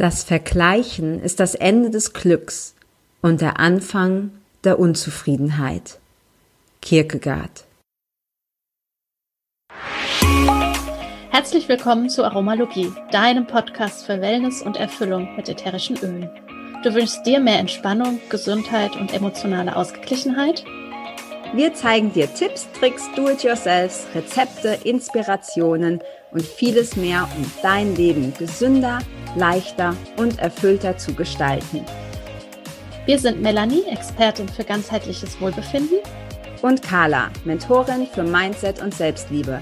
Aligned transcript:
Das 0.00 0.24
Vergleichen 0.24 1.22
ist 1.22 1.40
das 1.40 1.54
Ende 1.54 1.90
des 1.90 2.14
Glücks 2.14 2.74
und 3.20 3.42
der 3.42 3.60
Anfang 3.60 4.30
der 4.64 4.78
Unzufriedenheit. 4.78 5.98
Kierkegaard. 6.80 7.66
Herzlich 11.30 11.68
willkommen 11.68 12.08
zu 12.08 12.24
Aromalogie, 12.24 12.90
deinem 13.12 13.46
Podcast 13.46 14.06
für 14.06 14.22
Wellness 14.22 14.62
und 14.62 14.78
Erfüllung 14.78 15.36
mit 15.36 15.50
ätherischen 15.50 15.98
Ölen. 15.98 16.30
Du 16.82 16.94
wünschst 16.94 17.26
dir 17.26 17.38
mehr 17.38 17.58
Entspannung, 17.58 18.20
Gesundheit 18.30 18.96
und 18.96 19.12
emotionale 19.12 19.76
Ausgeglichenheit? 19.76 20.64
Wir 21.52 21.74
zeigen 21.74 22.10
dir 22.14 22.32
Tipps, 22.32 22.66
Tricks, 22.72 23.02
Do-it-yourselfs, 23.16 24.06
Rezepte, 24.14 24.78
Inspirationen 24.82 26.00
und 26.32 26.42
vieles 26.42 26.96
mehr, 26.96 27.28
um 27.36 27.50
dein 27.62 27.94
Leben 27.96 28.32
gesünder, 28.38 29.00
leichter 29.36 29.94
und 30.16 30.38
erfüllter 30.38 30.96
zu 30.98 31.14
gestalten. 31.14 31.84
Wir 33.06 33.18
sind 33.18 33.40
Melanie, 33.42 33.82
Expertin 33.90 34.48
für 34.48 34.62
ganzheitliches 34.64 35.40
Wohlbefinden. 35.40 35.98
Und 36.62 36.82
Carla, 36.82 37.30
Mentorin 37.44 38.06
für 38.06 38.22
Mindset 38.22 38.80
und 38.82 38.94
Selbstliebe. 38.94 39.60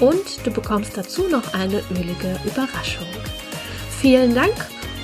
und 0.00 0.44
du 0.44 0.50
bekommst 0.50 0.96
dazu 0.96 1.28
noch 1.28 1.54
eine 1.54 1.82
ölige 1.90 2.38
Überraschung. 2.44 3.06
Vielen 4.00 4.34
Dank 4.34 4.54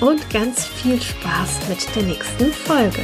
und 0.02 0.28
ganz 0.30 0.66
viel 0.66 1.00
Spaß 1.00 1.68
mit 1.68 1.94
der 1.94 2.02
nächsten 2.02 2.46
Folge. 2.46 3.02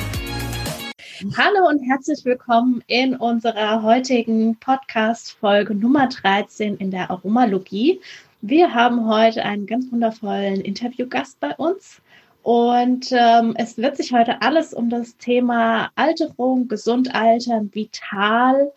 Hallo 1.37 1.69
und 1.69 1.81
herzlich 1.89 2.25
willkommen 2.25 2.83
in 2.89 3.15
unserer 3.15 3.85
heutigen 3.85 4.57
Podcast-Folge 4.57 5.77
Nummer 5.77 6.09
13 6.09 6.77
in 6.79 6.91
der 6.91 7.09
Aromalogie. 7.09 8.01
Wir 8.41 8.75
haben 8.75 9.09
heute 9.09 9.45
einen 9.45 9.67
ganz 9.67 9.93
wundervollen 9.93 10.61
Interviewgast 10.61 11.39
bei 11.39 11.55
uns. 11.55 12.01
Und 12.43 13.13
ähm, 13.13 13.55
es 13.57 13.79
wird 13.79 13.97
sich 13.97 14.13
heute 14.13 14.43
alles 14.43 14.75
um 14.75 14.91
das 14.91 15.17
Thema 15.19 15.91
Alterung, 15.95 16.67
gesund 16.67 17.15
altern, 17.15 17.71
vital 17.73 18.73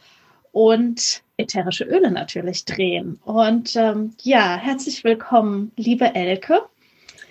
und 0.51 1.23
ätherische 1.37 1.85
Öle 1.85 2.11
natürlich 2.11 2.65
drehen. 2.65 3.19
Und 3.25 3.75
ähm, 3.75 4.13
ja, 4.21 4.57
herzlich 4.57 5.03
willkommen, 5.03 5.71
liebe 5.75 6.13
Elke. 6.13 6.61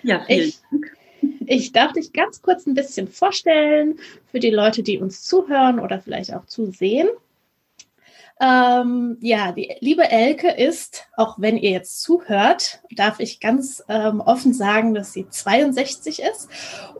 Ja, 0.03 0.23
vielen 0.25 0.49
ich, 0.49 0.59
Dank. 0.69 0.97
Ich 1.45 1.71
darf 1.71 1.93
dich 1.93 2.13
ganz 2.13 2.41
kurz 2.41 2.65
ein 2.65 2.73
bisschen 2.73 3.07
vorstellen 3.07 3.99
für 4.31 4.39
die 4.39 4.49
Leute, 4.49 4.83
die 4.83 4.99
uns 4.99 5.23
zuhören 5.23 5.79
oder 5.79 5.99
vielleicht 5.99 6.33
auch 6.33 6.45
zusehen. 6.45 7.09
Ähm, 8.43 9.17
ja, 9.21 9.51
die 9.51 9.75
liebe 9.81 10.09
Elke 10.09 10.49
ist, 10.49 11.05
auch 11.15 11.35
wenn 11.37 11.57
ihr 11.57 11.69
jetzt 11.69 12.01
zuhört, 12.01 12.81
darf 12.95 13.19
ich 13.19 13.39
ganz 13.39 13.83
ähm, 13.87 14.19
offen 14.19 14.51
sagen, 14.51 14.95
dass 14.95 15.13
sie 15.13 15.29
62 15.29 16.23
ist 16.23 16.49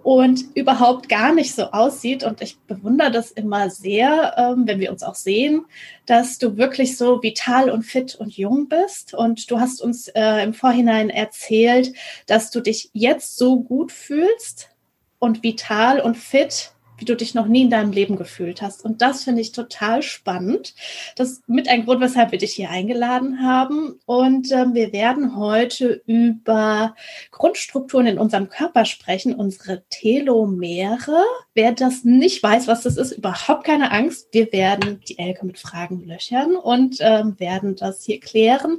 und 0.04 0.46
überhaupt 0.54 1.10
gar 1.10 1.34
nicht 1.34 1.56
so 1.56 1.72
aussieht. 1.72 2.24
Und 2.24 2.44
ich 2.44 2.60
bewundere 2.60 3.10
das 3.10 3.32
immer 3.32 3.72
sehr, 3.72 4.36
ähm, 4.38 4.68
wenn 4.68 4.80
wir 4.80 4.92
uns 4.92 5.02
auch 5.02 5.16
sehen, 5.16 5.66
dass 6.06 6.38
du 6.38 6.58
wirklich 6.58 6.96
so 6.96 7.24
vital 7.24 7.72
und 7.72 7.82
fit 7.82 8.14
und 8.14 8.38
jung 8.38 8.68
bist. 8.68 9.16
Und 9.16 9.50
du 9.50 9.60
hast 9.60 9.82
uns 9.82 10.10
äh, 10.10 10.44
im 10.44 10.54
Vorhinein 10.54 11.10
erzählt, 11.10 11.92
dass 12.28 12.52
du 12.52 12.62
dich 12.62 12.92
jetzt 12.94 13.36
so 13.40 13.62
gut 13.62 13.92
fühlst 13.92 14.70
und 15.18 15.42
vital 15.42 16.02
und 16.02 16.18
fit 16.18 16.71
wie 17.02 17.06
du 17.06 17.16
dich 17.16 17.34
noch 17.34 17.48
nie 17.48 17.64
in 17.64 17.72
deinem 17.72 17.92
Leben 17.92 18.16
gefühlt 18.16 18.62
hast. 18.62 18.86
Und 18.86 19.02
das 19.02 19.24
finde 19.24 19.42
ich 19.42 19.52
total 19.52 20.04
spannend. 20.04 20.76
Das 21.16 21.32
ist 21.32 21.50
mit 21.50 21.68
ein 21.68 21.84
Grund, 21.84 22.00
weshalb 22.00 22.32
wir 22.32 22.38
dich 22.38 22.54
hier 22.54 22.70
eingeladen 22.70 23.44
haben. 23.44 24.00
Und 24.06 24.52
ähm, 24.52 24.76
wir 24.76 24.94
werden 24.94 25.36
heute 25.36 26.04
über 26.06 26.96
Grundstrukturen 27.32 28.06
in 28.06 28.20
unserem 28.20 28.50
Körper 28.50 28.86
sprechen, 28.86 29.34
unsere 29.34 29.84
Telomere. 29.90 31.24
Wer 31.56 31.72
das 31.72 32.04
nicht 32.04 32.44
weiß, 32.44 32.68
was 32.68 32.84
das 32.84 32.98
ist, 32.98 33.14
überhaupt 33.14 33.64
keine 33.64 33.92
Angst. 33.92 34.28
Wir 34.32 34.54
werden 34.54 35.02
die 35.10 35.18
Elke 35.18 35.44
mit 35.44 35.58
Fragen 35.58 36.06
löchern 36.06 36.56
und 36.56 36.98
ähm, 37.00 37.40
werden 37.40 37.76
das 37.76 38.04
hier 38.04 38.20
klären 38.20 38.78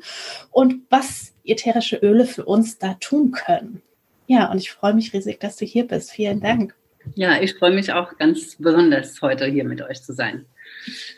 und 0.53 0.83
was 0.91 1.33
ätherische 1.45 1.97
Öle 1.97 2.25
für 2.25 2.45
uns 2.45 2.79
da 2.79 2.95
tun 2.95 3.33
können. 3.33 3.83
Ja, 4.29 4.49
und 4.53 4.59
ich 4.59 4.71
freue 4.71 4.95
mich 4.95 5.13
riesig, 5.13 5.41
dass 5.41 5.57
du 5.57 5.65
hier 5.65 5.89
bist. 5.89 6.13
Vielen 6.13 6.41
Dank. 6.41 6.77
Ja, 7.15 7.41
ich 7.41 7.55
freue 7.55 7.73
mich 7.73 7.93
auch 7.93 8.17
ganz 8.19 8.57
besonders, 8.59 9.21
heute 9.23 9.47
hier 9.47 9.65
mit 9.65 9.83
euch 9.83 10.03
zu 10.03 10.13
sein. 10.13 10.47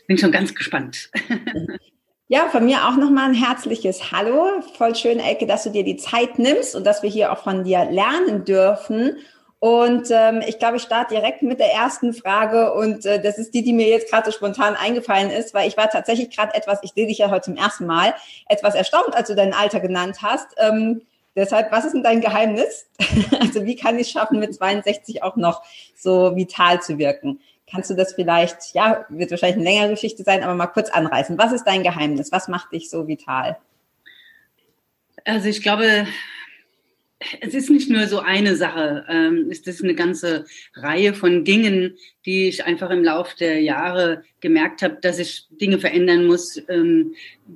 Bin 0.07 0.19
schon 0.19 0.33
ganz 0.33 0.55
gespannt. 0.55 1.11
Ja, 2.29 2.49
von 2.49 2.65
mir 2.65 2.89
auch 2.89 2.97
nochmal 2.97 3.29
ein 3.29 3.35
herzliches 3.35 4.11
Hallo. 4.11 4.63
Voll 4.79 4.95
schön, 4.95 5.21
Elke, 5.21 5.47
dass 5.47 5.65
du 5.65 5.71
dir 5.71 5.85
die 5.85 5.99
Zeit 5.99 6.39
nimmst 6.39 6.75
und 6.75 6.85
dass 6.85 7.03
wir 7.03 7.11
hier 7.11 7.31
auch 7.31 7.45
von 7.45 7.65
dir 7.65 7.85
lernen 7.85 8.47
dürfen. 8.47 9.19
Und 9.59 10.09
ähm, 10.11 10.43
ich 10.47 10.59
glaube, 10.59 10.79
ich 10.79 10.83
starte 10.83 11.15
direkt 11.15 11.43
mit 11.43 11.61
der 11.61 11.73
ersten 11.73 12.15
Frage 12.15 12.73
und 12.73 13.05
äh, 13.05 13.21
das 13.21 13.37
ist 13.37 13.53
die, 13.53 13.63
die 13.63 13.75
mir 13.75 13.89
jetzt 13.89 14.11
gerade 14.11 14.31
so 14.31 14.37
spontan 14.37 14.75
eingefallen 14.75 15.31
ist, 15.31 15.53
weil 15.53 15.69
ich 15.69 15.77
war 15.77 15.91
tatsächlich 15.91 16.35
gerade 16.35 16.55
etwas, 16.55 16.81
ich 16.83 16.93
sehe 16.93 17.07
dich 17.07 17.19
ja 17.19 17.31
heute 17.31 17.43
zum 17.43 17.57
ersten 17.57 17.85
Mal, 17.85 18.15
etwas 18.49 18.75
erstaunt, 18.75 19.15
als 19.15 19.29
du 19.29 19.35
dein 19.35 19.53
Alter 19.53 19.81
genannt 19.81 20.19
hast. 20.23 20.49
Ähm, 20.57 21.03
Deshalb, 21.37 21.73
was 21.73 21.85
ist 21.85 21.93
denn 21.93 22.03
dein 22.03 22.21
Geheimnis? 22.21 22.87
Also 23.41 23.65
wie 23.65 23.77
kann 23.77 23.97
ich 23.97 24.09
es 24.09 24.11
schaffen, 24.11 24.41
mit 24.41 24.55
62 24.55 25.23
auch 25.23 25.37
noch 25.37 25.63
so 25.95 26.35
vital 26.35 26.83
zu 26.83 26.99
wirken? 26.99 27.41
Kannst 27.71 27.91
du 27.91 27.95
das 27.95 28.15
vielleicht, 28.15 28.75
ja, 28.75 29.05
wird 29.09 29.31
wahrscheinlich 29.31 29.57
eine 29.57 29.65
längere 29.65 29.91
Geschichte 29.91 30.23
sein, 30.23 30.43
aber 30.43 30.55
mal 30.55 30.67
kurz 30.67 30.91
anreißen. 30.91 31.39
Was 31.39 31.53
ist 31.53 31.65
dein 31.65 31.83
Geheimnis? 31.83 32.33
Was 32.33 32.49
macht 32.49 32.73
dich 32.73 32.91
so 32.91 33.07
vital? 33.07 33.59
Also 35.25 35.49
ich 35.49 35.63
glaube, 35.63 36.07
es 37.41 37.55
ist 37.55 37.71
nicht 37.71 37.91
nur 37.91 38.07
so 38.07 38.21
eine 38.21 38.57
Sache, 38.57 39.05
ähm, 39.09 39.49
es 39.51 39.61
ist 39.61 39.83
eine 39.83 39.95
ganze 39.95 40.45
Reihe 40.75 41.15
von 41.15 41.45
Dingen, 41.45 41.97
die 42.27 42.49
ich 42.49 42.65
einfach 42.65 42.91
im 42.91 43.05
Laufe 43.05 43.37
der 43.37 43.61
Jahre 43.61 44.23
gemerkt 44.41 44.83
habe, 44.83 44.99
dass 45.01 45.19
ich 45.19 45.47
Dinge 45.51 45.79
verändern 45.79 46.27
muss, 46.27 46.61
ähm, 46.69 47.15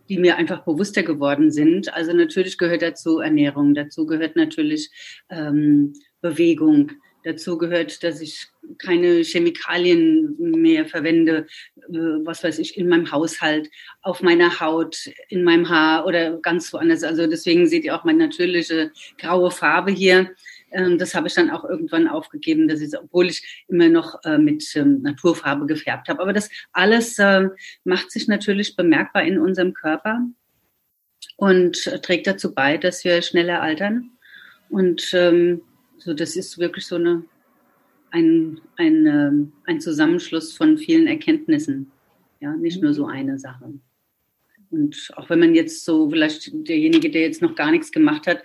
die 0.09 0.19
mir 0.19 0.37
einfach 0.37 0.65
bewusster 0.65 1.03
geworden 1.03 1.51
sind. 1.51 1.93
Also 1.95 2.13
natürlich 2.13 2.59
gehört 2.59 2.83
dazu 2.83 3.19
Ernährung, 3.19 3.75
dazu 3.75 4.07
gehört 4.07 4.37
natürlich 4.37 4.91
ähm, 5.31 5.93
Bewegung, 6.21 6.93
dazu 7.29 7.59
gehört, 7.59 8.03
dass 8.03 8.21
ich 8.21 8.49
keine 8.79 9.23
Chemikalien 9.23 10.37
mehr 10.39 10.87
verwende, 10.87 11.47
äh, 11.77 11.99
was 12.25 12.43
weiß 12.43 12.59
ich, 12.59 12.77
in 12.77 12.89
meinem 12.89 13.11
Haushalt, 13.11 13.71
auf 14.03 14.23
meiner 14.23 14.61
Haut, 14.61 14.97
in 15.29 15.45
meinem 15.45 15.69
Haar 15.69 16.07
oder 16.07 16.39
ganz 16.41 16.73
woanders. 16.73 17.05
Also 17.05 17.27
deswegen 17.27 17.67
seht 17.67 17.85
ihr 17.85 17.95
auch 17.95 18.05
meine 18.05 18.27
natürliche 18.27 18.91
graue 19.19 19.51
Farbe 19.51 19.91
hier. 19.91 20.31
Ähm, 20.71 20.99
das 20.99 21.15
habe 21.15 21.29
ich 21.29 21.35
dann 21.35 21.51
auch 21.51 21.65
irgendwann 21.65 22.09
aufgegeben, 22.09 22.69
dass 22.69 22.81
ich, 22.81 22.97
obwohl 22.99 23.29
ich 23.29 23.65
immer 23.69 23.89
noch 23.89 24.23
äh, 24.25 24.39
mit 24.39 24.65
ähm, 24.75 25.03
Naturfarbe 25.03 25.67
gefärbt 25.67 26.09
habe. 26.09 26.21
Aber 26.21 26.33
das 26.33 26.51
alles 26.73 27.19
äh, 27.19 27.49
macht 27.85 28.11
sich 28.11 28.27
natürlich 28.29 28.77
bemerkbar 28.77 29.23
in 29.23 29.39
unserem 29.39 29.75
Körper 29.75 30.21
und 31.37 31.85
trägt 32.03 32.27
dazu 32.27 32.55
bei, 32.55 32.79
dass 32.79 33.05
wir 33.05 33.23
schneller 33.23 33.63
altern. 33.63 34.11
Und 34.71 35.11
ähm, 35.15 35.63
so, 35.99 36.15
das 36.15 36.37
ist 36.37 36.59
wirklich 36.59 36.87
so 36.87 36.97
eine, 36.97 37.25
ein, 38.11 38.61
ein, 38.77 39.07
ähm, 39.07 39.53
ein 39.65 39.81
Zusammenschluss 39.81 40.57
von 40.57 40.79
vielen 40.79 41.07
Erkenntnissen. 41.07 41.91
Ja, 42.41 42.55
nicht 42.55 42.83
nur 42.83 42.95
so 42.95 43.07
eine 43.07 43.39
Sache. 43.39 43.73
Und 44.71 45.11
auch 45.17 45.29
wenn 45.31 45.41
man 45.41 45.55
jetzt 45.55 45.85
so, 45.85 46.11
vielleicht 46.11 46.51
derjenige, 46.69 47.11
der 47.11 47.23
jetzt 47.23 47.43
noch 47.43 47.55
gar 47.55 47.71
nichts 47.71 47.91
gemacht 47.91 48.27
hat, 48.27 48.43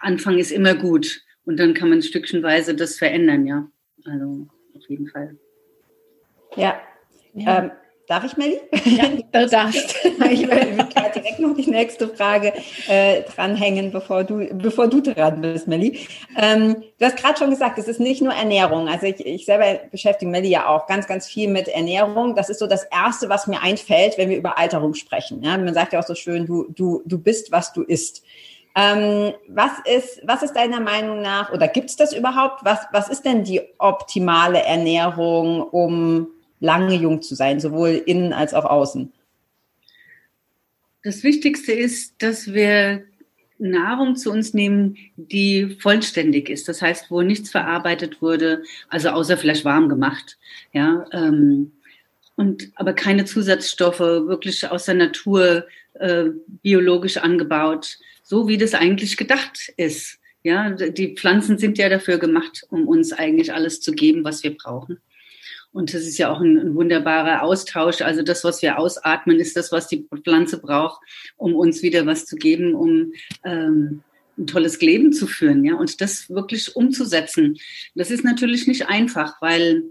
Anfang 0.00 0.38
ist 0.38 0.50
immer 0.50 0.74
gut. 0.74 1.22
Und 1.44 1.58
dann 1.58 1.74
kann 1.74 1.88
man 1.88 2.02
stückchenweise 2.02 2.74
das 2.74 2.98
verändern, 2.98 3.46
ja. 3.46 3.70
Also 4.04 4.48
auf 4.74 4.88
jeden 4.88 5.08
Fall. 5.08 5.36
Ja. 6.56 6.80
ja. 7.34 7.64
Ähm, 7.64 7.70
Darf 8.08 8.22
ich, 8.24 8.36
Melli? 8.36 8.60
Ja, 8.84 9.04
du 9.32 9.48
darfst. 9.48 9.96
ich 10.30 10.48
will 10.48 10.76
direkt 10.94 11.40
noch 11.40 11.56
die 11.56 11.68
nächste 11.68 12.08
Frage 12.08 12.52
äh, 12.88 13.22
dranhängen, 13.22 13.90
bevor 13.90 14.22
du, 14.22 14.46
bevor 14.54 14.86
du 14.88 15.00
dran 15.00 15.40
bist, 15.40 15.66
Melli. 15.66 16.06
Ähm, 16.36 16.84
du 16.98 17.04
hast 17.04 17.16
gerade 17.16 17.36
schon 17.36 17.50
gesagt, 17.50 17.78
es 17.78 17.88
ist 17.88 17.98
nicht 17.98 18.22
nur 18.22 18.32
Ernährung. 18.32 18.88
Also 18.88 19.06
ich, 19.06 19.24
ich 19.26 19.44
selber 19.44 19.80
beschäftige 19.90 20.30
Melli 20.30 20.48
ja 20.48 20.68
auch 20.68 20.86
ganz, 20.86 21.08
ganz 21.08 21.26
viel 21.26 21.48
mit 21.48 21.66
Ernährung. 21.66 22.36
Das 22.36 22.48
ist 22.48 22.60
so 22.60 22.68
das 22.68 22.84
Erste, 22.84 23.28
was 23.28 23.48
mir 23.48 23.60
einfällt, 23.60 24.18
wenn 24.18 24.30
wir 24.30 24.36
über 24.36 24.56
Alterung 24.56 24.94
sprechen. 24.94 25.42
Ja, 25.42 25.58
man 25.58 25.74
sagt 25.74 25.92
ja 25.92 25.98
auch 25.98 26.06
so 26.06 26.14
schön, 26.14 26.46
du, 26.46 26.66
du, 26.68 27.02
du 27.06 27.18
bist, 27.18 27.50
was 27.50 27.72
du 27.72 27.82
isst. 27.82 28.22
Ähm, 28.76 29.32
was 29.48 29.72
ist, 29.84 30.20
was 30.24 30.42
ist 30.42 30.54
deiner 30.54 30.80
Meinung 30.80 31.22
nach, 31.22 31.50
oder 31.50 31.66
gibt 31.66 31.90
es 31.90 31.96
das 31.96 32.12
überhaupt? 32.12 32.62
Was, 32.62 32.80
was 32.92 33.08
ist 33.08 33.24
denn 33.24 33.42
die 33.42 33.62
optimale 33.78 34.62
Ernährung, 34.62 35.62
um 35.62 36.28
lange 36.60 36.94
jung 36.94 37.22
zu 37.22 37.34
sein, 37.34 37.60
sowohl 37.60 38.02
innen 38.06 38.32
als 38.32 38.54
auch 38.54 38.64
außen? 38.64 39.12
Das 41.02 41.22
Wichtigste 41.22 41.72
ist, 41.72 42.14
dass 42.18 42.52
wir 42.52 43.04
Nahrung 43.58 44.16
zu 44.16 44.30
uns 44.30 44.54
nehmen, 44.54 44.96
die 45.16 45.76
vollständig 45.80 46.48
ist. 46.48 46.68
Das 46.68 46.82
heißt, 46.82 47.10
wo 47.10 47.22
nichts 47.22 47.50
verarbeitet 47.50 48.20
wurde, 48.20 48.62
also 48.88 49.10
außer 49.10 49.36
vielleicht 49.36 49.64
warm 49.64 49.88
gemacht. 49.88 50.36
Ja, 50.72 51.06
ähm, 51.12 51.72
und 52.36 52.70
aber 52.74 52.92
keine 52.92 53.24
Zusatzstoffe, 53.24 54.00
wirklich 54.00 54.68
aus 54.68 54.84
der 54.84 54.94
Natur 54.94 55.66
äh, 55.94 56.24
biologisch 56.62 57.16
angebaut, 57.16 57.98
so 58.22 58.46
wie 58.48 58.58
das 58.58 58.74
eigentlich 58.74 59.16
gedacht 59.16 59.72
ist. 59.76 60.18
Ja, 60.42 60.70
die 60.70 61.14
Pflanzen 61.16 61.58
sind 61.58 61.78
ja 61.78 61.88
dafür 61.88 62.18
gemacht, 62.18 62.64
um 62.68 62.86
uns 62.86 63.12
eigentlich 63.12 63.52
alles 63.52 63.80
zu 63.80 63.92
geben, 63.92 64.22
was 64.22 64.44
wir 64.44 64.56
brauchen. 64.56 64.98
Und 65.76 65.92
das 65.92 66.06
ist 66.06 66.16
ja 66.16 66.32
auch 66.32 66.40
ein, 66.40 66.56
ein, 66.56 66.74
wunderbarer 66.74 67.42
Austausch. 67.42 68.00
Also 68.00 68.22
das, 68.22 68.44
was 68.44 68.62
wir 68.62 68.78
ausatmen, 68.78 69.38
ist 69.38 69.58
das, 69.58 69.72
was 69.72 69.88
die 69.88 70.08
Pflanze 70.24 70.58
braucht, 70.58 71.02
um 71.36 71.54
uns 71.54 71.82
wieder 71.82 72.06
was 72.06 72.24
zu 72.24 72.36
geben, 72.36 72.74
um 72.74 73.12
ähm, 73.44 74.02
ein 74.38 74.46
tolles 74.46 74.80
Leben 74.80 75.12
zu 75.12 75.26
führen. 75.26 75.66
Ja, 75.66 75.74
und 75.74 76.00
das 76.00 76.30
wirklich 76.30 76.74
umzusetzen. 76.76 77.58
Das 77.94 78.10
ist 78.10 78.24
natürlich 78.24 78.66
nicht 78.66 78.88
einfach, 78.88 79.34
weil 79.42 79.82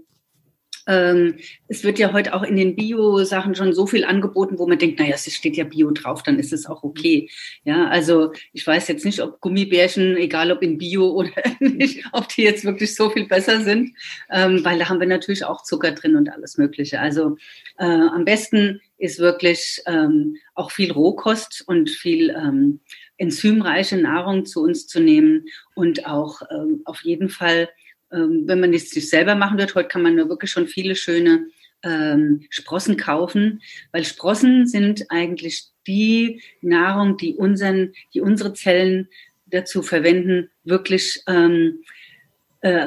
ähm, 0.86 1.36
es 1.68 1.84
wird 1.84 1.98
ja 1.98 2.12
heute 2.12 2.34
auch 2.34 2.42
in 2.42 2.56
den 2.56 2.76
Bio-Sachen 2.76 3.54
schon 3.54 3.72
so 3.72 3.86
viel 3.86 4.04
angeboten, 4.04 4.58
wo 4.58 4.66
man 4.66 4.78
denkt, 4.78 4.98
naja, 4.98 5.14
es 5.14 5.32
steht 5.32 5.56
ja 5.56 5.64
Bio 5.64 5.90
drauf, 5.90 6.22
dann 6.22 6.38
ist 6.38 6.52
es 6.52 6.66
auch 6.66 6.82
okay. 6.84 7.28
Ja, 7.64 7.88
also 7.88 8.32
ich 8.52 8.66
weiß 8.66 8.86
jetzt 8.88 9.04
nicht, 9.04 9.20
ob 9.20 9.40
Gummibärchen, 9.40 10.16
egal 10.16 10.52
ob 10.52 10.62
in 10.62 10.78
Bio 10.78 11.10
oder 11.14 11.30
nicht, 11.60 12.04
ob 12.12 12.28
die 12.28 12.42
jetzt 12.42 12.64
wirklich 12.64 12.94
so 12.94 13.10
viel 13.10 13.26
besser 13.26 13.60
sind, 13.60 13.92
ähm, 14.30 14.64
weil 14.64 14.78
da 14.78 14.88
haben 14.88 15.00
wir 15.00 15.06
natürlich 15.06 15.44
auch 15.44 15.62
Zucker 15.62 15.92
drin 15.92 16.16
und 16.16 16.28
alles 16.28 16.56
Mögliche. 16.56 17.00
Also 17.00 17.36
äh, 17.78 17.84
am 17.84 18.24
besten 18.24 18.80
ist 18.98 19.18
wirklich 19.18 19.82
ähm, 19.86 20.36
auch 20.54 20.70
viel 20.70 20.92
Rohkost 20.92 21.64
und 21.66 21.90
viel 21.90 22.30
ähm, 22.30 22.80
enzymreiche 23.18 23.96
Nahrung 23.96 24.44
zu 24.44 24.62
uns 24.62 24.86
zu 24.86 25.00
nehmen 25.00 25.46
und 25.74 26.06
auch 26.06 26.42
ähm, 26.50 26.82
auf 26.84 27.02
jeden 27.02 27.28
Fall 27.28 27.68
wenn 28.10 28.60
man 28.60 28.72
es 28.72 28.90
sich 28.90 29.08
selber 29.08 29.34
machen 29.34 29.58
wird, 29.58 29.74
heute 29.74 29.88
kann 29.88 30.02
man 30.02 30.14
nur 30.14 30.28
wirklich 30.28 30.50
schon 30.50 30.66
viele 30.66 30.94
schöne 30.94 31.46
ähm, 31.82 32.42
Sprossen 32.50 32.96
kaufen, 32.96 33.62
weil 33.92 34.04
Sprossen 34.04 34.66
sind 34.66 35.06
eigentlich 35.10 35.68
die 35.86 36.42
Nahrung, 36.60 37.16
die 37.16 37.34
unseren, 37.34 37.92
die 38.14 38.20
unsere 38.20 38.52
Zellen 38.54 39.08
dazu 39.46 39.82
verwenden, 39.82 40.50
wirklich 40.64 41.22
ähm, 41.28 41.82
äh, 42.60 42.86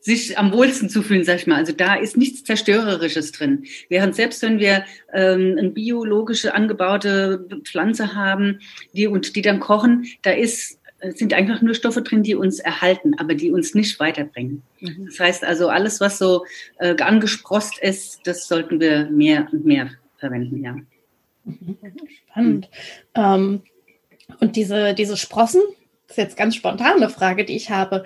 sich 0.00 0.36
am 0.36 0.52
wohlsten 0.52 0.90
zu 0.90 1.02
fühlen, 1.02 1.24
sag 1.24 1.36
ich 1.36 1.46
mal. 1.46 1.56
Also 1.56 1.72
da 1.72 1.94
ist 1.94 2.16
nichts 2.16 2.44
Zerstörerisches 2.44 3.32
drin. 3.32 3.64
Während 3.88 4.14
selbst 4.14 4.42
wenn 4.42 4.58
wir 4.58 4.84
ähm, 5.12 5.56
eine 5.58 5.70
biologische 5.70 6.54
angebaute 6.54 7.46
Pflanze 7.64 8.14
haben, 8.14 8.60
die 8.92 9.06
und 9.06 9.36
die 9.36 9.42
dann 9.42 9.60
kochen, 9.60 10.06
da 10.22 10.32
ist 10.32 10.80
sind 11.12 11.34
einfach 11.34 11.60
nur 11.60 11.74
Stoffe 11.74 12.02
drin, 12.02 12.22
die 12.22 12.34
uns 12.34 12.58
erhalten, 12.58 13.14
aber 13.18 13.34
die 13.34 13.50
uns 13.50 13.74
nicht 13.74 13.98
weiterbringen. 14.00 14.62
Mhm. 14.80 15.06
Das 15.06 15.20
heißt 15.20 15.44
also, 15.44 15.68
alles, 15.68 16.00
was 16.00 16.18
so 16.18 16.44
äh, 16.78 16.96
angesprost 17.00 17.78
ist, 17.78 18.20
das 18.24 18.48
sollten 18.48 18.80
wir 18.80 19.10
mehr 19.10 19.48
und 19.52 19.64
mehr 19.64 19.90
verwenden, 20.18 20.62
ja. 20.62 20.76
Spannend. 22.30 22.68
Mhm. 23.16 23.22
Ähm, 23.22 23.62
und 24.40 24.56
diese, 24.56 24.94
diese 24.94 25.16
Sprossen, 25.16 25.60
das 26.06 26.16
ist 26.16 26.22
jetzt 26.22 26.36
ganz 26.36 26.54
spontan 26.54 26.96
eine 26.96 27.10
Frage, 27.10 27.44
die 27.44 27.56
ich 27.56 27.70
habe. 27.70 28.04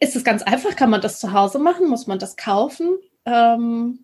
Ist 0.00 0.16
es 0.16 0.24
ganz 0.24 0.42
einfach? 0.42 0.76
Kann 0.76 0.90
man 0.90 1.00
das 1.00 1.18
zu 1.18 1.32
Hause 1.32 1.58
machen? 1.58 1.88
Muss 1.88 2.06
man 2.06 2.18
das 2.18 2.36
kaufen? 2.36 2.98
Ähm, 3.24 4.00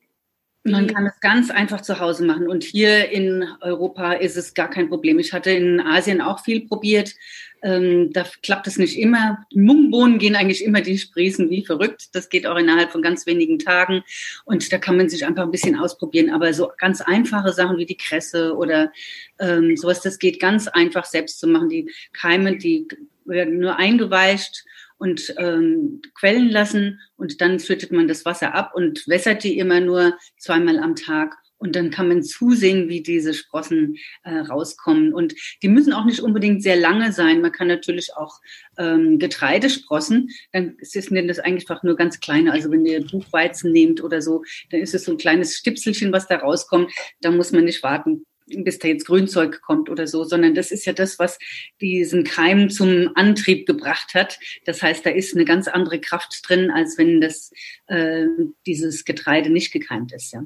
man 0.65 0.87
kann 0.87 1.07
es 1.07 1.21
ganz 1.21 1.51
einfach 1.51 1.83
zu 1.83 2.01
Hause 2.01 2.25
machen. 2.25 2.49
Und 2.49 2.65
hier 2.65 3.11
in 3.11 3.47
Europa 3.61 4.15
ist 4.15 4.37
es 4.37 4.55
gar 4.55 4.71
kein 4.71 4.89
Problem. 4.89 5.19
Ich 5.19 5.35
hatte 5.35 5.51
in 5.51 5.79
Asien 5.79 6.23
auch 6.23 6.41
viel 6.43 6.67
probiert. 6.67 7.15
Ähm, 7.63 8.11
da 8.13 8.25
klappt 8.43 8.67
es 8.67 8.79
nicht 8.79 8.99
immer. 8.99 9.45
Mungbohnen 9.55 10.19
gehen 10.19 10.37
eigentlich 10.37 10.65
immer 10.65 10.81
die 10.81 10.97
Sprießen 10.97 11.51
wie 11.51 11.67
verrückt. 11.67 12.09
Das 12.15 12.31
geht 12.31 12.47
auch 12.47 12.57
innerhalb 12.57 12.93
von 12.93 13.03
ganz 13.03 13.27
wenigen 13.27 13.59
Tagen. 13.59 14.03
Und 14.47 14.73
da 14.73 14.79
kann 14.79 14.97
man 14.97 15.11
sich 15.11 15.27
einfach 15.27 15.43
ein 15.43 15.51
bisschen 15.51 15.79
ausprobieren. 15.79 16.31
Aber 16.31 16.55
so 16.55 16.71
ganz 16.79 17.03
einfache 17.03 17.53
Sachen 17.53 17.77
wie 17.77 17.87
die 17.87 17.99
Kresse 17.99 18.57
oder 18.57 18.91
ähm, 19.39 19.77
sowas, 19.77 20.01
das 20.01 20.19
geht 20.19 20.41
ganz 20.41 20.67
einfach 20.67 21.05
selbst 21.05 21.41
zu 21.41 21.47
machen. 21.47 21.69
Die 21.69 21.91
Keime, 22.15 22.57
die 22.57 22.89
werden 23.27 23.59
nur 23.59 23.77
eingeweicht 23.77 24.65
und 24.99 25.35
ähm, 25.39 26.01
quellen 26.19 26.51
lassen 26.51 27.01
und 27.17 27.41
dann 27.41 27.59
schüttet 27.59 27.93
man 27.93 28.09
das 28.09 28.25
Wasser 28.25 28.55
ab 28.55 28.73
und 28.75 29.07
wässert 29.07 29.45
die 29.45 29.59
immer 29.59 29.81
nur 29.81 30.17
zweimal 30.39 30.79
am 30.79 30.97
Tag. 30.97 31.37
Und 31.57 31.77
dann 31.77 31.91
kann 31.91 32.09
man 32.09 32.23
zusehen, 32.23 32.91
wie 32.91 33.03
diese 33.03 33.33
Sprossen 33.33 33.97
äh, 34.23 34.37
rauskommen. 34.37 35.15
Und 35.15 35.35
die 35.63 35.69
müssen 35.69 35.95
auch 35.95 36.05
nicht 36.05 36.21
unbedingt 36.21 36.63
sehr 36.63 36.77
lange 36.77 37.11
sein. 37.13 37.41
Man 37.41 37.53
kann 37.53 37.69
natürlich 37.69 38.15
auch 38.17 38.39
ähm, 38.77 39.19
Getreidesprossen, 39.19 40.29
dann 40.53 40.77
ist 40.79 40.95
es 40.95 41.09
das 41.09 41.39
einfach 41.39 41.83
nur 41.83 41.97
ganz 41.97 42.21
kleine. 42.21 42.53
Also 42.53 42.71
wenn 42.71 42.85
ihr 42.85 43.07
Buchweizen 43.07 43.73
nehmt 43.73 44.03
oder 44.03 44.21
so, 44.21 44.43
dann 44.71 44.81
ist 44.81 44.95
es 44.95 45.05
so 45.05 45.13
ein 45.13 45.19
kleines 45.19 45.57
Stipselchen, 45.57 46.13
was 46.13 46.27
da 46.27 46.37
rauskommt. 46.37 46.93
Da 47.23 47.31
muss 47.31 47.53
man 47.53 47.65
nicht 47.65 47.83
warten, 47.83 48.27
bis 48.47 48.79
da 48.79 48.89
jetzt 48.89 49.07
Grünzeug 49.07 49.63
kommt 49.63 49.89
oder 49.89 50.07
so, 50.07 50.25
sondern 50.25 50.55
das 50.55 50.71
ist 50.71 50.85
ja 50.85 50.93
das, 50.93 51.19
was 51.19 51.39
diesen 51.81 52.25
Keim 52.25 52.71
zum 52.71 53.11
Antrieb 53.15 53.67
gebracht 53.67 54.15
hat. 54.15 54.39
Das 54.65 54.83
heißt, 54.83 55.05
da 55.05 55.11
ist 55.11 55.35
eine 55.35 55.45
ganz 55.45 55.69
andere 55.69 56.01
Kraft 56.01 56.43
drin, 56.47 56.71
als 56.71 56.99
wenn 56.99 57.21
das 57.21 57.53
äh, 57.87 58.27
dieses 58.67 59.05
Getreide 59.05 59.51
nicht 59.51 59.73
gekeimt 59.73 60.13
ist, 60.13 60.33
ja. 60.33 60.45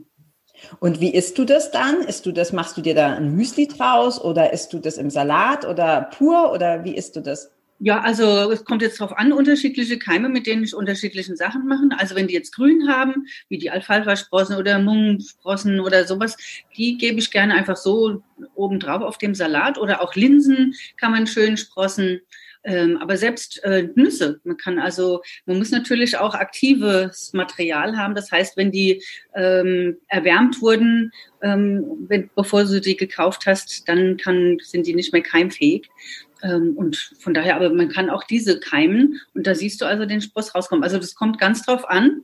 Und 0.81 1.00
wie 1.00 1.14
isst 1.14 1.38
du 1.38 1.45
das 1.45 1.71
dann? 1.71 2.02
Isst 2.02 2.26
du 2.26 2.33
das, 2.33 2.52
machst 2.52 2.76
du 2.76 2.81
dir 2.81 2.95
da 2.95 3.14
ein 3.14 3.37
Müsli 3.37 3.69
draus 3.69 4.21
oder 4.21 4.52
isst 4.52 4.73
du 4.73 4.81
das 4.81 4.99
im 4.99 5.09
Salat 5.09 5.64
oder 5.64 6.11
pur 6.17 6.52
oder 6.52 6.85
wie 6.85 6.97
isst 6.97 7.14
du 7.14 7.21
das? 7.21 7.52
Ja, 7.80 8.00
also 8.00 8.50
es 8.50 8.64
kommt 8.64 8.82
jetzt 8.82 9.00
darauf 9.00 9.16
an, 9.16 9.32
unterschiedliche 9.32 10.00
Keime, 10.00 10.28
mit 10.28 10.49
denen 10.49 10.64
ich 10.64 10.75
unterschiedlichen 10.75 11.37
Sachen 11.37 11.66
machen. 11.66 11.94
Also 11.97 12.16
wenn 12.16 12.26
die 12.26 12.35
jetzt 12.35 12.52
grün 12.54 12.88
haben, 12.88 13.26
wie 13.49 13.58
die 13.58 13.70
Alfalfa-Sprossen 13.70 14.56
oder 14.56 14.80
Mungensprossen 14.80 15.78
oder 15.78 16.04
sowas, 16.04 16.37
die 16.76 16.99
gebe 16.99 17.20
ich 17.20 17.30
gerne 17.30 17.54
einfach 17.54 17.76
so 17.76 18.23
obendrauf 18.56 19.02
auf 19.02 19.18
dem 19.18 19.35
Salat. 19.35 19.78
Oder 19.78 20.02
auch 20.02 20.16
Linsen 20.16 20.75
kann 20.97 21.12
man 21.12 21.28
schön 21.28 21.56
sprossen. 21.56 22.20
Ähm, 22.64 22.99
aber 22.99 23.16
selbst 23.16 23.62
äh, 23.62 23.88
Nüsse, 23.94 24.40
man 24.42 24.56
kann 24.56 24.80
also, 24.80 25.23
man 25.47 25.58
muss 25.58 25.70
natürlich 25.70 26.18
auch 26.18 26.35
aktives 26.35 27.32
Material 27.32 27.97
haben. 27.97 28.16
Das 28.16 28.32
heißt, 28.32 28.56
wenn 28.56 28.73
die 28.73 29.02
ähm, 29.37 29.97
erwärmt 30.08 30.61
wurden, 30.61 31.12
ähm, 31.40 31.85
wenn, 32.08 32.28
bevor 32.35 32.64
du 32.64 32.80
die 32.80 32.97
gekauft 32.97 33.47
hast, 33.47 33.88
dann 33.88 34.16
kann, 34.16 34.58
sind 34.62 34.87
die 34.88 34.94
nicht 34.94 35.12
mehr 35.12 35.23
keimfähig. 35.23 35.88
Ähm, 36.42 36.76
und 36.76 36.97
von 37.18 37.35
daher, 37.35 37.57
aber 37.57 37.71
man 37.71 37.88
kann 37.88 38.11
auch 38.11 38.25
diese 38.25 38.61
keimen 38.61 39.21
und 39.35 39.47
da 39.47 39.54
siehst 39.54 39.80
du 39.80 39.87
also 39.87 40.07
den 40.07 40.21
Spross 40.21 40.54
rauskommen. 40.54 40.85
Also 40.85 40.99
das 40.99 41.14
kommt 41.14 41.38
ganz 41.38 41.64
drauf 41.64 41.88
an. 41.88 42.23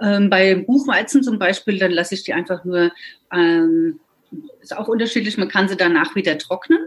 Ähm, 0.00 0.30
bei 0.30 0.54
Buchweizen 0.54 1.22
zum 1.22 1.38
Beispiel, 1.38 1.78
dann 1.78 1.90
lasse 1.90 2.14
ich 2.14 2.22
die 2.22 2.32
einfach 2.32 2.64
nur, 2.64 2.92
ähm, 3.32 4.00
ist 4.60 4.76
auch 4.76 4.88
unterschiedlich, 4.88 5.38
man 5.38 5.48
kann 5.48 5.68
sie 5.68 5.76
danach 5.76 6.14
wieder 6.14 6.38
trocknen. 6.38 6.78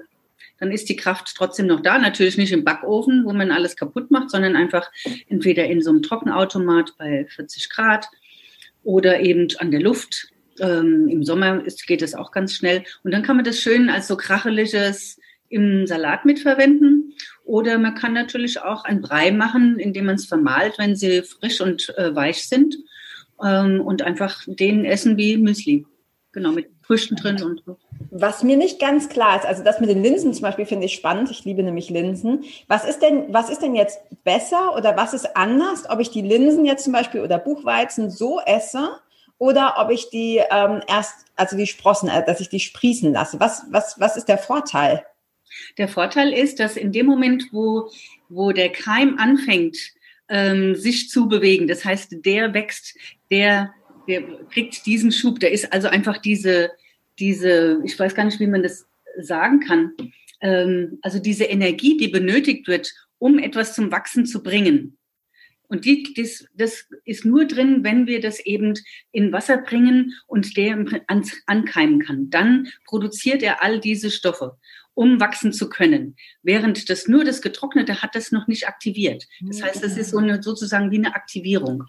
dann 0.59 0.71
ist 0.73 0.89
die 0.89 0.97
Kraft 0.97 1.33
trotzdem 1.37 1.67
noch 1.67 1.79
da. 1.79 1.97
Natürlich 1.97 2.37
nicht 2.37 2.51
im 2.51 2.65
Backofen, 2.65 3.23
wo 3.23 3.31
man 3.31 3.49
alles 3.49 3.77
kaputt 3.77 4.11
macht, 4.11 4.29
sondern 4.29 4.57
einfach 4.57 4.91
entweder 5.29 5.65
in 5.65 5.81
so 5.81 5.89
einem 5.89 6.01
Trockenautomat 6.03 6.97
bei 6.97 7.25
40 7.29 7.69
Grad 7.69 8.07
oder 8.83 9.21
eben 9.21 9.47
an 9.59 9.71
der 9.71 9.81
Luft. 9.81 10.27
Ähm, 10.59 11.07
Im 11.07 11.23
Sommer 11.23 11.63
ist, 11.65 11.87
geht 11.87 12.01
es 12.01 12.13
auch 12.13 12.31
ganz 12.31 12.53
schnell. 12.53 12.83
Und 13.03 13.11
dann 13.11 13.23
kann 13.23 13.37
man 13.37 13.45
das 13.45 13.61
schön 13.61 13.89
als 13.89 14.07
so 14.09 14.17
kracheliges 14.17 15.18
im 15.49 15.87
Salat 15.87 16.25
mitverwenden. 16.25 17.13
Oder 17.43 17.77
man 17.77 17.95
kann 17.95 18.13
natürlich 18.13 18.61
auch 18.61 18.85
ein 18.85 19.01
Brei 19.01 19.31
machen, 19.31 19.79
indem 19.79 20.05
man 20.05 20.15
es 20.15 20.25
vermahlt, 20.25 20.75
wenn 20.77 20.95
sie 20.95 21.23
frisch 21.23 21.61
und 21.61 21.93
äh, 21.97 22.15
weich 22.15 22.47
sind. 22.47 22.75
Ähm, 23.43 23.81
und 23.81 24.01
einfach 24.01 24.43
den 24.45 24.85
essen 24.85 25.17
wie 25.17 25.37
Müsli. 25.37 25.85
Genau, 26.31 26.51
mit 26.51 26.69
Früchten 26.83 27.15
drin 27.15 27.41
und 27.41 27.63
so. 27.65 27.77
Was 28.11 28.43
mir 28.43 28.57
nicht 28.57 28.79
ganz 28.79 29.09
klar 29.09 29.37
ist, 29.37 29.45
also 29.45 29.63
das 29.63 29.79
mit 29.79 29.89
den 29.89 30.03
Linsen 30.03 30.33
zum 30.33 30.43
Beispiel 30.43 30.65
finde 30.65 30.85
ich 30.85 30.93
spannend. 30.93 31.29
Ich 31.31 31.45
liebe 31.45 31.63
nämlich 31.63 31.89
Linsen. 31.89 32.43
Was 32.67 32.83
ist 32.83 33.01
denn, 33.01 33.33
was 33.33 33.49
ist 33.49 33.61
denn 33.61 33.75
jetzt 33.75 33.99
besser 34.23 34.75
oder 34.75 34.95
was 34.97 35.13
ist 35.13 35.35
anders, 35.35 35.89
ob 35.89 35.99
ich 35.99 36.09
die 36.09 36.21
Linsen 36.21 36.65
jetzt 36.65 36.83
zum 36.83 36.93
Beispiel 36.93 37.21
oder 37.21 37.37
Buchweizen 37.37 38.09
so 38.09 38.39
esse 38.39 38.89
oder 39.37 39.75
ob 39.77 39.91
ich 39.91 40.09
die 40.09 40.41
ähm, 40.51 40.81
erst, 40.87 41.25
also 41.35 41.57
die 41.57 41.67
Sprossen, 41.67 42.09
äh, 42.09 42.25
dass 42.25 42.39
ich 42.41 42.49
die 42.49 42.59
sprießen 42.59 43.11
lasse? 43.11 43.39
Was, 43.39 43.65
was, 43.69 43.99
was 43.99 44.17
ist 44.17 44.27
der 44.27 44.37
Vorteil? 44.37 45.03
Der 45.77 45.87
Vorteil 45.87 46.33
ist, 46.33 46.59
dass 46.59 46.77
in 46.77 46.91
dem 46.91 47.05
Moment, 47.05 47.49
wo, 47.51 47.91
wo 48.29 48.51
der 48.51 48.69
Keim 48.69 49.17
anfängt, 49.17 49.77
ähm, 50.29 50.75
sich 50.75 51.09
zu 51.09 51.27
bewegen, 51.27 51.67
das 51.67 51.83
heißt, 51.83 52.17
der 52.25 52.53
wächst, 52.53 52.95
der, 53.31 53.73
der 54.07 54.21
kriegt 54.51 54.85
diesen 54.85 55.11
Schub, 55.11 55.39
der 55.39 55.51
ist 55.51 55.73
also 55.73 55.87
einfach 55.87 56.17
diese, 56.17 56.71
diese, 57.17 57.81
ich 57.83 57.97
weiß 57.97 58.15
gar 58.15 58.25
nicht, 58.25 58.39
wie 58.39 58.47
man 58.47 58.63
das 58.63 58.85
sagen 59.19 59.59
kann, 59.59 59.93
ähm, 60.41 60.99
also 61.01 61.19
diese 61.19 61.45
Energie, 61.45 61.97
die 61.97 62.07
benötigt 62.07 62.67
wird, 62.67 62.93
um 63.17 63.39
etwas 63.39 63.75
zum 63.75 63.91
Wachsen 63.91 64.25
zu 64.25 64.41
bringen. 64.41 64.97
Und 65.69 65.85
die, 65.85 66.13
das, 66.15 66.45
das 66.55 66.87
ist 67.05 67.25
nur 67.25 67.45
drin, 67.45 67.83
wenn 67.83 68.07
wir 68.07 68.21
das 68.21 68.39
eben 68.39 68.73
in 69.11 69.31
Wasser 69.31 69.57
bringen 69.57 70.13
und 70.25 70.57
der 70.57 70.83
ankeimen 71.45 71.99
kann. 71.99 72.29
Dann 72.31 72.69
produziert 72.85 73.43
er 73.43 73.61
all 73.61 73.79
diese 73.79 74.09
Stoffe 74.09 74.57
um 74.99 75.21
wachsen 75.21 75.53
zu 75.53 75.69
können. 75.69 76.17
Während 76.43 76.89
das 76.89 77.07
nur 77.07 77.23
das 77.23 77.41
Getrocknete 77.41 78.01
hat 78.01 78.15
das 78.15 78.33
noch 78.33 78.49
nicht 78.49 78.67
aktiviert. 78.67 79.29
Das 79.39 79.63
heißt, 79.63 79.81
das 79.81 79.95
ist 79.95 80.09
so 80.09 80.17
eine, 80.17 80.43
sozusagen 80.43 80.91
wie 80.91 80.97
eine 80.97 81.15
Aktivierung. 81.15 81.85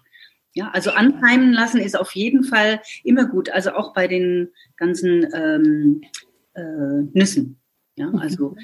Ja, 0.53 0.69
also 0.71 0.91
ankeimen 0.91 1.51
lassen 1.51 1.81
ist 1.81 1.99
auf 1.99 2.13
jeden 2.13 2.45
Fall 2.45 2.81
immer 3.03 3.25
gut. 3.25 3.49
Also 3.49 3.71
auch 3.71 3.93
bei 3.93 4.07
den 4.07 4.53
ganzen 4.77 5.27
ähm, 5.35 6.01
äh, 6.53 7.03
Nüssen. 7.11 7.59
Ja, 7.97 8.07
mhm. 8.07 8.19
also 8.19 8.55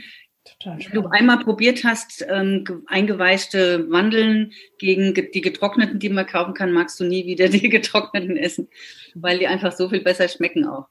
wenn 0.64 0.94
du 0.94 1.08
einmal 1.08 1.40
probiert 1.40 1.84
hast, 1.84 2.26
ähm, 2.30 2.64
eingeweichte 2.88 3.80
Mandeln 3.80 4.54
gegen 4.80 5.14
die 5.14 5.42
getrockneten, 5.42 6.00
die 6.00 6.08
man 6.08 6.26
kaufen 6.26 6.54
kann, 6.54 6.72
magst 6.72 6.98
du 7.02 7.04
nie 7.04 7.26
wieder 7.26 7.50
die 7.50 7.68
getrockneten 7.70 8.38
essen, 8.38 8.70
weil 9.14 9.40
die 9.40 9.48
einfach 9.48 9.74
so 9.74 9.90
viel 9.90 10.04
besser 10.04 10.30
schmecken 10.30 10.66
auch. 10.66 10.88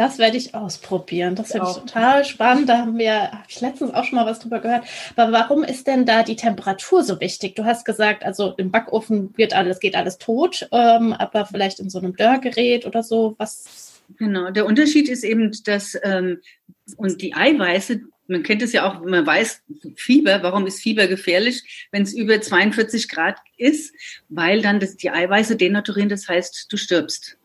Das 0.00 0.16
werde 0.16 0.38
ich 0.38 0.54
ausprobieren. 0.54 1.34
Das 1.34 1.52
finde 1.52 1.66
ich 1.68 1.76
total 1.76 2.24
spannend. 2.24 2.70
Da 2.70 2.78
haben 2.78 2.96
wir, 2.96 3.32
habe 3.32 3.44
ich 3.46 3.60
letztens 3.60 3.92
auch 3.92 4.04
schon 4.04 4.16
mal 4.16 4.24
was 4.24 4.38
drüber 4.38 4.58
gehört. 4.58 4.84
Aber 5.14 5.30
warum 5.30 5.62
ist 5.62 5.86
denn 5.86 6.06
da 6.06 6.22
die 6.22 6.36
Temperatur 6.36 7.04
so 7.04 7.20
wichtig? 7.20 7.54
Du 7.54 7.66
hast 7.66 7.84
gesagt, 7.84 8.24
also 8.24 8.54
im 8.56 8.70
Backofen 8.70 9.36
wird 9.36 9.52
alles, 9.52 9.78
geht 9.78 9.94
alles 9.94 10.16
tot, 10.16 10.66
ähm, 10.72 11.12
aber 11.12 11.44
vielleicht 11.44 11.80
in 11.80 11.90
so 11.90 11.98
einem 11.98 12.16
Dörrgerät 12.16 12.86
oder 12.86 13.02
so, 13.02 13.34
was? 13.36 14.00
Genau, 14.16 14.50
der 14.50 14.64
Unterschied 14.64 15.06
ist 15.06 15.22
eben, 15.22 15.52
dass 15.64 15.94
ähm, 16.02 16.40
und 16.96 17.20
die 17.20 17.34
Eiweiße, 17.34 18.00
man 18.26 18.42
kennt 18.42 18.62
es 18.62 18.72
ja 18.72 18.90
auch, 18.90 19.04
man 19.04 19.26
weiß 19.26 19.64
Fieber, 19.96 20.42
warum 20.42 20.66
ist 20.66 20.80
Fieber 20.80 21.08
gefährlich, 21.08 21.88
wenn 21.92 22.04
es 22.04 22.14
über 22.14 22.40
42 22.40 23.06
Grad 23.10 23.36
ist, 23.58 23.94
weil 24.30 24.62
dann 24.62 24.80
das, 24.80 24.96
die 24.96 25.10
Eiweiße 25.10 25.56
denaturieren, 25.56 26.08
das 26.08 26.26
heißt, 26.26 26.72
du 26.72 26.78
stirbst. 26.78 27.36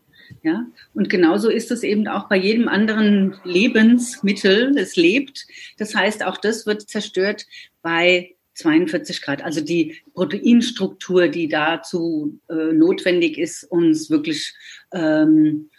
Ja, 0.44 0.66
und 0.94 1.10
genauso 1.10 1.50
ist 1.50 1.72
es 1.72 1.84
eben 1.84 2.08
auch 2.08 2.28
bei 2.30 2.38
jedem 2.38 2.68
anderen 2.68 3.36
Lebensmittel, 3.44 4.78
es 4.78 4.96
lebt. 4.96 5.46
Das 5.78 5.96
heißt, 5.96 6.24
auch 6.24 6.38
das 6.38 6.66
wird 6.66 6.90
zerstört 6.90 7.46
bei 7.82 8.36
42 8.56 9.22
Grad. 9.22 9.44
Also 9.44 9.62
die 9.62 9.96
Proteinstruktur, 10.14 11.28
die 11.28 11.48
dazu 11.48 12.40
äh, 12.50 12.74
notwendig 12.74 13.38
ist, 13.38 13.64
uns 13.64 14.10
wirklich 14.10 14.54
ähm, 14.94 15.70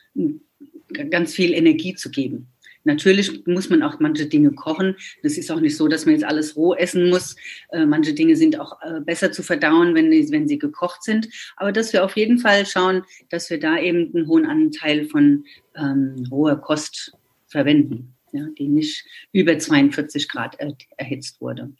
ganz 1.10 1.34
viel 1.34 1.52
Energie 1.52 1.94
zu 1.94 2.10
geben. 2.10 2.48
Natürlich 2.86 3.44
muss 3.46 3.68
man 3.68 3.82
auch 3.82 3.98
manche 3.98 4.26
Dinge 4.26 4.52
kochen. 4.52 4.96
Das 5.24 5.36
ist 5.36 5.50
auch 5.50 5.58
nicht 5.58 5.76
so, 5.76 5.88
dass 5.88 6.06
man 6.06 6.14
jetzt 6.14 6.24
alles 6.24 6.56
roh 6.56 6.72
essen 6.74 7.10
muss. 7.10 7.34
Äh, 7.70 7.84
manche 7.84 8.14
Dinge 8.14 8.36
sind 8.36 8.60
auch 8.60 8.80
äh, 8.82 9.00
besser 9.00 9.32
zu 9.32 9.42
verdauen, 9.42 9.94
wenn, 9.96 10.10
wenn 10.10 10.46
sie 10.46 10.58
gekocht 10.58 11.02
sind. 11.02 11.28
Aber 11.56 11.72
dass 11.72 11.92
wir 11.92 12.04
auf 12.04 12.16
jeden 12.16 12.38
Fall 12.38 12.64
schauen, 12.64 13.02
dass 13.28 13.50
wir 13.50 13.58
da 13.58 13.76
eben 13.76 14.14
einen 14.14 14.28
hohen 14.28 14.46
Anteil 14.46 15.04
von 15.06 15.44
ähm, 15.74 16.28
roher 16.30 16.60
Kost 16.60 17.12
verwenden, 17.48 18.14
ja, 18.32 18.46
die 18.56 18.68
nicht 18.68 19.04
über 19.32 19.58
42 19.58 20.28
Grad 20.28 20.54
er, 20.60 20.76
erhitzt 20.96 21.40
wurde. 21.40 21.72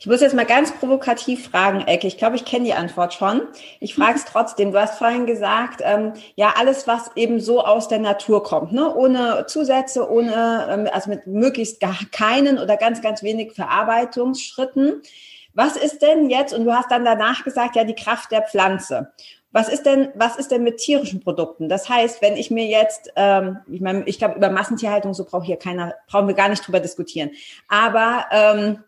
Ich 0.00 0.06
muss 0.06 0.20
jetzt 0.20 0.34
mal 0.34 0.44
ganz 0.44 0.72
provokativ 0.72 1.48
fragen, 1.48 1.82
Ecke. 1.82 2.08
Ich 2.08 2.18
glaube, 2.18 2.34
ich 2.34 2.44
kenne 2.44 2.64
die 2.64 2.74
Antwort 2.74 3.14
schon. 3.14 3.42
Ich 3.78 3.94
frage 3.94 4.16
es 4.16 4.24
trotzdem. 4.24 4.72
Du 4.72 4.80
hast 4.80 4.98
vorhin 4.98 5.24
gesagt, 5.24 5.80
ähm, 5.84 6.14
ja, 6.34 6.54
alles, 6.58 6.88
was 6.88 7.12
eben 7.14 7.38
so 7.38 7.64
aus 7.64 7.86
der 7.86 8.00
Natur 8.00 8.42
kommt, 8.42 8.72
ne? 8.72 8.92
ohne 8.92 9.46
Zusätze, 9.46 10.10
ohne, 10.10 10.66
ähm, 10.68 10.88
also 10.92 11.10
mit 11.10 11.28
möglichst 11.28 11.78
gar 11.78 11.96
keinen 12.10 12.58
oder 12.58 12.76
ganz, 12.76 13.02
ganz 13.02 13.22
wenig 13.22 13.52
Verarbeitungsschritten. 13.52 15.02
Was 15.54 15.76
ist 15.76 16.02
denn 16.02 16.28
jetzt, 16.28 16.52
und 16.52 16.64
du 16.64 16.72
hast 16.72 16.90
dann 16.90 17.04
danach 17.04 17.44
gesagt, 17.44 17.76
ja, 17.76 17.84
die 17.84 17.94
Kraft 17.94 18.32
der 18.32 18.42
Pflanze. 18.42 19.12
Was 19.52 19.68
ist 19.68 19.84
denn, 19.84 20.08
was 20.16 20.36
ist 20.38 20.50
denn 20.50 20.64
mit 20.64 20.78
tierischen 20.78 21.20
Produkten? 21.20 21.68
Das 21.68 21.88
heißt, 21.88 22.20
wenn 22.20 22.36
ich 22.36 22.50
mir 22.50 22.64
jetzt, 22.64 23.12
ähm, 23.14 23.58
ich 23.70 23.80
meine, 23.82 24.02
ich 24.06 24.18
glaube, 24.18 24.34
über 24.36 24.50
Massentierhaltung, 24.50 25.14
so 25.14 25.24
braucht 25.24 25.46
hier 25.46 25.58
keiner, 25.58 25.94
brauchen 26.08 26.26
wir 26.26 26.34
gar 26.34 26.48
nicht 26.48 26.66
drüber 26.66 26.80
diskutieren. 26.80 27.30
Aber 27.68 28.24
ähm, 28.32 28.82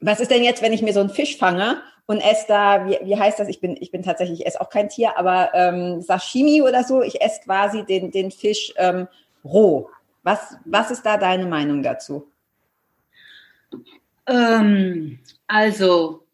was 0.00 0.20
ist 0.20 0.30
denn 0.30 0.44
jetzt, 0.44 0.62
wenn 0.62 0.72
ich 0.72 0.82
mir 0.82 0.92
so 0.92 1.00
einen 1.00 1.10
Fisch 1.10 1.36
fange 1.36 1.82
und 2.06 2.20
esse 2.20 2.46
da, 2.48 2.86
wie, 2.86 2.98
wie 3.04 3.16
heißt 3.16 3.38
das? 3.38 3.48
Ich 3.48 3.60
bin, 3.60 3.76
ich 3.80 3.90
bin 3.90 4.02
tatsächlich, 4.02 4.40
ich 4.40 4.46
esse 4.46 4.60
auch 4.60 4.70
kein 4.70 4.88
Tier, 4.88 5.18
aber 5.18 5.50
ähm, 5.54 6.00
Sashimi 6.00 6.62
oder 6.62 6.84
so, 6.84 7.02
ich 7.02 7.20
esse 7.20 7.40
quasi 7.44 7.84
den, 7.84 8.10
den 8.10 8.30
Fisch 8.30 8.72
ähm, 8.76 9.08
roh. 9.44 9.90
Was, 10.22 10.56
was 10.64 10.90
ist 10.90 11.02
da 11.02 11.16
deine 11.16 11.46
Meinung 11.46 11.82
dazu? 11.82 12.30
Ähm, 14.26 15.18
also, 15.46 16.26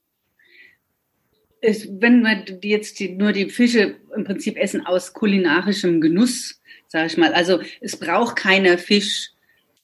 es, 1.60 1.88
wenn 2.00 2.22
wir 2.22 2.44
jetzt 2.62 3.00
die, 3.00 3.10
nur 3.10 3.32
die 3.32 3.48
Fische 3.50 3.96
im 4.14 4.24
Prinzip 4.24 4.56
essen 4.56 4.84
aus 4.84 5.12
kulinarischem 5.12 6.00
Genuss, 6.00 6.60
sage 6.88 7.06
ich 7.06 7.16
mal. 7.16 7.32
Also 7.32 7.60
es 7.80 7.96
braucht 7.98 8.36
keiner 8.36 8.78
Fisch, 8.78 9.30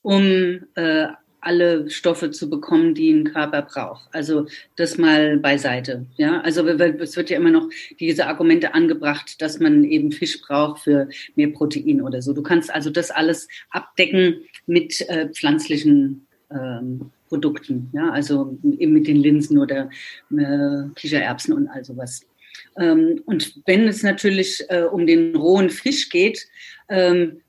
um 0.01 0.65
äh, 0.75 1.07
alle 1.41 1.89
Stoffe 1.89 2.31
zu 2.31 2.49
bekommen, 2.49 2.93
die 2.93 3.11
ein 3.11 3.25
Körper 3.25 3.63
braucht. 3.63 4.07
Also 4.13 4.45
das 4.75 4.97
mal 4.97 5.37
beiseite. 5.37 6.05
Ja, 6.15 6.39
also 6.41 6.65
es 6.67 7.17
wird 7.17 7.29
ja 7.29 7.37
immer 7.37 7.49
noch 7.49 7.69
diese 7.99 8.27
Argumente 8.27 8.73
angebracht, 8.73 9.41
dass 9.41 9.59
man 9.59 9.83
eben 9.83 10.11
Fisch 10.11 10.39
braucht 10.41 10.83
für 10.83 11.09
mehr 11.35 11.49
Protein 11.49 12.01
oder 12.01 12.21
so. 12.21 12.33
Du 12.33 12.43
kannst 12.43 12.71
also 12.71 12.89
das 12.89 13.11
alles 13.11 13.47
abdecken 13.71 14.41
mit 14.67 15.01
äh, 15.09 15.29
pflanzlichen 15.29 16.27
ähm, 16.51 17.11
Produkten. 17.27 17.89
Ja, 17.93 18.11
also 18.11 18.57
eben 18.77 18.93
mit 18.93 19.07
den 19.07 19.17
Linsen 19.17 19.57
oder 19.57 19.89
äh, 20.31 20.89
Kichererbsen 20.95 21.53
und 21.53 21.67
all 21.67 21.83
sowas. 21.83 22.25
Ähm, 22.77 23.21
und 23.25 23.61
wenn 23.65 23.87
es 23.87 24.03
natürlich 24.03 24.63
äh, 24.69 24.83
um 24.83 25.07
den 25.07 25.35
rohen 25.35 25.69
Fisch 25.69 26.09
geht, 26.09 26.47
ähm, 26.89 27.41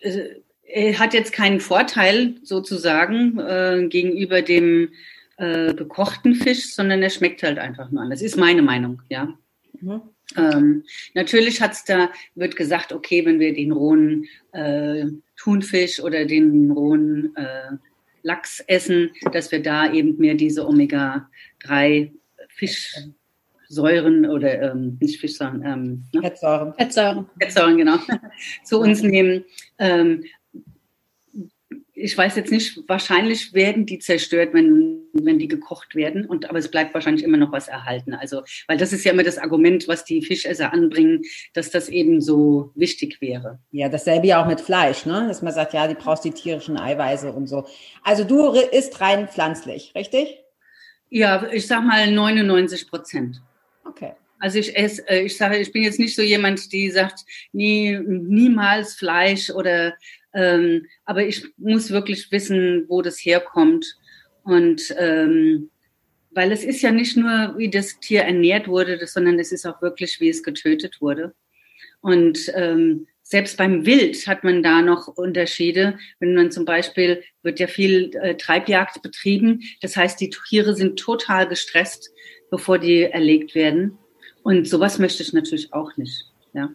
äh, 0.00 0.40
hat 0.94 1.14
jetzt 1.14 1.32
keinen 1.32 1.60
Vorteil 1.60 2.34
sozusagen 2.42 3.38
äh, 3.38 3.86
gegenüber 3.88 4.42
dem 4.42 4.90
äh, 5.36 5.74
gekochten 5.74 6.34
Fisch, 6.34 6.74
sondern 6.74 7.02
er 7.02 7.10
schmeckt 7.10 7.42
halt 7.42 7.58
einfach 7.58 7.90
nur 7.90 8.02
anders. 8.02 8.20
Das 8.20 8.26
ist 8.32 8.36
meine 8.36 8.62
Meinung, 8.62 9.02
ja. 9.08 9.34
Mhm. 9.80 10.02
Ähm, 10.36 10.84
natürlich 11.14 11.60
hat's 11.60 11.84
da, 11.84 12.10
wird 12.34 12.56
gesagt, 12.56 12.92
okay, 12.92 13.24
wenn 13.24 13.40
wir 13.40 13.54
den 13.54 13.72
rohen 13.72 14.26
äh, 14.52 15.06
Thunfisch 15.36 16.00
oder 16.00 16.24
den 16.24 16.70
rohen 16.70 17.34
äh, 17.36 17.76
Lachs 18.22 18.62
essen, 18.66 19.10
dass 19.32 19.50
wir 19.50 19.62
da 19.62 19.92
eben 19.92 20.18
mehr 20.18 20.34
diese 20.34 20.68
Omega-3 20.68 22.12
Fischsäuren 22.48 24.26
oder 24.26 24.72
ähm, 24.72 24.98
nicht 25.00 25.20
Fischsäuren, 25.20 25.64
ähm, 25.64 26.04
ne? 26.12 26.20
Fettsäuren. 26.20 26.74
Fettsäuren. 26.74 27.26
Fettsäuren, 27.40 27.78
genau, 27.78 27.98
zu 28.64 28.80
uns 28.80 29.02
nehmen. 29.02 29.44
Ähm, 29.78 30.24
ich 32.00 32.16
weiß 32.16 32.36
jetzt 32.36 32.50
nicht, 32.50 32.80
wahrscheinlich 32.88 33.52
werden 33.52 33.86
die 33.86 33.98
zerstört, 33.98 34.54
wenn 34.54 35.00
wenn 35.12 35.38
die 35.38 35.48
gekocht 35.48 35.94
werden. 35.94 36.24
Und, 36.24 36.48
aber 36.48 36.58
es 36.58 36.70
bleibt 36.70 36.94
wahrscheinlich 36.94 37.24
immer 37.24 37.36
noch 37.36 37.52
was 37.52 37.68
erhalten. 37.68 38.14
Also, 38.14 38.42
weil 38.66 38.76
das 38.76 38.92
ist 38.92 39.04
ja 39.04 39.12
immer 39.12 39.22
das 39.22 39.38
Argument, 39.38 39.88
was 39.88 40.04
die 40.04 40.22
Fischesser 40.22 40.72
anbringen, 40.72 41.22
dass 41.52 41.70
das 41.70 41.88
eben 41.88 42.20
so 42.20 42.72
wichtig 42.74 43.20
wäre. 43.20 43.58
Ja, 43.70 43.88
dasselbe 43.88 44.26
ja 44.26 44.42
auch 44.42 44.46
mit 44.46 44.60
Fleisch, 44.60 45.06
ne? 45.06 45.26
Dass 45.28 45.42
man 45.42 45.52
sagt, 45.52 45.74
ja, 45.74 45.88
die 45.88 45.94
brauchst 45.94 46.24
die 46.24 46.30
tierischen 46.30 46.78
Eiweiße 46.78 47.32
und 47.32 47.46
so. 47.46 47.66
Also 48.02 48.24
du 48.24 48.52
isst 48.52 49.00
rein 49.00 49.28
pflanzlich, 49.28 49.92
richtig? 49.94 50.38
Ja, 51.08 51.48
ich 51.50 51.66
sag 51.66 51.84
mal 51.84 52.10
99 52.10 52.88
Prozent. 52.88 53.42
Okay. 53.84 54.12
Also 54.38 54.58
ich 54.58 54.74
esse, 54.76 55.06
äh, 55.08 55.22
ich 55.22 55.36
sage, 55.36 55.58
ich 55.58 55.72
bin 55.72 55.82
jetzt 55.82 55.98
nicht 55.98 56.14
so 56.14 56.22
jemand, 56.22 56.72
die 56.72 56.90
sagt, 56.90 57.24
nie, 57.52 57.98
niemals 57.98 58.94
Fleisch 58.94 59.50
oder, 59.50 59.94
ähm, 60.32 60.86
aber 61.04 61.24
ich 61.26 61.44
muss 61.56 61.90
wirklich 61.90 62.30
wissen, 62.30 62.84
wo 62.88 63.02
das 63.02 63.18
herkommt. 63.18 63.86
Und 64.42 64.94
ähm, 64.98 65.70
weil 66.32 66.52
es 66.52 66.64
ist 66.64 66.82
ja 66.82 66.92
nicht 66.92 67.16
nur, 67.16 67.54
wie 67.56 67.70
das 67.70 67.98
Tier 68.00 68.22
ernährt 68.22 68.68
wurde, 68.68 69.04
sondern 69.06 69.38
es 69.38 69.52
ist 69.52 69.66
auch 69.66 69.82
wirklich, 69.82 70.20
wie 70.20 70.28
es 70.28 70.42
getötet 70.42 71.00
wurde. 71.00 71.34
Und 72.00 72.50
ähm, 72.54 73.06
selbst 73.22 73.56
beim 73.56 73.84
Wild 73.86 74.26
hat 74.26 74.42
man 74.44 74.62
da 74.62 74.82
noch 74.82 75.06
Unterschiede. 75.06 75.98
Wenn 76.18 76.34
man 76.34 76.50
zum 76.50 76.64
Beispiel, 76.64 77.22
wird 77.42 77.60
ja 77.60 77.66
viel 77.66 78.10
äh, 78.16 78.36
Treibjagd 78.36 79.02
betrieben. 79.02 79.62
Das 79.82 79.96
heißt, 79.96 80.20
die 80.20 80.30
Tiere 80.30 80.74
sind 80.74 80.98
total 80.98 81.48
gestresst, 81.48 82.10
bevor 82.50 82.78
die 82.78 83.02
erlegt 83.02 83.54
werden. 83.54 83.98
Und 84.42 84.68
sowas 84.68 84.98
möchte 84.98 85.22
ich 85.22 85.32
natürlich 85.32 85.72
auch 85.72 85.96
nicht. 85.96 86.24
Ja. 86.54 86.70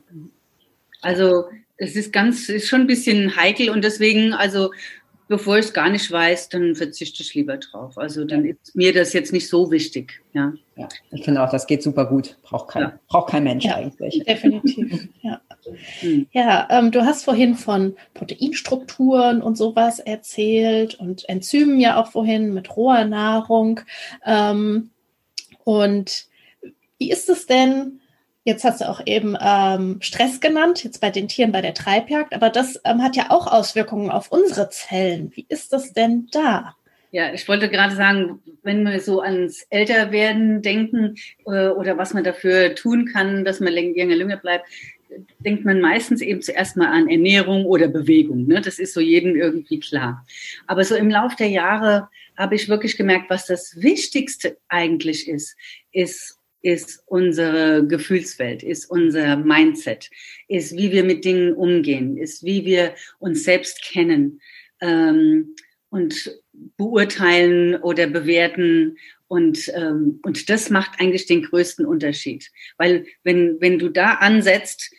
Also 1.02 1.46
es 1.77 1.96
ist 1.96 2.13
ganz, 2.13 2.50
ist 2.50 2.67
schon 2.67 2.82
ein 2.82 2.88
bisschen 2.88 3.36
heikel 3.36 3.70
und 3.70 3.84
deswegen, 3.84 4.34
also 4.34 4.72
bevor 5.27 5.58
ich 5.58 5.65
es 5.65 5.74
gar 5.74 5.89
nicht 5.89 6.12
weiß, 6.12 6.50
dann 6.50 6.75
verzichte 6.75 7.24
ich 7.24 7.34
lieber 7.34 7.58
drauf. 7.58 7.98
Also 7.98 8.25
dann 8.25 8.46
ist 8.46 8.75
mir 8.75 8.94
das 8.94 9.13
jetzt 9.13 9.34
nicht 9.34 9.50
so 9.50 9.72
wichtig. 9.72 10.22
Ja, 10.34 10.53
ja 10.75 10.88
ich 11.12 11.24
finde 11.24 11.44
auch, 11.44 11.50
das 11.50 11.67
geht 11.67 11.82
super 11.82 12.05
gut. 12.05 12.38
Braucht 12.44 12.70
kein, 12.70 12.82
ja. 12.84 13.00
braucht 13.08 13.32
kein 13.32 13.44
Mensch 13.44 13.65
ja, 13.65 13.75
eigentlich. 13.75 14.24
Definitiv. 14.24 15.08
Ja, 15.22 15.41
hm. 16.01 16.27
ja 16.32 16.67
ähm, 16.70 16.91
du 16.91 17.03
hast 17.03 17.24
vorhin 17.24 17.55
von 17.55 17.96
Proteinstrukturen 18.13 19.41
und 19.41 19.58
sowas 19.58 20.00
erzählt 20.00 20.96
und 20.96 21.27
Enzymen 21.27 21.79
ja 21.79 22.00
auch 22.00 22.12
vorhin 22.12 22.53
mit 22.53 22.75
roher 22.75 23.05
Nahrung. 23.05 23.82
Ähm, 24.24 24.91
und 25.63 26.27
wie 27.00 27.10
ist 27.10 27.29
es 27.29 27.48
denn? 27.48 28.00
Jetzt 28.46 28.64
hast 28.64 28.82
du 28.82 28.90
auch 28.90 29.02
eben 29.08 29.36
ähm, 29.42 29.98
Stress 30.02 30.40
genannt, 30.40 30.84
jetzt 30.84 31.02
bei 31.02 31.10
den 31.10 31.28
Tieren 31.28 31.52
bei 31.52 31.62
der 31.62 31.74
Treibjagd, 31.74 32.32
aber 32.32 32.52
das 32.52 32.80
ähm, 32.86 33.02
hat 33.02 33.16
ja 33.16 33.32
auch 33.32 33.48
Auswirkungen 33.48 34.12
auf 34.12 34.32
unsere 34.32 34.70
Zellen. 34.70 35.32
Wie 35.34 35.48
ist 35.50 35.74
das 35.74 35.94
denn 35.94 36.28
da? 36.32 36.75
Ja, 37.12 37.34
ich 37.34 37.48
wollte 37.48 37.70
gerade 37.70 37.96
sagen, 37.96 38.44
wenn 38.62 38.84
wir 38.84 39.00
so 39.00 39.22
ans 39.22 39.66
Älterwerden 39.72 40.62
denken 40.62 41.16
äh, 41.48 41.70
oder 41.70 41.98
was 41.98 42.14
man 42.14 42.24
dafür 42.24 42.75
tun 42.75 43.10
kann, 43.12 43.46
dass 43.46 43.62
man 43.62 43.74
länger 43.74 44.14
jünger 44.14 44.38
bleibt, 44.38 44.68
denkt 45.40 45.66
man 45.66 45.82
meistens 45.82 46.22
eben 46.22 46.44
zuerst 46.44 46.78
mal 46.78 46.92
an 46.92 47.10
Ernährung 47.10 47.66
oder 47.66 47.88
Bewegung. 47.88 48.46
Ne? 48.46 48.62
Das 48.62 48.78
ist 48.78 48.94
so 48.94 49.00
jedem 49.00 49.36
irgendwie 49.36 49.80
klar. 49.80 50.24
Aber 50.68 50.84
so 50.84 50.94
im 50.94 51.10
Lauf 51.10 51.36
der 51.36 51.50
Jahre 51.50 52.10
habe 52.38 52.54
ich 52.54 52.70
wirklich 52.70 52.96
gemerkt, 52.96 53.30
was 53.32 53.48
das 53.48 53.82
Wichtigste 53.82 54.58
eigentlich 54.68 55.28
ist, 55.28 55.56
ist 55.92 56.38
ist 56.65 57.03
unsere 57.05 57.86
Gefühlswelt, 57.86 58.63
ist 58.63 58.89
unser 58.89 59.38
Mindset, 59.38 60.10
ist 60.48 60.75
wie 60.75 60.91
wir 60.91 61.03
mit 61.03 61.24
Dingen 61.24 61.53
umgehen, 61.53 62.17
ist 62.17 62.43
wie 62.43 62.65
wir 62.65 62.95
uns 63.19 63.43
selbst 63.43 63.84
kennen 63.84 64.41
ähm, 64.81 65.55
und 65.89 66.41
beurteilen 66.75 67.75
oder 67.75 68.07
bewerten. 68.07 68.98
Und, 69.27 69.72
ähm, 69.75 70.19
und 70.24 70.50
das 70.50 70.72
macht 70.72 71.00
eigentlich 71.00 71.27
den 71.27 71.43
größten 71.43 71.86
Unterschied. 71.86 72.50
Weil 72.77 73.05
wenn, 73.24 73.57
wenn 73.62 73.77
du 73.77 73.89
da 73.89 74.15
ansetzt, 74.15 74.91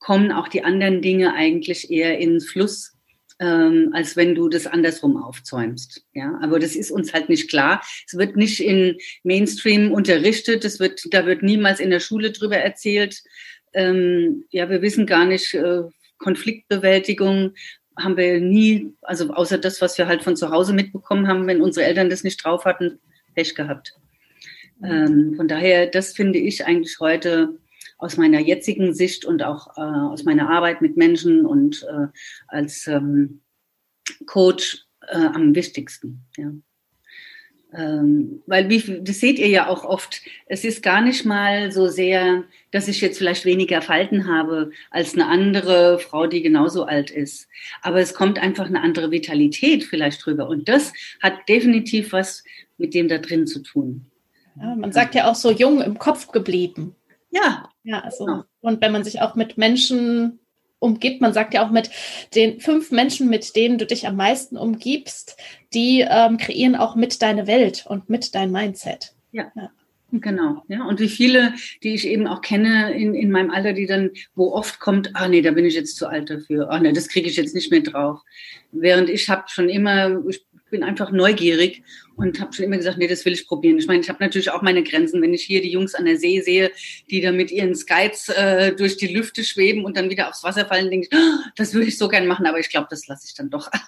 kommen 0.00 0.30
auch 0.30 0.48
die 0.48 0.62
anderen 0.62 1.00
Dinge 1.00 1.32
eigentlich 1.32 1.90
eher 1.90 2.18
ins 2.18 2.50
Fluss 2.50 2.93
ähm, 3.40 3.90
als 3.92 4.16
wenn 4.16 4.34
du 4.34 4.48
das 4.48 4.66
andersrum 4.66 5.16
aufzäumst. 5.16 6.04
Ja, 6.12 6.38
aber 6.42 6.58
das 6.58 6.76
ist 6.76 6.90
uns 6.90 7.12
halt 7.12 7.28
nicht 7.28 7.48
klar. 7.48 7.82
Es 8.06 8.16
wird 8.16 8.36
nicht 8.36 8.60
in 8.60 8.96
Mainstream 9.22 9.92
unterrichtet. 9.92 10.64
Es 10.64 10.80
wird, 10.80 11.02
da 11.10 11.26
wird 11.26 11.42
niemals 11.42 11.80
in 11.80 11.90
der 11.90 12.00
Schule 12.00 12.32
drüber 12.32 12.56
erzählt. 12.56 13.22
Ähm, 13.72 14.44
ja, 14.50 14.70
wir 14.70 14.82
wissen 14.82 15.06
gar 15.06 15.24
nicht, 15.24 15.54
äh, 15.54 15.82
Konfliktbewältigung 16.18 17.54
haben 17.98 18.16
wir 18.16 18.40
nie, 18.40 18.92
also 19.02 19.32
außer 19.32 19.58
das, 19.58 19.80
was 19.80 19.98
wir 19.98 20.06
halt 20.06 20.22
von 20.22 20.36
zu 20.36 20.50
Hause 20.50 20.72
mitbekommen 20.72 21.28
haben, 21.28 21.46
wenn 21.46 21.62
unsere 21.62 21.86
Eltern 21.86 22.10
das 22.10 22.24
nicht 22.24 22.42
drauf 22.42 22.64
hatten, 22.64 22.98
Pech 23.34 23.54
gehabt. 23.54 23.94
Ähm, 24.82 25.34
von 25.36 25.48
daher, 25.48 25.86
das 25.86 26.12
finde 26.12 26.38
ich 26.38 26.66
eigentlich 26.66 26.98
heute 26.98 27.58
aus 28.04 28.18
meiner 28.18 28.38
jetzigen 28.38 28.92
Sicht 28.92 29.24
und 29.24 29.42
auch 29.42 29.78
äh, 29.78 29.80
aus 29.80 30.24
meiner 30.24 30.50
Arbeit 30.50 30.82
mit 30.82 30.98
Menschen 30.98 31.46
und 31.46 31.84
äh, 31.84 32.06
als 32.48 32.86
ähm, 32.86 33.40
Coach 34.26 34.84
äh, 35.08 35.16
am 35.16 35.54
wichtigsten. 35.54 36.20
Ja. 36.36 36.52
Ähm, 37.74 38.42
weil 38.46 38.68
wie, 38.68 39.00
das 39.02 39.20
seht 39.20 39.38
ihr 39.38 39.48
ja 39.48 39.68
auch 39.68 39.84
oft, 39.84 40.20
es 40.46 40.64
ist 40.64 40.82
gar 40.82 41.00
nicht 41.00 41.24
mal 41.24 41.72
so 41.72 41.88
sehr, 41.88 42.44
dass 42.70 42.88
ich 42.88 43.00
jetzt 43.00 43.16
vielleicht 43.16 43.46
weniger 43.46 43.80
Falten 43.80 44.28
habe 44.28 44.70
als 44.90 45.14
eine 45.14 45.26
andere 45.26 45.98
Frau, 45.98 46.26
die 46.26 46.42
genauso 46.42 46.84
alt 46.84 47.10
ist. 47.10 47.48
Aber 47.80 48.00
es 48.00 48.12
kommt 48.12 48.38
einfach 48.38 48.66
eine 48.66 48.82
andere 48.82 49.10
Vitalität 49.10 49.82
vielleicht 49.82 50.24
drüber. 50.24 50.46
Und 50.46 50.68
das 50.68 50.92
hat 51.22 51.48
definitiv 51.48 52.12
was 52.12 52.44
mit 52.76 52.92
dem 52.92 53.08
da 53.08 53.16
drin 53.16 53.46
zu 53.46 53.60
tun. 53.60 54.06
Ja, 54.60 54.74
man 54.76 54.92
sagt 54.92 55.14
ja 55.14 55.28
auch 55.28 55.34
so 55.34 55.50
jung 55.50 55.80
im 55.80 55.98
Kopf 55.98 56.30
geblieben. 56.30 56.94
Ja. 57.34 57.68
Ja, 57.82 58.00
also, 58.00 58.24
genau. 58.24 58.44
und 58.60 58.80
wenn 58.80 58.92
man 58.92 59.04
sich 59.04 59.20
auch 59.20 59.34
mit 59.34 59.58
Menschen 59.58 60.38
umgibt, 60.78 61.20
man 61.20 61.32
sagt 61.32 61.54
ja 61.54 61.66
auch 61.66 61.70
mit 61.70 61.90
den 62.34 62.60
fünf 62.60 62.90
Menschen, 62.90 63.28
mit 63.28 63.56
denen 63.56 63.78
du 63.78 63.86
dich 63.86 64.06
am 64.06 64.16
meisten 64.16 64.56
umgibst, 64.56 65.36
die 65.72 66.06
ähm, 66.08 66.36
kreieren 66.36 66.76
auch 66.76 66.94
mit 66.94 67.20
deine 67.22 67.46
Welt 67.46 67.84
und 67.88 68.08
mit 68.08 68.34
dein 68.34 68.52
Mindset. 68.52 69.14
Ja. 69.32 69.50
ja. 69.56 69.70
Genau, 70.20 70.62
ja. 70.68 70.84
Und 70.84 71.00
wie 71.00 71.08
viele, 71.08 71.54
die 71.82 71.94
ich 71.94 72.06
eben 72.06 72.28
auch 72.28 72.40
kenne 72.40 72.94
in, 72.94 73.14
in 73.14 73.32
meinem 73.32 73.50
Alter, 73.50 73.72
die 73.72 73.86
dann, 73.86 74.10
wo 74.36 74.52
oft 74.52 74.78
kommt, 74.78 75.10
ah 75.14 75.26
nee, 75.26 75.42
da 75.42 75.50
bin 75.50 75.64
ich 75.64 75.74
jetzt 75.74 75.96
zu 75.96 76.06
alt 76.06 76.30
dafür, 76.30 76.70
ah 76.70 76.78
nee, 76.78 76.92
das 76.92 77.08
kriege 77.08 77.28
ich 77.28 77.36
jetzt 77.36 77.54
nicht 77.54 77.72
mehr 77.72 77.80
drauf. 77.80 78.20
Während 78.70 79.10
ich 79.10 79.28
habe 79.28 79.44
schon 79.48 79.68
immer, 79.68 80.22
ich 80.28 80.46
bin 80.74 80.82
einfach 80.82 81.12
neugierig 81.12 81.84
und 82.16 82.40
habe 82.40 82.52
schon 82.52 82.64
immer 82.64 82.78
gesagt, 82.78 82.98
nee, 82.98 83.06
das 83.06 83.24
will 83.24 83.32
ich 83.32 83.46
probieren. 83.46 83.78
Ich 83.78 83.86
meine, 83.86 84.00
ich 84.00 84.08
habe 84.08 84.18
natürlich 84.20 84.50
auch 84.50 84.60
meine 84.60 84.82
Grenzen. 84.82 85.22
Wenn 85.22 85.32
ich 85.32 85.44
hier 85.44 85.62
die 85.62 85.70
Jungs 85.70 85.94
an 85.94 86.04
der 86.04 86.16
See 86.16 86.40
sehe, 86.40 86.72
die 87.10 87.20
da 87.20 87.30
mit 87.30 87.52
ihren 87.52 87.76
Skites 87.76 88.28
äh, 88.28 88.74
durch 88.74 88.96
die 88.96 89.06
Lüfte 89.06 89.44
schweben 89.44 89.84
und 89.84 89.96
dann 89.96 90.10
wieder 90.10 90.28
aufs 90.28 90.42
Wasser 90.42 90.66
fallen, 90.66 90.90
denke 90.90 91.06
ich, 91.08 91.16
oh, 91.16 91.38
das 91.54 91.74
würde 91.74 91.86
ich 91.86 91.96
so 91.96 92.08
gern 92.08 92.26
machen, 92.26 92.46
aber 92.46 92.58
ich 92.58 92.70
glaube, 92.70 92.88
das 92.90 93.06
lasse 93.06 93.28
ich 93.28 93.34
dann 93.34 93.50
doch. 93.50 93.70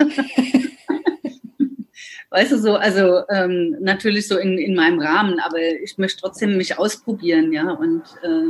weißt 2.30 2.52
du 2.52 2.58
so, 2.58 2.76
also 2.76 3.22
ähm, 3.30 3.78
natürlich 3.80 4.28
so 4.28 4.38
in, 4.38 4.58
in 4.58 4.76
meinem 4.76 5.00
Rahmen, 5.00 5.40
aber 5.40 5.58
ich 5.58 5.98
möchte 5.98 6.20
trotzdem 6.20 6.56
mich 6.56 6.78
ausprobieren, 6.78 7.52
ja, 7.52 7.72
und 7.72 8.04
äh, 8.22 8.44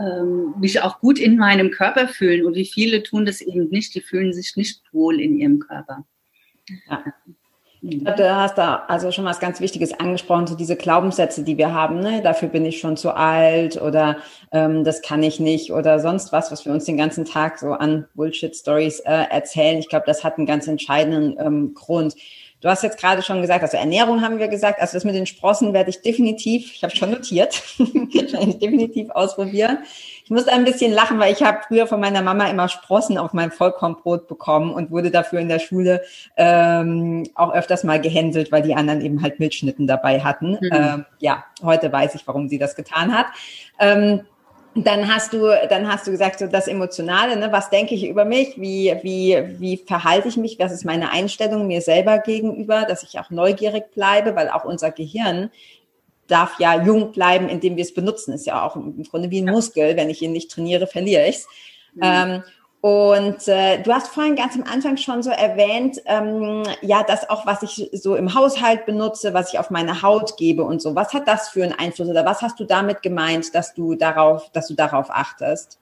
ähm, 0.00 0.54
mich 0.58 0.80
auch 0.80 0.98
gut 0.98 1.20
in 1.20 1.36
meinem 1.36 1.70
Körper 1.70 2.08
fühlen. 2.08 2.44
Und 2.44 2.56
wie 2.56 2.66
viele 2.66 3.04
tun 3.04 3.24
das 3.24 3.40
eben 3.40 3.68
nicht, 3.68 3.94
die 3.94 4.00
fühlen 4.00 4.32
sich 4.32 4.56
nicht 4.56 4.82
wohl 4.92 5.20
in 5.20 5.36
ihrem 5.36 5.60
Körper. 5.60 6.04
Ja. 6.88 7.04
Du 7.86 8.34
hast 8.34 8.56
da 8.56 8.84
also 8.88 9.12
schon 9.12 9.26
was 9.26 9.40
ganz 9.40 9.60
Wichtiges 9.60 9.92
angesprochen, 9.92 10.46
so 10.46 10.54
diese 10.54 10.74
Glaubenssätze, 10.74 11.42
die 11.42 11.58
wir 11.58 11.74
haben. 11.74 12.00
Ne? 12.00 12.22
Dafür 12.22 12.48
bin 12.48 12.64
ich 12.64 12.80
schon 12.80 12.96
zu 12.96 13.14
alt 13.14 13.80
oder 13.80 14.16
ähm, 14.52 14.84
das 14.84 15.02
kann 15.02 15.22
ich 15.22 15.38
nicht 15.38 15.70
oder 15.70 16.00
sonst 16.00 16.32
was, 16.32 16.50
was 16.50 16.64
wir 16.64 16.72
uns 16.72 16.86
den 16.86 16.96
ganzen 16.96 17.26
Tag 17.26 17.58
so 17.58 17.72
an 17.72 18.06
Bullshit-Stories 18.14 19.00
äh, 19.00 19.26
erzählen. 19.30 19.78
Ich 19.78 19.90
glaube, 19.90 20.06
das 20.06 20.24
hat 20.24 20.38
einen 20.38 20.46
ganz 20.46 20.66
entscheidenden 20.66 21.36
ähm, 21.38 21.74
Grund. 21.74 22.14
Du 22.62 22.70
hast 22.70 22.82
jetzt 22.82 22.96
gerade 22.96 23.20
schon 23.20 23.42
gesagt, 23.42 23.62
also 23.62 23.76
Ernährung 23.76 24.22
haben 24.22 24.38
wir 24.38 24.48
gesagt, 24.48 24.80
also 24.80 24.94
das 24.94 25.04
mit 25.04 25.14
den 25.14 25.26
Sprossen 25.26 25.74
werde 25.74 25.90
ich 25.90 26.00
definitiv, 26.00 26.72
ich 26.72 26.82
habe 26.82 26.96
schon 26.96 27.10
notiert, 27.10 27.62
definitiv 27.78 29.10
ausprobieren. 29.10 29.80
Ich 30.24 30.30
musste 30.30 30.52
ein 30.52 30.64
bisschen 30.64 30.90
lachen, 30.90 31.18
weil 31.18 31.34
ich 31.34 31.42
habe 31.42 31.58
früher 31.68 31.86
von 31.86 32.00
meiner 32.00 32.22
Mama 32.22 32.46
immer 32.48 32.70
Sprossen 32.70 33.18
auf 33.18 33.34
mein 33.34 33.50
Vollkornbrot 33.50 34.26
bekommen 34.26 34.72
und 34.72 34.90
wurde 34.90 35.10
dafür 35.10 35.38
in 35.38 35.48
der 35.48 35.58
Schule 35.58 36.02
ähm, 36.38 37.24
auch 37.34 37.52
öfters 37.52 37.84
mal 37.84 38.00
gehänselt, 38.00 38.50
weil 38.50 38.62
die 38.62 38.74
anderen 38.74 39.02
eben 39.02 39.20
halt 39.20 39.38
Milchschnitten 39.38 39.86
dabei 39.86 40.20
hatten. 40.20 40.52
Mhm. 40.52 40.70
Ähm, 40.72 41.04
ja, 41.18 41.44
heute 41.62 41.92
weiß 41.92 42.14
ich, 42.14 42.26
warum 42.26 42.48
sie 42.48 42.58
das 42.58 42.74
getan 42.74 43.16
hat. 43.16 43.26
Ähm, 43.78 44.22
dann 44.74 45.14
hast 45.14 45.34
du, 45.34 45.46
dann 45.68 45.86
hast 45.92 46.06
du 46.06 46.10
gesagt, 46.10 46.38
so 46.38 46.46
das 46.46 46.68
Emotionale, 46.68 47.36
ne? 47.36 47.52
was 47.52 47.70
denke 47.70 47.94
ich 47.94 48.08
über 48.08 48.24
mich, 48.24 48.58
wie, 48.58 48.92
wie, 49.02 49.60
wie 49.60 49.76
verhalte 49.76 50.28
ich 50.28 50.36
mich, 50.36 50.58
was 50.58 50.72
ist 50.72 50.84
meine 50.84 51.12
Einstellung 51.12 51.66
mir 51.66 51.80
selber 51.80 52.18
gegenüber, 52.18 52.86
dass 52.88 53.02
ich 53.02 53.18
auch 53.20 53.30
neugierig 53.30 53.92
bleibe, 53.92 54.34
weil 54.34 54.48
auch 54.48 54.64
unser 54.64 54.90
Gehirn 54.90 55.50
darf 56.26 56.58
ja 56.58 56.82
jung 56.84 57.12
bleiben, 57.12 57.48
indem 57.48 57.76
wir 57.76 57.84
es 57.84 57.94
benutzen. 57.94 58.32
Ist 58.32 58.46
ja 58.46 58.62
auch 58.62 58.76
im 58.76 59.02
Grunde 59.04 59.30
wie 59.30 59.42
ein 59.42 59.52
Muskel. 59.52 59.96
Wenn 59.96 60.10
ich 60.10 60.22
ihn 60.22 60.32
nicht 60.32 60.50
trainiere, 60.50 60.86
verliere 60.86 61.26
ich 61.26 61.36
es. 61.36 61.48
Mhm. 61.94 62.02
Ähm, 62.02 62.42
Und 62.80 63.48
äh, 63.48 63.82
du 63.82 63.94
hast 63.94 64.08
vorhin 64.08 64.36
ganz 64.36 64.56
am 64.56 64.64
Anfang 64.64 64.98
schon 64.98 65.22
so 65.22 65.30
erwähnt, 65.30 66.02
ähm, 66.04 66.64
ja, 66.82 67.02
das 67.02 67.30
auch, 67.30 67.46
was 67.46 67.62
ich 67.62 67.88
so 67.94 68.14
im 68.14 68.34
Haushalt 68.34 68.84
benutze, 68.84 69.32
was 69.32 69.54
ich 69.54 69.58
auf 69.58 69.70
meine 69.70 70.02
Haut 70.02 70.36
gebe 70.36 70.64
und 70.64 70.82
so. 70.82 70.94
Was 70.94 71.14
hat 71.14 71.26
das 71.26 71.48
für 71.48 71.64
einen 71.64 71.72
Einfluss 71.72 72.10
oder 72.10 72.26
was 72.26 72.42
hast 72.42 72.60
du 72.60 72.64
damit 72.64 73.00
gemeint, 73.00 73.54
dass 73.54 73.72
du 73.72 73.94
darauf, 73.94 74.50
dass 74.52 74.68
du 74.68 74.74
darauf 74.74 75.08
achtest? 75.08 75.80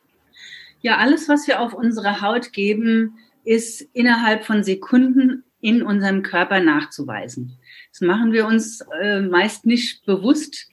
Ja, 0.81 0.99
alles, 0.99 1.29
was 1.29 1.49
wir 1.49 1.61
auf 1.61 1.75
unsere 1.75 2.21
Haut 2.21 2.53
geben, 2.53 3.19
ist 3.43 3.81
innerhalb 3.93 4.45
von 4.45 4.63
Sekunden 4.63 5.43
in 5.61 5.83
unserem 5.83 6.23
Körper 6.23 6.61
nachzuweisen. 6.61 7.59
Das 7.93 8.01
machen 8.01 8.33
wir 8.33 8.47
uns 8.47 8.83
äh, 9.03 9.21
meist 9.21 9.67
nicht 9.67 10.05
bewusst 10.07 10.67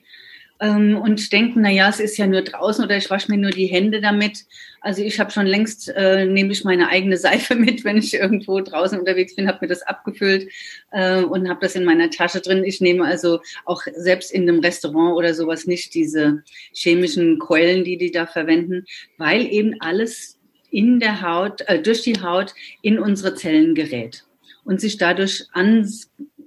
ähm, 0.60 0.96
und 0.96 1.32
denken, 1.32 1.60
na 1.62 1.70
ja, 1.70 1.88
es 1.88 2.00
ist 2.00 2.16
ja 2.16 2.26
nur 2.26 2.42
draußen 2.42 2.84
oder 2.84 2.96
ich 2.96 3.10
wasche 3.10 3.30
mir 3.30 3.38
nur 3.38 3.50
die 3.50 3.66
Hände 3.66 4.00
damit. 4.00 4.44
Also 4.80 5.02
ich 5.02 5.20
habe 5.20 5.30
schon 5.30 5.46
längst, 5.46 5.88
äh, 5.94 6.26
nehme 6.26 6.52
ich 6.52 6.64
meine 6.64 6.88
eigene 6.88 7.16
Seife 7.16 7.54
mit, 7.56 7.84
wenn 7.84 7.96
ich 7.96 8.14
irgendwo 8.14 8.60
draußen 8.60 8.98
unterwegs 8.98 9.36
bin, 9.36 9.48
habe 9.48 9.58
mir 9.62 9.68
das 9.68 9.82
abgefüllt 9.82 10.50
äh, 10.92 11.22
und 11.22 11.48
habe 11.48 11.60
das 11.60 11.74
in 11.74 11.84
meiner 11.84 12.10
Tasche 12.10 12.40
drin. 12.40 12.64
Ich 12.64 12.80
nehme 12.80 13.04
also 13.04 13.40
auch 13.64 13.82
selbst 13.94 14.32
in 14.32 14.42
einem 14.42 14.60
Restaurant 14.60 15.16
oder 15.16 15.34
sowas 15.34 15.66
nicht 15.66 15.94
diese 15.94 16.42
chemischen 16.72 17.38
Keulen, 17.38 17.84
die 17.84 17.96
die 17.96 18.10
da 18.10 18.26
verwenden, 18.26 18.84
weil 19.18 19.46
eben 19.46 19.76
alles 19.80 20.38
in 20.70 21.00
der 21.00 21.22
Haut, 21.22 21.62
äh, 21.62 21.82
durch 21.82 22.02
die 22.02 22.20
Haut 22.20 22.54
in 22.82 22.98
unsere 22.98 23.34
Zellen 23.34 23.74
gerät 23.74 24.24
und 24.64 24.80
sich 24.80 24.98
dadurch 24.98 25.46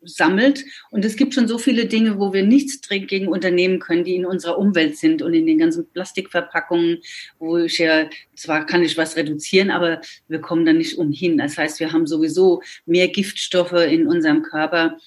ansammelt. 0.04 0.66
Und 0.92 1.06
es 1.06 1.16
gibt 1.16 1.34
schon 1.34 1.48
so 1.48 1.58
viele 1.58 1.86
Dinge, 1.86 2.20
wo 2.20 2.34
wir 2.34 2.44
nichts 2.44 2.80
gegen 2.88 3.28
unternehmen 3.28 3.80
können, 3.80 4.04
die 4.04 4.16
in 4.16 4.26
unserer 4.26 4.58
Umwelt 4.58 4.98
sind 4.98 5.22
und 5.22 5.34
in 5.34 5.48
den 5.48 5.58
ganzen 5.58 5.88
Plastikverpackungen, 5.90 7.00
wo 7.40 7.58
ich 7.58 7.78
ja, 7.78 8.10
zwar 8.36 8.66
kann 8.66 8.84
ich 8.84 8.98
was 8.98 9.16
reduzieren, 9.16 9.72
aber 9.72 10.02
wir 10.28 10.40
kommen 10.40 10.66
da 10.66 10.74
nicht 10.74 10.98
umhin. 10.98 11.38
Das 11.38 11.58
heißt, 11.58 11.80
wir 11.80 11.92
haben 11.92 12.08
sowieso 12.08 12.62
mehr 12.86 13.08
Giftstoffe 13.08 13.74
in 13.74 14.08
unserem 14.08 14.44
Körper, 14.44 14.98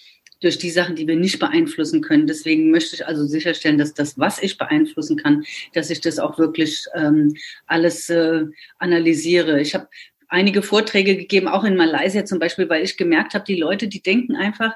durch 0.41 0.59
die 0.59 0.71
Sachen, 0.71 0.97
die 0.97 1.09
wir 1.09 1.17
nicht 1.17 1.39
beeinflussen 1.39 2.03
können. 2.03 2.27
Deswegen 2.27 2.71
möchte 2.71 2.95
ich 2.95 3.07
also 3.07 3.25
sicherstellen, 3.27 3.79
dass 3.79 3.95
das, 3.95 4.19
was 4.19 4.43
ich 4.43 4.59
beeinflussen 4.59 5.17
kann, 5.17 5.45
dass 5.73 5.89
ich 5.89 6.03
das 6.03 6.19
auch 6.19 6.39
wirklich 6.39 6.85
ähm, 6.95 7.35
alles 7.67 8.11
äh, 8.11 8.45
analysiere. 8.79 9.61
Ich 9.63 9.75
habe 9.75 9.89
einige 10.29 10.63
Vorträge 10.63 11.17
gegeben, 11.17 11.49
auch 11.49 11.65
in 11.65 11.77
Malaysia 11.77 12.25
zum 12.25 12.39
Beispiel, 12.39 12.69
weil 12.69 12.83
ich 12.83 12.97
gemerkt 12.97 13.35
habe, 13.35 13.45
die 13.45 13.57
Leute, 13.57 13.89
die 13.89 14.03
denken 14.03 14.37
einfach, 14.37 14.75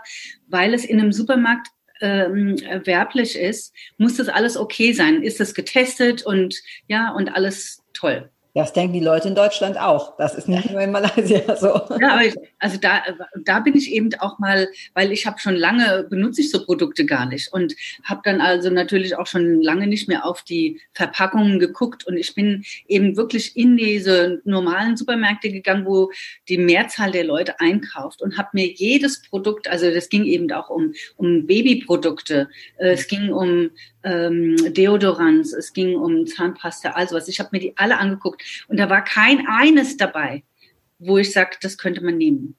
weil 0.48 0.74
es 0.74 0.84
in 0.84 1.00
einem 1.00 1.12
Supermarkt 1.12 1.68
ähm, 2.00 2.56
werblich 2.84 3.36
ist, 3.38 3.74
muss 3.98 4.16
das 4.16 4.28
alles 4.28 4.56
okay 4.56 4.92
sein. 4.92 5.22
Ist 5.22 5.40
das 5.40 5.54
getestet 5.54 6.24
und 6.24 6.54
ja, 6.88 7.10
und 7.12 7.34
alles 7.34 7.82
toll. 7.92 8.30
Das 8.54 8.72
denken 8.72 8.94
die 8.94 9.00
Leute 9.00 9.28
in 9.28 9.34
Deutschland 9.34 9.78
auch. 9.78 10.16
Das 10.16 10.34
ist 10.34 10.48
nicht 10.48 10.70
nur 10.70 10.80
in 10.80 10.90
Malaysia 10.90 11.56
so. 11.56 11.68
Ja, 12.00 12.14
aber 12.14 12.24
ich, 12.24 12.34
also 12.58 12.78
da, 12.78 13.02
da 13.44 13.60
bin 13.60 13.76
ich 13.76 13.92
eben 13.92 14.10
auch 14.18 14.38
mal, 14.38 14.68
weil 14.94 15.12
ich 15.12 15.26
habe 15.26 15.38
schon 15.38 15.54
lange 15.54 16.06
benutze 16.08 16.40
ich 16.40 16.50
so 16.50 16.64
Produkte 16.64 17.06
gar 17.06 17.26
nicht 17.26 17.52
und 17.52 17.74
habe 18.02 18.22
dann 18.24 18.40
also 18.40 18.70
natürlich 18.70 19.16
auch 19.16 19.26
schon 19.26 19.62
lange 19.62 19.86
nicht 19.86 20.08
mehr 20.08 20.24
auf 20.24 20.42
die 20.42 20.80
Verpackungen 20.94 21.58
geguckt 21.58 22.06
und 22.06 22.16
ich 22.16 22.34
bin 22.34 22.64
eben 22.88 23.16
wirklich 23.16 23.56
in 23.56 23.76
diese 23.76 24.40
normalen 24.44 24.96
Supermärkte 24.96 25.50
gegangen, 25.50 25.86
wo 25.86 26.10
die 26.48 26.58
Mehrzahl 26.58 27.12
der 27.12 27.24
Leute 27.24 27.60
einkauft 27.60 28.20
und 28.20 28.36
habe 28.36 28.48
mir 28.52 28.66
jedes 28.66 29.22
Produkt, 29.22 29.68
also 29.68 29.90
das 29.92 30.08
ging 30.08 30.24
eben 30.24 30.50
auch 30.52 30.70
um 30.70 30.92
um 31.16 31.46
Babyprodukte, 31.46 32.48
äh, 32.78 32.92
es 32.92 33.06
ging 33.06 33.32
um 33.32 33.70
ähm, 34.02 34.56
Deodorants, 34.74 35.52
es 35.52 35.72
ging 35.72 35.96
um 35.96 36.26
Zahnpasta, 36.26 36.90
also 36.90 37.16
was. 37.16 37.28
Ich 37.28 37.40
habe 37.40 37.50
mir 37.52 37.60
die 37.60 37.76
alle 37.76 37.98
angeguckt 37.98 38.42
und 38.68 38.78
da 38.78 38.88
war 38.88 39.04
kein 39.04 39.46
eines 39.46 39.96
dabei, 39.96 40.42
wo 40.98 41.18
ich 41.18 41.32
sage, 41.32 41.56
das 41.60 41.78
könnte 41.78 42.02
man 42.02 42.16
nehmen. 42.18 42.56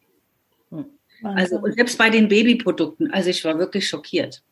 Hm. 0.69 0.86
Also 1.23 1.58
und 1.58 1.75
selbst 1.75 1.97
bei 1.97 2.10
den 2.10 2.27
Babyprodukten, 2.27 3.12
also 3.12 3.30
ich 3.30 3.43
war 3.43 3.58
wirklich 3.58 3.88
schockiert. 3.88 4.43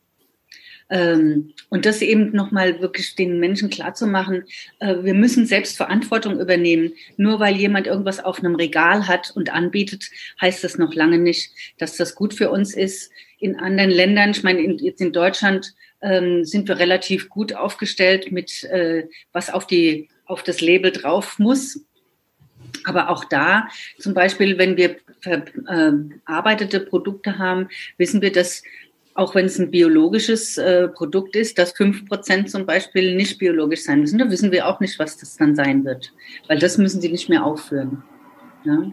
Ähm, 0.92 1.54
und 1.70 1.86
das 1.86 2.02
eben 2.02 2.32
nochmal 2.32 2.82
wirklich 2.82 3.16
den 3.16 3.40
Menschen 3.40 3.70
klarzumachen, 3.70 4.46
äh, 4.80 4.96
wir 5.04 5.14
müssen 5.14 5.46
selbst 5.46 5.78
Verantwortung 5.78 6.40
übernehmen. 6.40 6.94
Nur 7.16 7.40
weil 7.40 7.56
jemand 7.56 7.86
irgendwas 7.86 8.20
auf 8.20 8.40
einem 8.40 8.56
Regal 8.56 9.08
hat 9.08 9.32
und 9.36 9.54
anbietet, 9.54 10.10
heißt 10.42 10.64
das 10.64 10.78
noch 10.78 10.94
lange 10.96 11.20
nicht, 11.20 11.52
dass 11.78 11.96
das 11.96 12.16
gut 12.16 12.34
für 12.34 12.50
uns 12.50 12.74
ist. 12.74 13.12
In 13.38 13.56
anderen 13.60 13.92
Ländern, 13.92 14.32
ich 14.32 14.44
meine, 14.44 14.62
in, 14.62 14.78
jetzt 14.80 15.02
in 15.02 15.14
Deutschland 15.14 15.76
ähm, 16.02 16.46
sind 16.46 16.68
wir 16.68 16.80
relativ 16.80 17.30
gut 17.30 17.54
aufgestellt 17.54 18.32
mit, 18.32 18.64
äh, 18.66 19.08
was 19.32 19.50
auf, 19.50 19.68
die, 19.68 20.10
auf 20.26 20.44
das 20.44 20.62
Label 20.62 20.92
drauf 20.92 21.40
muss. 21.40 21.82
Aber 22.86 23.10
auch 23.10 23.26
da, 23.26 23.68
zum 23.98 24.14
Beispiel, 24.14 24.58
wenn 24.58 24.78
wir 24.78 24.98
verarbeitete 25.22 26.78
ähm, 26.78 26.86
Produkte 26.86 27.38
haben, 27.38 27.70
wissen 27.98 28.22
wir, 28.22 28.32
dass 28.32 28.64
auch 29.16 29.36
wenn 29.36 29.48
es 29.48 29.60
ein 29.60 29.70
biologisches 29.70 30.58
äh, 30.58 30.88
Produkt 30.88 31.36
ist, 31.36 31.58
dass 31.58 31.74
fünf 31.74 32.06
Prozent 32.06 32.50
zum 32.50 32.66
Beispiel 32.66 33.16
nicht 33.16 33.38
biologisch 33.38 33.84
sein 33.84 34.00
müssen. 34.00 34.18
Da 34.18 34.30
wissen 34.30 34.52
wir 34.52 34.66
auch 34.66 34.80
nicht, 34.80 34.98
was 34.98 35.18
das 35.18 35.36
dann 35.36 35.56
sein 35.56 35.84
wird, 35.84 36.14
weil 36.48 36.58
das 36.58 36.78
müssen 36.78 37.02
sie 37.02 37.10
nicht 37.10 37.28
mehr 37.28 37.44
aufführen. 37.44 38.02
Ja? 38.64 38.92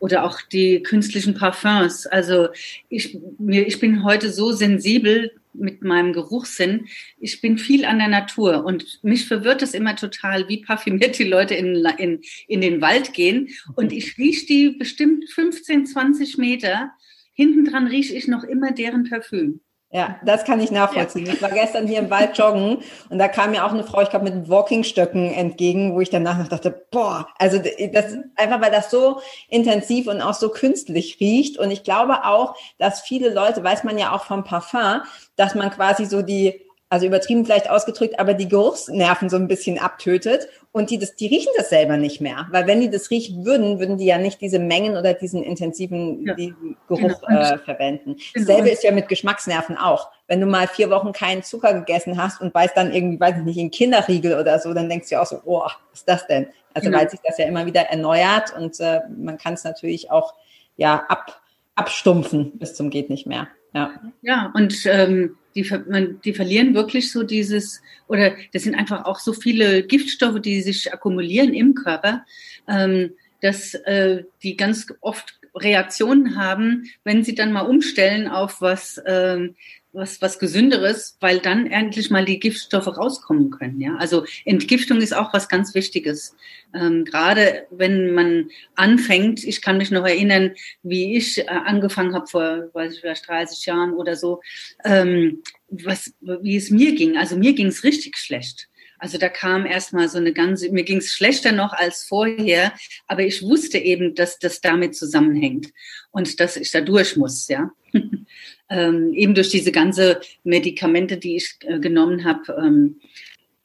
Oder 0.00 0.24
auch 0.24 0.40
die 0.40 0.82
künstlichen 0.82 1.34
Parfums. 1.34 2.06
Also 2.06 2.48
ich, 2.88 3.18
mir, 3.38 3.66
ich 3.66 3.78
bin 3.78 4.02
heute 4.02 4.32
so 4.32 4.50
sensibel 4.50 5.30
mit 5.54 5.82
meinem 5.82 6.12
Geruchssinn. 6.12 6.86
Ich 7.18 7.40
bin 7.40 7.58
viel 7.58 7.84
an 7.84 7.98
der 7.98 8.08
Natur 8.08 8.64
und 8.64 9.02
mich 9.02 9.26
verwirrt 9.26 9.62
es 9.62 9.74
immer 9.74 9.96
total, 9.96 10.48
wie 10.48 10.62
parfümiert 10.62 11.18
die 11.18 11.24
Leute 11.24 11.54
in, 11.54 11.84
in, 11.98 12.20
in 12.46 12.60
den 12.60 12.80
Wald 12.80 13.12
gehen. 13.12 13.48
Und 13.74 13.92
ich 13.92 14.18
rieche 14.18 14.46
die 14.46 14.70
bestimmt 14.70 15.28
15, 15.30 15.86
20 15.86 16.38
Meter. 16.38 16.92
Hinten 17.32 17.64
dran 17.64 17.86
rieche 17.86 18.14
ich 18.14 18.28
noch 18.28 18.44
immer 18.44 18.72
deren 18.72 19.08
Parfüm. 19.08 19.60
Ja, 19.90 20.16
das 20.22 20.44
kann 20.44 20.60
ich 20.60 20.70
nachvollziehen. 20.70 21.24
Ja. 21.24 21.32
Ich 21.32 21.40
war 21.40 21.50
gestern 21.50 21.86
hier 21.86 22.00
im 22.00 22.10
Wald 22.10 22.36
joggen 22.36 22.82
und 23.08 23.18
da 23.18 23.26
kam 23.26 23.52
mir 23.52 23.64
auch 23.64 23.72
eine 23.72 23.84
Frau, 23.84 24.02
ich 24.02 24.10
glaube, 24.10 24.30
mit 24.30 24.50
Walkingstöcken 24.50 25.32
entgegen, 25.32 25.94
wo 25.94 26.00
ich 26.02 26.10
danach 26.10 26.36
noch 26.36 26.48
dachte, 26.48 26.86
boah, 26.90 27.26
also 27.38 27.58
das 27.58 28.16
einfach, 28.36 28.60
weil 28.60 28.70
das 28.70 28.90
so 28.90 29.22
intensiv 29.48 30.06
und 30.06 30.20
auch 30.20 30.34
so 30.34 30.50
künstlich 30.50 31.18
riecht. 31.20 31.58
Und 31.58 31.70
ich 31.70 31.84
glaube 31.84 32.26
auch, 32.26 32.54
dass 32.76 33.00
viele 33.00 33.32
Leute, 33.32 33.64
weiß 33.64 33.84
man 33.84 33.96
ja 33.96 34.14
auch 34.14 34.24
vom 34.24 34.44
Parfum, 34.44 35.00
dass 35.36 35.54
man 35.54 35.70
quasi 35.70 36.04
so 36.04 36.20
die 36.20 36.67
also 36.90 37.06
übertrieben 37.06 37.44
vielleicht 37.44 37.68
ausgedrückt, 37.68 38.18
aber 38.18 38.34
die 38.34 38.48
Geruchsnerven 38.48 39.28
so 39.28 39.36
ein 39.36 39.46
bisschen 39.46 39.78
abtötet 39.78 40.48
und 40.72 40.90
die 40.90 40.98
das, 40.98 41.14
die 41.16 41.26
riechen 41.26 41.52
das 41.56 41.68
selber 41.68 41.96
nicht 41.98 42.20
mehr, 42.20 42.46
weil 42.50 42.66
wenn 42.66 42.80
die 42.80 42.88
das 42.88 43.10
riechen 43.10 43.44
würden, 43.44 43.78
würden 43.78 43.98
die 43.98 44.06
ja 44.06 44.16
nicht 44.16 44.40
diese 44.40 44.58
Mengen 44.58 44.96
oder 44.96 45.12
diesen 45.12 45.42
intensiven 45.42 46.26
ja. 46.26 46.34
Geruch 46.88 47.20
genau. 47.26 47.40
äh, 47.40 47.58
verwenden. 47.58 48.16
Genau. 48.32 48.46
Dasselbe 48.46 48.70
ist 48.70 48.84
ja 48.84 48.92
mit 48.92 49.08
Geschmacksnerven 49.08 49.76
auch. 49.76 50.10
Wenn 50.26 50.40
du 50.40 50.46
mal 50.46 50.66
vier 50.66 50.88
Wochen 50.90 51.12
keinen 51.12 51.42
Zucker 51.42 51.74
gegessen 51.74 52.22
hast 52.22 52.40
und 52.40 52.52
beißt 52.52 52.76
dann 52.76 52.92
irgendwie, 52.92 53.20
weiß 53.20 53.38
ich 53.38 53.44
nicht, 53.44 53.58
in 53.58 53.70
Kinderriegel 53.70 54.38
oder 54.38 54.58
so, 54.58 54.72
dann 54.72 54.88
denkst 54.88 55.10
du 55.10 55.20
auch 55.20 55.26
so, 55.26 55.40
oh, 55.44 55.64
was 55.64 56.00
ist 56.00 56.08
das 56.08 56.26
denn? 56.26 56.48
Also 56.74 56.88
genau. 56.88 57.00
weil 57.00 57.10
sich 57.10 57.20
das 57.26 57.38
ja 57.38 57.46
immer 57.46 57.66
wieder 57.66 57.82
erneuert 57.82 58.54
und 58.56 58.78
äh, 58.80 59.00
man 59.16 59.36
kann 59.36 59.54
es 59.54 59.64
natürlich 59.64 60.10
auch 60.10 60.34
ja 60.76 61.04
ab, 61.08 61.40
abstumpfen 61.74 62.58
bis 62.58 62.74
zum 62.74 62.90
geht 62.90 63.10
nicht 63.10 63.26
mehr. 63.26 63.48
Ja, 63.74 63.90
ja 64.22 64.52
und 64.54 64.74
ähm, 64.86 65.36
die, 65.54 65.68
man, 65.88 66.20
die 66.24 66.32
verlieren 66.32 66.74
wirklich 66.74 67.12
so 67.12 67.22
dieses, 67.22 67.82
oder 68.06 68.36
das 68.52 68.62
sind 68.62 68.74
einfach 68.74 69.04
auch 69.04 69.18
so 69.18 69.32
viele 69.32 69.82
Giftstoffe, 69.82 70.40
die 70.40 70.62
sich 70.62 70.92
akkumulieren 70.92 71.54
im 71.54 71.74
Körper, 71.74 72.24
ähm, 72.68 73.12
dass 73.40 73.74
äh, 73.74 74.24
die 74.42 74.56
ganz 74.56 74.86
oft 75.00 75.38
Reaktionen 75.54 76.36
haben, 76.36 76.84
wenn 77.04 77.24
sie 77.24 77.34
dann 77.34 77.52
mal 77.52 77.62
umstellen 77.62 78.28
auf 78.28 78.60
was, 78.60 79.00
ähm, 79.06 79.56
was, 79.92 80.20
was 80.20 80.38
Gesünderes, 80.38 81.16
weil 81.20 81.38
dann 81.38 81.66
endlich 81.66 82.10
mal 82.10 82.24
die 82.24 82.38
Giftstoffe 82.38 82.86
rauskommen 82.86 83.50
können. 83.50 83.80
Ja? 83.80 83.96
Also 83.96 84.24
Entgiftung 84.44 84.98
ist 84.98 85.14
auch 85.14 85.32
was 85.32 85.48
ganz 85.48 85.74
Wichtiges. 85.74 86.36
Ähm, 86.74 87.04
gerade 87.04 87.66
wenn 87.70 88.12
man 88.12 88.50
anfängt, 88.74 89.44
ich 89.44 89.62
kann 89.62 89.78
mich 89.78 89.90
noch 89.90 90.06
erinnern, 90.06 90.54
wie 90.82 91.16
ich 91.16 91.38
äh, 91.38 91.46
angefangen 91.46 92.14
habe 92.14 92.26
vor, 92.26 92.68
weiß 92.72 92.94
ich, 92.94 93.00
vielleicht 93.00 93.28
30 93.28 93.66
Jahren 93.66 93.94
oder 93.94 94.16
so, 94.16 94.40
ähm, 94.84 95.42
was, 95.68 96.12
wie 96.20 96.56
es 96.56 96.70
mir 96.70 96.94
ging. 96.94 97.16
Also 97.16 97.36
mir 97.36 97.54
ging 97.54 97.68
es 97.68 97.84
richtig 97.84 98.16
schlecht. 98.16 98.68
Also 98.98 99.18
da 99.18 99.28
kam 99.28 99.66
erstmal 99.66 100.08
so 100.08 100.18
eine 100.18 100.32
ganze, 100.32 100.70
mir 100.70 100.84
ging 100.84 100.98
es 100.98 101.12
schlechter 101.12 101.52
noch 101.52 101.72
als 101.72 102.04
vorher, 102.04 102.72
aber 103.06 103.22
ich 103.22 103.42
wusste 103.42 103.78
eben, 103.78 104.14
dass 104.14 104.38
das 104.38 104.60
damit 104.60 104.96
zusammenhängt 104.96 105.72
und 106.10 106.40
dass 106.40 106.56
ich 106.56 106.70
da 106.70 106.80
durch 106.80 107.16
muss, 107.16 107.48
ja. 107.48 107.70
ähm, 108.70 109.12
eben 109.14 109.34
durch 109.34 109.48
diese 109.48 109.72
ganze 109.72 110.20
Medikamente, 110.44 111.16
die 111.16 111.36
ich 111.36 111.56
äh, 111.60 111.78
genommen 111.78 112.24
habe, 112.24 112.52
ähm, 112.60 113.00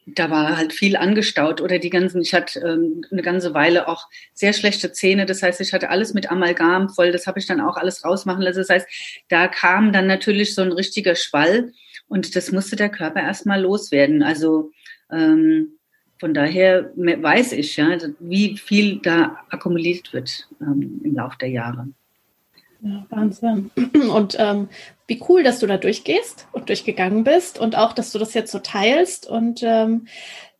da 0.06 0.30
war 0.30 0.56
halt 0.56 0.72
viel 0.72 0.96
angestaut 0.96 1.60
oder 1.60 1.78
die 1.78 1.90
ganzen, 1.90 2.20
ich 2.20 2.34
hatte 2.34 2.60
ähm, 2.60 3.04
eine 3.10 3.22
ganze 3.22 3.54
Weile 3.54 3.88
auch 3.88 4.08
sehr 4.34 4.52
schlechte 4.52 4.92
Zähne. 4.92 5.24
Das 5.24 5.42
heißt, 5.42 5.60
ich 5.60 5.72
hatte 5.72 5.88
alles 5.88 6.12
mit 6.12 6.30
Amalgam 6.30 6.90
voll. 6.90 7.10
Das 7.10 7.26
habe 7.26 7.38
ich 7.38 7.46
dann 7.46 7.60
auch 7.60 7.76
alles 7.76 8.04
rausmachen 8.04 8.42
lassen. 8.42 8.58
Das 8.58 8.68
heißt, 8.68 8.86
da 9.28 9.48
kam 9.48 9.92
dann 9.92 10.06
natürlich 10.06 10.54
so 10.54 10.62
ein 10.62 10.72
richtiger 10.72 11.14
Schwall 11.14 11.72
und 12.06 12.36
das 12.36 12.52
musste 12.52 12.76
der 12.76 12.90
Körper 12.90 13.20
erstmal 13.20 13.62
loswerden. 13.62 14.22
Also 14.22 14.72
ähm, 15.10 15.78
von 16.18 16.32
daher 16.32 16.90
weiß 16.94 17.52
ich, 17.52 17.76
ja, 17.76 17.98
wie 18.20 18.56
viel 18.56 19.00
da 19.02 19.38
akkumuliert 19.50 20.12
wird 20.12 20.48
ähm, 20.60 21.00
im 21.04 21.14
Laufe 21.14 21.36
der 21.38 21.50
Jahre. 21.50 21.88
Ja, 22.80 23.06
Wahnsinn. 23.10 23.70
Und 24.14 24.36
ähm, 24.38 24.68
wie 25.06 25.22
cool, 25.28 25.42
dass 25.42 25.58
du 25.58 25.66
da 25.66 25.76
durchgehst 25.76 26.46
und 26.52 26.68
durchgegangen 26.68 27.24
bist 27.24 27.58
und 27.58 27.76
auch, 27.76 27.92
dass 27.92 28.10
du 28.10 28.18
das 28.18 28.32
jetzt 28.32 28.52
so 28.52 28.58
teilst 28.58 29.28
und 29.28 29.62
ähm, 29.62 30.06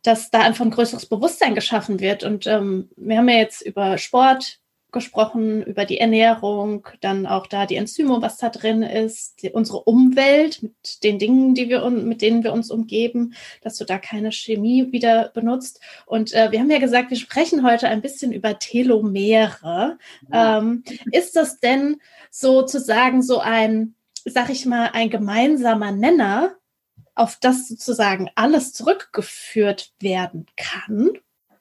dass 0.03 0.29
da 0.29 0.41
einfach 0.41 0.63
ein 0.63 0.71
größeres 0.71 1.07
Bewusstsein 1.07 1.55
geschaffen 1.55 1.99
wird. 1.99 2.23
Und 2.23 2.45
ähm, 2.45 2.89
wir 2.95 3.17
haben 3.17 3.29
ja 3.29 3.37
jetzt 3.37 3.61
über 3.61 3.97
Sport 3.97 4.59
gesprochen, 4.95 5.61
über 5.61 5.83
die 5.83 5.99
Ernährung, 5.99 6.87
dann 7.01 7.27
auch 7.27 7.47
da 7.47 7.65
die 7.65 7.75
Enzyme, 7.75 8.21
was 8.21 8.37
da 8.37 8.49
drin 8.49 8.81
ist, 8.81 9.43
die, 9.43 9.51
unsere 9.51 9.83
Umwelt 9.83 10.63
mit 10.63 11.03
den 11.03 11.19
Dingen, 11.19 11.53
die 11.53 11.67
wir 11.67 11.87
mit 11.89 12.21
denen 12.21 12.43
wir 12.43 12.53
uns 12.53 12.71
umgeben, 12.71 13.33
dass 13.61 13.75
du 13.75 13.83
da 13.83 13.99
keine 13.99 14.31
Chemie 14.31 14.91
wieder 14.93 15.29
benutzt. 15.33 15.81
Und 16.05 16.33
äh, 16.33 16.51
wir 16.51 16.61
haben 16.61 16.71
ja 16.71 16.79
gesagt, 16.79 17.09
wir 17.09 17.17
sprechen 17.17 17.63
heute 17.63 17.89
ein 17.89 18.01
bisschen 18.01 18.31
über 18.31 18.57
Telomere. 18.57 19.97
Ja. 20.31 20.59
Ähm, 20.59 20.83
ist 21.11 21.35
das 21.35 21.59
denn 21.59 21.97
sozusagen 22.31 23.21
so 23.21 23.39
ein, 23.39 23.95
sag 24.23 24.49
ich 24.49 24.65
mal, 24.65 24.91
ein 24.93 25.09
gemeinsamer 25.09 25.91
Nenner, 25.91 26.55
auf 27.15 27.37
das 27.41 27.67
sozusagen 27.67 28.29
alles 28.35 28.71
zurückgeführt 28.71 29.93
werden 29.99 30.45
kann? 30.55 31.11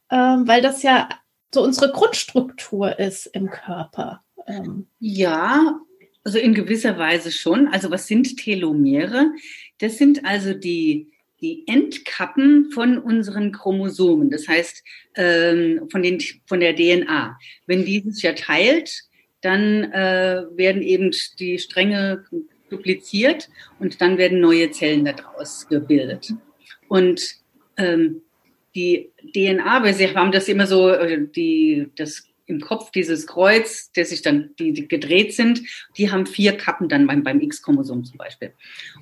Ähm, 0.08 0.46
weil 0.46 0.62
das 0.62 0.84
ja 0.84 1.08
so 1.54 1.62
unsere 1.62 1.92
Grundstruktur 1.92 2.98
ist 2.98 3.26
im 3.26 3.50
Körper. 3.50 4.22
Ähm. 4.46 4.86
Ja, 4.98 5.80
also 6.24 6.38
in 6.38 6.54
gewisser 6.54 6.98
Weise 6.98 7.30
schon. 7.30 7.68
Also 7.68 7.90
was 7.90 8.06
sind 8.06 8.36
Telomere? 8.36 9.30
Das 9.78 9.98
sind 9.98 10.24
also 10.24 10.54
die, 10.54 11.12
die 11.40 11.64
Endkappen 11.66 12.70
von 12.72 12.98
unseren 12.98 13.52
Chromosomen, 13.52 14.30
das 14.30 14.48
heißt 14.48 14.82
ähm, 15.16 15.88
von, 15.90 16.02
den, 16.02 16.20
von 16.46 16.60
der 16.60 16.74
DNA. 16.74 17.38
Wenn 17.66 17.84
dieses 17.84 18.22
ja 18.22 18.32
teilt, 18.32 19.02
dann 19.40 19.92
äh, 19.92 20.44
werden 20.52 20.82
eben 20.82 21.10
die 21.38 21.58
Stränge 21.58 22.24
dupliziert 22.70 23.50
und 23.78 24.00
dann 24.00 24.16
werden 24.16 24.40
neue 24.40 24.70
Zellen 24.70 25.04
daraus 25.04 25.68
gebildet. 25.68 26.32
Und 26.88 27.22
ähm, 27.76 28.22
die 28.74 29.10
DNA, 29.34 29.82
weil 29.82 29.94
sie 29.94 30.14
haben 30.14 30.32
das 30.32 30.48
immer 30.48 30.66
so, 30.66 30.88
äh, 30.90 31.26
die, 31.28 31.90
das 31.96 32.28
im 32.46 32.60
Kopf 32.60 32.90
dieses 32.90 33.26
Kreuz, 33.26 33.90
der 33.92 34.04
sich 34.04 34.22
dann, 34.22 34.50
die, 34.58 34.72
die 34.72 34.88
gedreht 34.88 35.34
sind, 35.34 35.62
die 35.96 36.10
haben 36.10 36.26
vier 36.26 36.56
Kappen 36.56 36.88
dann 36.88 37.06
beim, 37.06 37.22
beim 37.22 37.40
X-Chromosom 37.40 38.04
zum 38.04 38.18
Beispiel. 38.18 38.52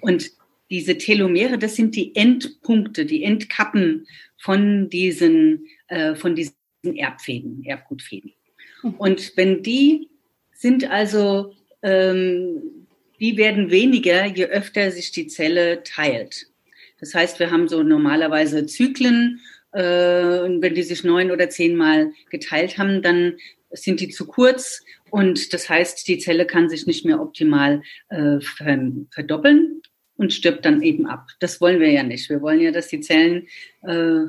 Und 0.01 0.31
diese 0.71 0.97
Telomere, 0.97 1.59
das 1.59 1.77
sind 1.77 1.97
die 1.97 2.15
Endpunkte, 2.15 3.05
die 3.05 3.25
Endkappen 3.25 4.07
von 4.39 4.89
diesen, 4.89 5.67
äh, 5.89 6.15
von 6.15 6.35
diesen 6.35 6.55
Erbfäden, 6.85 7.65
Erbgutfäden. 7.65 8.33
Mhm. 8.83 8.95
Und 8.95 9.33
wenn 9.37 9.63
die 9.63 10.09
sind 10.53 10.89
also, 10.89 11.55
ähm, 11.83 12.87
die 13.19 13.37
werden 13.37 13.71
weniger, 13.71 14.25
je 14.27 14.47
öfter 14.47 14.91
sich 14.91 15.13
die 15.13 15.27
Zelle 15.27 15.83
teilt. 15.83 16.47
Das 17.01 17.15
heißt, 17.15 17.41
wir 17.41 17.51
haben 17.51 17.69
so 17.69 17.83
normalerweise 17.83 18.65
Zyklen 18.67 19.41
äh, 19.73 20.41
und 20.41 20.63
wenn 20.63 20.75
die 20.75 20.83
sich 20.83 21.05
neun 21.05 21.31
oder 21.31 21.49
zehnmal 21.51 22.13
geteilt 22.31 22.79
haben, 22.79 23.03
dann 23.03 23.37
sind 23.71 24.01
die 24.01 24.09
zu 24.09 24.27
kurz 24.27 24.83
und 25.11 25.53
das 25.53 25.69
heißt, 25.69 26.07
die 26.09 26.19
Zelle 26.19 26.47
kann 26.47 26.69
sich 26.69 26.87
nicht 26.87 27.05
mehr 27.05 27.21
optimal 27.21 27.83
äh, 28.09 28.39
verdoppeln 29.11 29.83
und 30.17 30.33
stirbt 30.33 30.65
dann 30.65 30.83
eben 30.83 31.07
ab. 31.07 31.29
Das 31.41 31.61
wollen 31.61 31.81
wir 31.81 31.91
ja 31.91 32.03
nicht. 32.03 32.29
Wir 32.29 32.43
wollen 32.43 32.61
ja, 32.61 32.71
dass 32.71 32.89
die 32.89 33.01
Zellen 33.01 33.49
äh, 33.83 34.25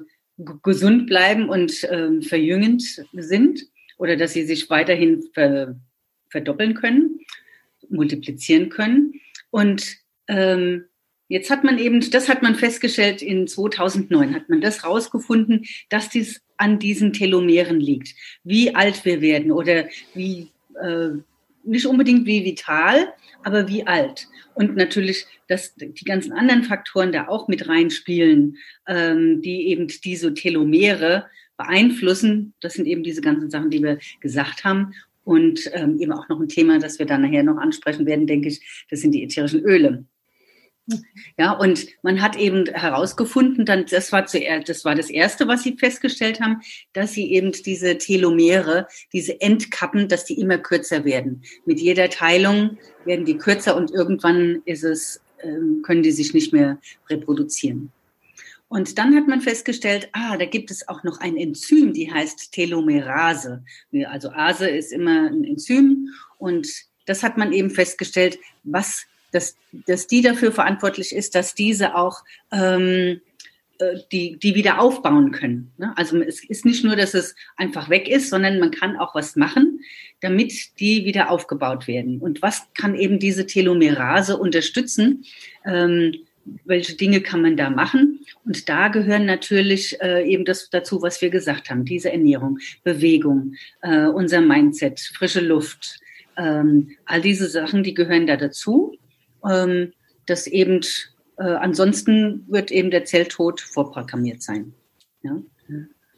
gesund 0.64 1.08
bleiben 1.08 1.50
und 1.50 1.84
äh, 1.84 2.22
verjüngend 2.22 2.84
sind 3.14 3.66
oder 3.98 4.16
dass 4.16 4.34
sie 4.34 4.44
sich 4.44 4.70
weiterhin 4.70 5.24
ver 5.34 5.76
verdoppeln 6.30 6.74
können, 6.74 7.20
multiplizieren 7.90 8.70
können. 8.70 9.22
Und 9.52 9.98
ähm, 10.28 10.86
Jetzt 11.34 11.50
hat 11.50 11.64
man 11.64 11.80
eben, 11.80 12.00
das 12.12 12.30
hat 12.30 12.44
man 12.44 12.54
festgestellt 12.54 13.24
in 13.24 13.48
2009, 13.48 14.36
hat 14.36 14.50
man 14.50 14.62
das 14.62 14.84
rausgefunden, 14.86 15.66
dass 15.90 16.10
dies 16.10 16.44
an 16.58 16.78
diesen 16.78 17.12
Telomeren 17.12 17.80
liegt. 17.80 18.14
Wie 18.44 18.76
alt 18.76 19.04
wir 19.04 19.20
werden 19.20 19.52
oder 19.52 19.88
wie, 20.14 20.52
äh, 20.80 21.10
nicht 21.64 21.88
unbedingt 21.88 22.28
wie 22.28 22.46
vital, 22.46 23.12
aber 23.42 23.68
wie 23.68 23.88
alt. 23.88 24.28
Und 24.54 24.76
natürlich, 24.76 25.26
dass 25.48 25.74
die 25.74 26.06
ganzen 26.06 26.34
anderen 26.34 26.66
Faktoren 26.66 27.12
da 27.12 27.28
auch 27.28 27.48
mit 27.48 27.68
reinspielen, 27.68 28.58
ähm, 28.88 29.42
die 29.42 29.70
eben 29.70 29.88
diese 29.88 30.36
Telomere 30.36 31.26
beeinflussen. 31.58 32.54
Das 32.60 32.76
sind 32.76 32.86
eben 32.86 33.02
diese 33.02 33.22
ganzen 33.22 33.50
Sachen, 33.50 33.72
die 33.72 33.82
wir 33.82 33.98
gesagt 34.20 34.66
haben. 34.66 34.94
Und 35.24 35.68
ähm, 35.74 36.00
eben 36.00 36.12
auch 36.12 36.30
noch 36.30 36.40
ein 36.40 36.48
Thema, 36.48 36.78
das 36.78 37.00
wir 37.00 37.08
dann 37.08 37.24
nachher 37.24 37.42
noch 37.42 37.58
ansprechen 37.58 38.06
werden, 38.06 38.28
denke 38.28 38.50
ich, 38.50 38.86
das 38.92 39.02
sind 39.02 39.14
die 39.14 39.24
ätherischen 39.24 39.62
Öle. 39.62 40.06
Ja, 41.38 41.54
und 41.54 41.88
man 42.02 42.22
hat 42.22 42.36
eben 42.36 42.66
herausgefunden, 42.66 43.66
dann, 43.66 43.86
das 43.86 44.12
war 44.12 44.26
zuerst, 44.26 44.68
das 44.68 44.84
war 44.84 44.96
das 44.96 45.10
erste, 45.10 45.48
was 45.48 45.64
sie 45.64 45.78
festgestellt 45.78 46.42
haben, 46.42 46.62
dass 46.92 47.14
sie 47.14 47.32
eben 47.32 47.54
diese 47.54 47.98
Telomere, 47.98 48.88
diese 49.14 49.40
Endkappen, 49.40 50.10
dass 50.10 50.26
die 50.26 50.40
immer 50.40 50.58
kürzer 50.58 51.06
werden. 51.06 51.44
Mit 51.66 51.80
jeder 51.80 52.10
Teilung 52.10 52.78
werden 53.06 53.26
die 53.26 53.38
kürzer 53.38 53.78
und 53.78 53.92
irgendwann 53.92 54.62
ist 54.66 54.84
es, 54.84 55.22
ähm, 55.42 55.82
können 55.84 56.04
die 56.04 56.12
sich 56.12 56.34
nicht 56.34 56.52
mehr 56.52 56.80
reproduzieren. 57.10 57.92
Und 58.68 58.98
dann 58.98 59.16
hat 59.16 59.28
man 59.28 59.40
festgestellt, 59.40 60.10
ah, 60.14 60.36
da 60.36 60.46
gibt 60.46 60.72
es 60.72 60.88
auch 60.88 61.04
noch 61.04 61.20
ein 61.20 61.38
Enzym, 61.38 61.94
die 61.94 62.12
heißt 62.12 62.52
Telomerase. 62.52 63.64
Also 64.08 64.32
Ase 64.32 64.68
ist 64.68 64.92
immer 64.92 65.30
ein 65.30 65.44
Enzym 65.44 66.10
und 66.40 66.68
das 67.06 67.22
hat 67.22 67.38
man 67.38 67.54
eben 67.54 67.70
festgestellt, 67.70 68.40
was 68.64 69.06
dass, 69.34 69.58
dass 69.72 70.08
die 70.08 70.22
dafür 70.22 70.52
verantwortlich 70.52 71.14
ist, 71.14 71.36
dass 71.36 71.56
diese 71.56 71.96
auch 71.96 72.24
ähm, 72.52 73.22
äh, 73.80 73.98
die, 74.12 74.38
die 74.38 74.56
wieder 74.56 74.80
aufbauen 74.80 75.32
können. 75.32 75.72
Ne? 75.78 75.94
Also 75.96 76.22
es 76.22 76.44
ist 76.44 76.66
nicht 76.66 76.84
nur, 76.84 76.96
dass 76.96 77.14
es 77.14 77.36
einfach 77.58 77.90
weg 77.90 78.08
ist, 78.08 78.30
sondern 78.30 78.60
man 78.60 78.72
kann 78.72 78.98
auch 78.98 79.16
was 79.16 79.36
machen, 79.36 79.80
damit 80.22 80.80
die 80.80 81.06
wieder 81.06 81.32
aufgebaut 81.32 81.88
werden. 81.88 82.20
Und 82.20 82.42
was 82.42 82.68
kann 82.76 82.96
eben 82.96 83.20
diese 83.20 83.48
Telomerase 83.48 84.38
unterstützen? 84.38 85.26
Ähm, 85.66 86.14
welche 86.66 86.96
Dinge 86.96 87.22
kann 87.22 87.42
man 87.42 87.58
da 87.58 87.70
machen? 87.70 88.20
Und 88.46 88.70
da 88.70 88.90
gehören 88.90 89.26
natürlich 89.26 90.00
äh, 90.02 90.24
eben 90.30 90.46
das 90.46 90.70
dazu, 90.70 91.02
was 91.02 91.22
wir 91.22 91.30
gesagt 91.30 91.70
haben, 91.70 91.86
diese 91.86 92.12
Ernährung, 92.12 92.60
Bewegung, 92.84 93.56
äh, 93.82 94.06
unser 94.06 94.42
Mindset, 94.42 95.00
frische 95.00 95.42
Luft, 95.42 96.00
ähm, 96.38 96.92
all 97.06 97.22
diese 97.22 97.48
Sachen, 97.48 97.84
die 97.84 97.94
gehören 97.94 98.28
da 98.28 98.38
dazu 98.38 98.98
ähm, 99.50 99.94
dass 100.26 100.48
eben 100.48 100.82
äh, 101.38 101.44
ansonsten 101.44 102.46
wird 102.48 102.72
eben 102.72 102.92
der 102.92 103.06
Zelltod 103.06 103.62
vorprogrammiert 103.62 104.42
sein. 104.42 104.74
Ja? 105.22 105.42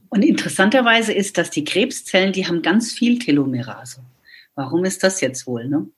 Und 0.09 0.23
interessanterweise 0.23 1.13
ist, 1.13 1.37
dass 1.37 1.49
die 1.49 1.63
Krebszellen, 1.63 2.33
die 2.33 2.47
haben 2.47 2.61
ganz 2.61 2.93
viel 2.93 3.19
Telomerase. 3.19 4.01
Warum 4.55 4.85
ist 4.85 5.03
das 5.03 5.19
jetzt 5.21 5.45
wohl? 5.47 5.67
Ne? 5.67 5.89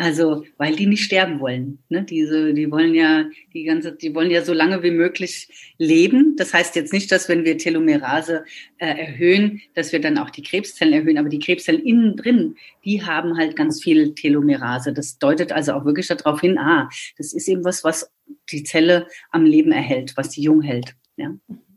Also, 0.00 0.44
weil 0.58 0.76
die 0.76 0.86
nicht 0.86 1.02
sterben 1.02 1.40
wollen. 1.40 1.80
Ne? 1.88 2.04
Diese, 2.04 2.54
die 2.54 2.70
wollen 2.70 2.94
ja 2.94 3.24
die 3.52 3.64
ganze, 3.64 3.92
die 3.92 4.14
wollen 4.14 4.30
ja 4.30 4.44
so 4.44 4.52
lange 4.52 4.84
wie 4.84 4.92
möglich 4.92 5.48
leben. 5.76 6.36
Das 6.36 6.54
heißt 6.54 6.76
jetzt 6.76 6.92
nicht, 6.92 7.10
dass 7.10 7.28
wenn 7.28 7.44
wir 7.44 7.58
Telomerase 7.58 8.44
äh, 8.76 8.86
erhöhen, 8.86 9.60
dass 9.74 9.90
wir 9.90 10.00
dann 10.00 10.16
auch 10.18 10.30
die 10.30 10.44
Krebszellen 10.44 10.94
erhöhen. 10.94 11.18
Aber 11.18 11.28
die 11.28 11.40
Krebszellen 11.40 11.82
innen 11.82 12.16
drin, 12.16 12.54
die 12.84 13.02
haben 13.02 13.36
halt 13.36 13.56
ganz 13.56 13.82
viel 13.82 14.14
Telomerase. 14.14 14.92
Das 14.92 15.18
deutet 15.18 15.50
also 15.50 15.72
auch 15.72 15.84
wirklich 15.84 16.06
darauf 16.06 16.40
hin, 16.42 16.58
ah, 16.58 16.88
das 17.16 17.32
ist 17.32 17.48
eben 17.48 17.64
was, 17.64 17.82
was 17.82 18.08
die 18.52 18.62
Zelle 18.62 19.08
am 19.32 19.44
Leben 19.44 19.72
erhält, 19.72 20.16
was 20.16 20.28
die 20.28 20.42
jung 20.42 20.62
hält. 20.62 20.94
Ja. 21.16 21.30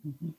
Mhm. 0.03 0.35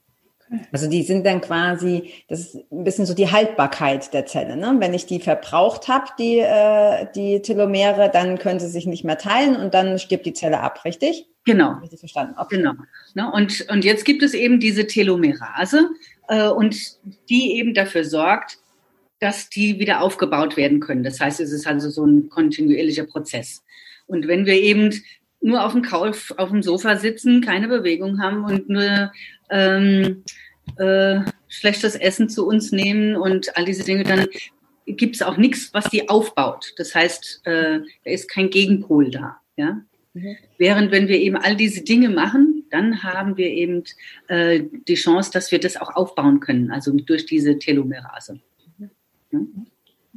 Also 0.71 0.89
die 0.89 1.03
sind 1.03 1.25
dann 1.25 1.41
quasi, 1.41 2.11
das 2.27 2.41
ist 2.41 2.71
ein 2.71 2.83
bisschen 2.83 3.05
so 3.05 3.13
die 3.13 3.31
Haltbarkeit 3.31 4.13
der 4.13 4.25
Zelle. 4.25 4.55
Ne? 4.55 4.75
Wenn 4.79 4.93
ich 4.93 5.05
die 5.05 5.19
verbraucht 5.19 5.87
habe, 5.87 6.05
die, 6.19 6.39
äh, 6.39 7.07
die 7.15 7.41
Telomere, 7.41 8.09
dann 8.11 8.37
können 8.37 8.59
sie 8.59 8.67
sich 8.67 8.85
nicht 8.85 9.03
mehr 9.03 9.17
teilen 9.17 9.55
und 9.55 9.73
dann 9.73 9.99
stirbt 9.99 10.25
die 10.25 10.33
Zelle 10.33 10.59
ab, 10.59 10.85
richtig? 10.85 11.27
Genau. 11.45 11.73
Richtig 11.81 11.99
verstanden. 11.99 12.35
Okay. 12.37 12.57
Genau. 12.57 12.73
Ne? 13.15 13.31
Und, 13.31 13.67
und 13.69 13.83
jetzt 13.83 14.05
gibt 14.05 14.23
es 14.23 14.33
eben 14.33 14.59
diese 14.59 14.87
Telomerase 14.87 15.89
äh, 16.27 16.47
und 16.47 16.75
die 17.29 17.57
eben 17.57 17.73
dafür 17.73 18.05
sorgt, 18.05 18.57
dass 19.19 19.49
die 19.49 19.79
wieder 19.79 20.01
aufgebaut 20.01 20.57
werden 20.57 20.79
können. 20.79 21.03
Das 21.03 21.19
heißt, 21.19 21.39
es 21.39 21.51
ist 21.51 21.65
also 21.65 21.89
so 21.89 22.05
ein 22.05 22.29
kontinuierlicher 22.29 23.05
Prozess. 23.05 23.63
Und 24.05 24.27
wenn 24.27 24.45
wir 24.45 24.55
eben 24.55 24.91
nur 25.41 25.65
auf 25.65 25.73
dem 25.73 25.81
Couch, 25.81 26.31
auf 26.37 26.49
dem 26.49 26.63
Sofa 26.63 26.97
sitzen, 26.97 27.41
keine 27.41 27.67
Bewegung 27.67 28.21
haben 28.21 28.45
und 28.45 28.69
nur 28.69 29.11
ähm, 29.49 30.23
äh, 30.77 31.19
schlechtes 31.47 31.95
Essen 31.95 32.29
zu 32.29 32.47
uns 32.47 32.71
nehmen 32.71 33.15
und 33.15 33.55
all 33.57 33.65
diese 33.65 33.83
Dinge, 33.83 34.03
dann 34.03 34.27
gibt 34.85 35.15
es 35.15 35.21
auch 35.21 35.37
nichts, 35.37 35.73
was 35.73 35.85
die 35.89 36.09
aufbaut. 36.09 36.73
Das 36.77 36.93
heißt, 36.95 37.41
äh, 37.45 37.79
da 38.03 38.11
ist 38.11 38.29
kein 38.29 38.49
Gegenpol 38.49 39.11
da. 39.11 39.37
Ja? 39.55 39.81
Mhm. 40.13 40.35
Während 40.57 40.91
wenn 40.91 41.07
wir 41.07 41.19
eben 41.19 41.37
all 41.37 41.55
diese 41.55 41.83
Dinge 41.83 42.09
machen, 42.09 42.65
dann 42.69 43.03
haben 43.03 43.37
wir 43.37 43.49
eben 43.49 43.83
äh, 44.27 44.63
die 44.87 44.95
Chance, 44.95 45.31
dass 45.31 45.51
wir 45.51 45.59
das 45.59 45.77
auch 45.77 45.95
aufbauen 45.95 46.39
können, 46.39 46.71
also 46.71 46.91
durch 46.91 47.25
diese 47.25 47.59
Telomerase. 47.59 48.39
Ja? 49.31 49.39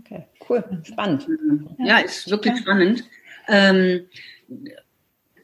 Okay, 0.00 0.26
cool, 0.48 0.64
spannend. 0.84 1.28
Ja, 1.78 1.98
ist 1.98 2.30
wirklich 2.30 2.54
ja. 2.54 2.60
spannend. 2.60 3.04
Ähm, 3.48 4.06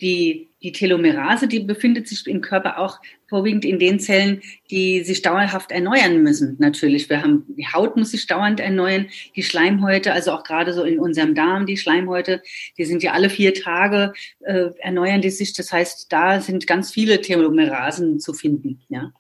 die, 0.03 0.51
die 0.63 0.73
Telomerase, 0.73 1.47
die 1.47 1.61
befindet 1.61 2.09
sich 2.09 2.27
im 2.27 2.41
Körper 2.41 2.79
auch 2.79 2.99
vorwiegend 3.29 3.65
in 3.65 3.79
den 3.79 4.01
Zellen, 4.01 4.43
die 4.71 5.05
sich 5.05 5.23
dauerhaft 5.23 5.71
erneuern 5.71 6.23
müssen. 6.23 6.57
Natürlich, 6.59 7.09
wir 7.09 7.23
haben 7.23 7.45
die 7.49 7.67
Haut 7.67 7.97
muss 7.97 8.11
sich 8.11 8.27
dauernd 8.27 8.59
erneuern, 8.59 9.07
die 9.37 9.45
Schleimhäute, 9.45 10.13
also 10.13 10.33
auch 10.33 10.43
gerade 10.43 10.75
so 10.75 10.83
in 10.83 10.99
unserem 10.99 11.35
Darm, 11.35 11.67
die 11.67 11.77
Schleimhäute, 11.77 12.43
die 12.77 12.85
sind 12.85 13.03
ja 13.03 13.13
alle 13.13 13.31
vier 13.31 13.55
Tage 13.55 14.13
äh, 14.41 14.71
erneuern 14.81 15.23
die 15.23 15.31
sich. 15.31 15.55
Das 15.55 15.73
heißt, 15.73 16.13
da 16.13 16.41
sind 16.41 16.67
ganz 16.67 16.91
viele 16.91 17.21
Telomerasen 17.21 18.19
zu 18.19 18.35
finden, 18.35 18.83
ja. 18.89 19.13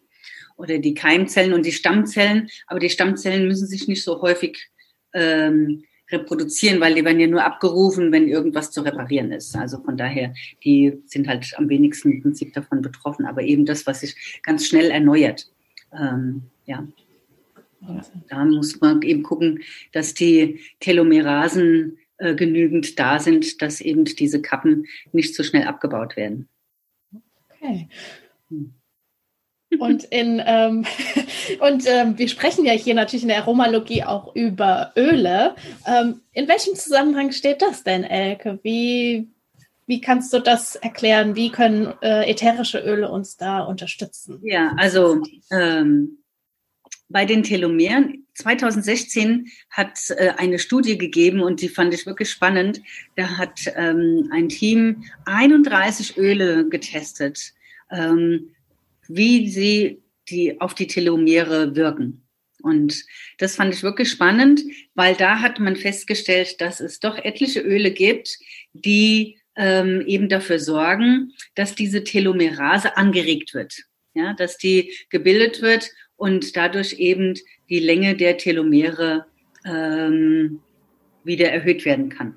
Oder 0.57 0.79
die 0.79 0.95
Keimzellen 0.95 1.55
und 1.55 1.65
die 1.65 1.73
Stammzellen, 1.73 2.49
aber 2.67 2.81
die 2.81 2.91
Stammzellen 2.91 3.49
müssen 3.49 3.67
sich 3.67 3.89
nicht 3.89 4.03
so 4.03 4.21
häufig 4.21 4.69
ähm, 5.15 5.85
reproduzieren, 6.13 6.81
weil 6.81 6.95
die 6.95 7.05
werden 7.05 7.21
ja 7.21 7.27
nur 7.27 7.45
abgerufen, 7.45 8.13
wenn 8.13 8.29
irgendwas 8.29 8.71
zu 8.71 8.83
reparieren 8.83 9.33
ist. 9.33 9.57
Also 9.57 9.83
von 9.83 9.97
daher, 9.97 10.35
die 10.65 11.01
sind 11.07 11.27
halt 11.27 11.53
am 11.57 11.69
wenigsten 11.69 12.13
im 12.13 12.23
Prinzip 12.23 12.53
davon 12.53 12.83
betroffen. 12.83 13.27
Aber 13.27 13.43
eben 13.43 13.65
das, 13.65 13.87
was 13.87 14.01
sich 14.01 14.41
ganz 14.43 14.67
schnell 14.67 14.91
erneuert. 14.91 15.51
Ähm, 15.93 16.43
ja. 16.67 16.87
Da 18.29 18.45
muss 18.45 18.81
man 18.81 19.03
eben 19.03 19.25
gucken, 19.25 19.61
dass 19.93 20.15
die 20.15 20.61
Telomerasen 20.79 21.99
äh, 22.19 22.37
genügend 22.37 22.99
da 22.99 23.19
sind, 23.19 23.61
dass 23.61 23.81
eben 23.81 24.05
diese 24.05 24.41
Kappen 24.41 24.87
nicht 25.11 25.35
so 25.35 25.43
schnell 25.43 25.67
abgebaut 25.67 26.17
werden. 26.17 26.49
Okay. 27.51 27.89
Hm. 28.49 28.75
Und 29.79 30.05
in 30.05 30.43
ähm, 30.45 30.85
und 31.61 31.87
ähm, 31.87 32.19
wir 32.19 32.29
sprechen 32.29 32.65
ja 32.65 32.73
hier 32.73 32.95
natürlich 32.95 33.23
in 33.23 33.29
der 33.29 33.39
Aromalogie 33.39 34.05
auch 34.05 34.35
über 34.35 34.93
Öle. 34.97 35.55
Ähm, 35.87 36.21
in 36.33 36.49
welchem 36.49 36.75
Zusammenhang 36.75 37.33
steht 37.33 37.63
das 37.63 37.83
denn, 37.85 38.05
Elke? 38.05 38.59
Wie, 38.63 39.29
wie 39.87 40.01
kannst 40.01 40.33
du 40.33 40.39
das 40.39 40.77
erklären? 40.77 41.37
Wie 41.37 41.51
können 41.51 41.93
äh, 42.03 42.31
ätherische 42.31 42.79
Öle 42.79 43.11
uns 43.11 43.37
da 43.37 43.61
unterstützen? 43.61 44.41
Ja, 44.43 44.75
also 44.77 45.23
ähm, 45.51 46.19
bei 47.13 47.27
den 47.27 47.43
Telomeren 47.43 48.27
2016 48.35 49.49
hat 49.71 49.99
äh, 50.11 50.33
eine 50.39 50.59
Studie 50.59 50.97
gegeben 50.97 51.41
und 51.41 51.61
die 51.61 51.69
fand 51.69 51.93
ich 51.93 52.07
wirklich 52.07 52.31
spannend. 52.31 52.81
Da 53.17 53.37
hat 53.37 53.61
ähm, 53.77 54.31
ein 54.33 54.49
Team 54.49 55.05
31 55.27 56.17
Öle 56.17 56.69
getestet. 56.69 57.53
Wie 59.15 59.49
sie 59.49 60.03
die 60.29 60.61
auf 60.61 60.75
die 60.75 60.87
Telomere 60.87 61.75
wirken. 61.75 62.23
Und 62.63 63.05
das 63.39 63.57
fand 63.57 63.75
ich 63.75 63.83
wirklich 63.83 64.11
spannend, 64.11 64.63
weil 64.95 65.17
da 65.17 65.41
hat 65.41 65.59
man 65.59 65.75
festgestellt, 65.77 66.61
dass 66.61 66.81
es 66.81 67.01
doch 67.01 67.19
etliche 67.19 67.61
Öle 67.61 67.91
gibt, 67.91 68.39
die 68.73 69.39
ähm, 69.57 70.03
eben 70.07 70.29
dafür 70.29 70.59
sorgen, 70.59 71.33
dass 71.57 71.75
diese 71.75 72.05
Telomerase 72.05 72.97
angeregt 72.97 73.53
wird, 73.53 73.83
ja, 74.15 74.33
dass 74.35 74.59
die 74.59 74.93
gebildet 75.11 75.61
wird 75.61 75.91
und 76.17 76.57
dadurch 76.57 76.95
eben 76.95 77.35
die 77.69 77.81
Länge 77.81 78.17
der 78.17 78.39
Telomere 78.39 79.27
ähm, 79.67 80.61
wieder 81.25 81.51
erhöht 81.51 81.85
werden 81.85 82.09
kann. 82.09 82.37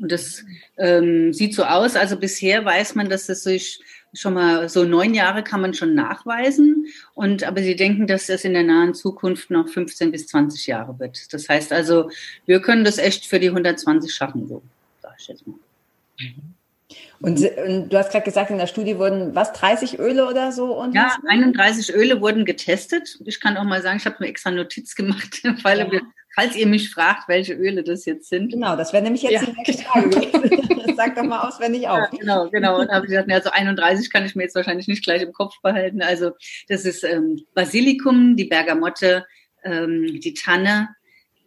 Und 0.00 0.12
das 0.12 0.44
ähm, 0.76 1.32
sieht 1.32 1.54
so 1.54 1.64
aus, 1.64 1.96
also 1.96 2.16
bisher 2.18 2.64
weiß 2.64 2.94
man, 2.94 3.08
dass 3.08 3.28
es 3.28 3.42
sich 3.42 3.80
schon 4.14 4.34
mal 4.34 4.68
so 4.68 4.84
neun 4.84 5.14
Jahre 5.14 5.42
kann 5.42 5.60
man 5.60 5.74
schon 5.74 5.94
nachweisen. 5.94 6.86
Und 7.14 7.44
aber 7.44 7.62
sie 7.62 7.76
denken, 7.76 8.06
dass 8.06 8.26
das 8.26 8.44
in 8.44 8.54
der 8.54 8.62
nahen 8.62 8.94
Zukunft 8.94 9.50
noch 9.50 9.68
15 9.68 10.12
bis 10.12 10.26
20 10.28 10.66
Jahre 10.66 10.98
wird. 10.98 11.32
Das 11.32 11.48
heißt 11.48 11.72
also, 11.72 12.10
wir 12.46 12.60
können 12.60 12.84
das 12.84 12.98
echt 12.98 13.26
für 13.26 13.40
die 13.40 13.48
120 13.48 14.12
schaffen, 14.14 14.46
so 14.46 14.62
sag 15.02 15.14
ich 15.18 15.28
jetzt 15.28 15.46
mal. 15.46 15.56
Und, 17.20 17.40
und, 17.40 17.88
du 17.88 17.98
hast 17.98 18.12
gerade 18.12 18.24
gesagt, 18.24 18.50
in 18.50 18.58
der 18.58 18.68
Studie 18.68 18.96
wurden 18.96 19.34
was, 19.34 19.52
30 19.52 19.98
Öle 19.98 20.28
oder 20.28 20.52
so? 20.52 20.78
Und 20.78 20.94
ja, 20.94 21.16
31 21.26 21.92
Öle 21.92 22.20
wurden 22.20 22.44
getestet. 22.44 23.18
Ich 23.24 23.40
kann 23.40 23.56
auch 23.56 23.64
mal 23.64 23.82
sagen, 23.82 23.98
ich 23.98 24.06
habe 24.06 24.16
mir 24.20 24.28
extra 24.28 24.50
Notiz 24.52 24.94
gemacht, 24.94 25.42
weil 25.62 25.80
ja. 25.80 25.90
wir 25.90 26.02
falls 26.38 26.54
ihr 26.54 26.68
mich 26.68 26.90
fragt, 26.90 27.28
welche 27.28 27.54
Öle 27.54 27.82
das 27.82 28.04
jetzt 28.04 28.28
sind. 28.28 28.52
Genau, 28.52 28.76
das 28.76 28.92
wäre 28.92 29.02
nämlich 29.02 29.22
jetzt 29.22 29.32
ja, 29.32 29.44
die 29.44 29.52
nächste 29.52 29.82
Frage 29.82 30.08
gewesen. 30.08 30.94
Sag 30.96 31.16
doch 31.16 31.24
mal 31.24 31.48
auswendig 31.48 31.88
auf. 31.88 31.98
Ja, 31.98 32.06
genau, 32.06 32.48
genau. 32.48 32.80
Und 32.80 32.90
habe 32.90 33.06
ich 33.06 33.10
gesagt, 33.10 33.30
also 33.30 33.50
31 33.50 34.08
kann 34.08 34.24
ich 34.24 34.36
mir 34.36 34.44
jetzt 34.44 34.54
wahrscheinlich 34.54 34.86
nicht 34.86 35.02
gleich 35.02 35.22
im 35.22 35.32
Kopf 35.32 35.60
behalten. 35.62 36.00
Also 36.00 36.30
das 36.68 36.84
ist 36.84 37.02
ähm, 37.02 37.40
Basilikum, 37.54 38.36
die 38.36 38.44
Bergamotte, 38.44 39.26
ähm, 39.64 40.20
die 40.20 40.34
Tanne, 40.34 40.90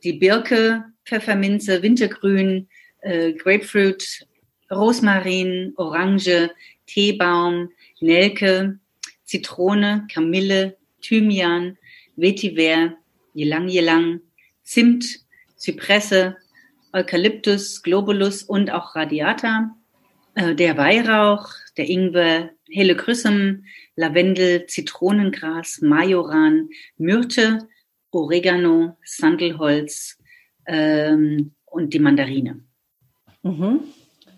die 0.03 0.13
Birke, 0.13 0.83
Pfefferminze, 1.05 1.81
Wintergrün, 1.81 2.67
äh, 2.99 3.31
Grapefruit, 3.31 4.25
Rosmarin, 4.69 5.73
Orange, 5.77 6.51
Teebaum, 6.87 7.69
Nelke, 8.01 8.77
Zitrone, 9.23 10.05
Kamille, 10.13 10.75
Thymian, 11.01 11.77
Vetiver, 12.17 12.93
Yelang 13.33 13.69
Yelang, 13.69 14.19
Zimt, 14.71 15.19
Zypresse, 15.57 16.37
Eukalyptus, 16.93 17.83
Globulus 17.83 18.41
und 18.41 18.71
auch 18.71 18.95
Radiata, 18.95 19.75
äh, 20.35 20.55
der 20.55 20.77
Weihrauch, 20.77 21.49
der 21.75 21.89
Ingwer, 21.89 22.51
helle 22.69 22.95
Chrysum, 22.95 23.65
Lavendel, 23.97 24.67
Zitronengras, 24.67 25.81
Majoran, 25.81 26.69
Myrte, 26.95 27.67
Oregano, 28.11 28.97
Sandelholz 29.03 30.17
ähm, 30.65 31.53
und 31.65 31.93
die 31.93 31.99
Mandarine. 31.99 32.63
Mhm. 33.43 33.81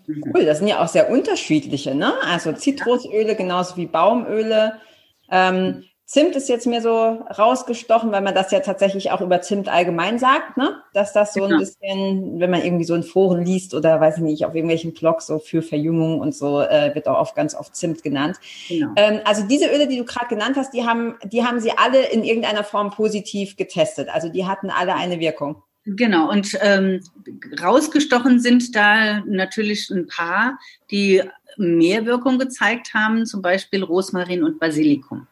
mhm. 0.08 0.24
Cool, 0.34 0.46
das 0.46 0.58
sind 0.58 0.66
ja 0.66 0.82
auch 0.82 0.88
sehr 0.88 1.10
unterschiedliche, 1.10 1.94
ne? 1.94 2.12
Also 2.24 2.52
Zitrusöle 2.54 3.36
genauso 3.36 3.76
wie 3.76 3.86
Baumöle. 3.86 4.80
Ähm, 5.30 5.84
Zimt 6.06 6.36
ist 6.36 6.50
jetzt 6.50 6.66
mir 6.66 6.82
so 6.82 6.92
rausgestochen, 6.92 8.12
weil 8.12 8.20
man 8.20 8.34
das 8.34 8.50
ja 8.50 8.60
tatsächlich 8.60 9.10
auch 9.10 9.22
über 9.22 9.40
Zimt 9.40 9.68
allgemein 9.68 10.18
sagt, 10.18 10.58
ne? 10.58 10.82
Dass 10.92 11.14
das 11.14 11.32
so 11.32 11.44
ein 11.44 11.48
genau. 11.48 11.60
bisschen, 11.60 12.40
wenn 12.40 12.50
man 12.50 12.62
irgendwie 12.62 12.84
so 12.84 12.94
in 12.94 13.02
Foren 13.02 13.44
liest 13.44 13.74
oder 13.74 14.00
weiß 14.00 14.18
ich 14.18 14.22
nicht, 14.22 14.44
auf 14.44 14.54
irgendwelchen 14.54 14.92
Blogs 14.92 15.26
so 15.26 15.38
für 15.38 15.62
Verjüngung 15.62 16.20
und 16.20 16.34
so, 16.34 16.60
äh, 16.60 16.94
wird 16.94 17.08
auch 17.08 17.18
oft, 17.18 17.34
ganz 17.34 17.54
oft 17.54 17.74
Zimt 17.74 18.02
genannt. 18.02 18.36
Genau. 18.68 18.92
Ähm, 18.96 19.20
also 19.24 19.44
diese 19.46 19.66
Öle, 19.68 19.88
die 19.88 19.96
du 19.96 20.04
gerade 20.04 20.28
genannt 20.28 20.56
hast, 20.58 20.74
die 20.74 20.84
haben, 20.84 21.14
die 21.24 21.42
haben 21.42 21.58
sie 21.58 21.72
alle 21.72 22.06
in 22.10 22.22
irgendeiner 22.22 22.64
Form 22.64 22.90
positiv 22.90 23.56
getestet. 23.56 24.10
Also 24.12 24.28
die 24.28 24.44
hatten 24.44 24.68
alle 24.68 24.94
eine 24.94 25.20
Wirkung. 25.20 25.62
Genau, 25.86 26.30
und 26.30 26.56
ähm, 26.62 27.00
rausgestochen 27.62 28.40
sind 28.40 28.74
da 28.74 29.20
natürlich 29.26 29.90
ein 29.90 30.06
paar, 30.06 30.58
die 30.90 31.22
mehr 31.56 32.06
Wirkung 32.06 32.38
gezeigt 32.38 32.94
haben, 32.94 33.26
zum 33.26 33.42
Beispiel 33.42 33.82
Rosmarin 33.84 34.44
und 34.44 34.58
Basilikum. 34.58 35.26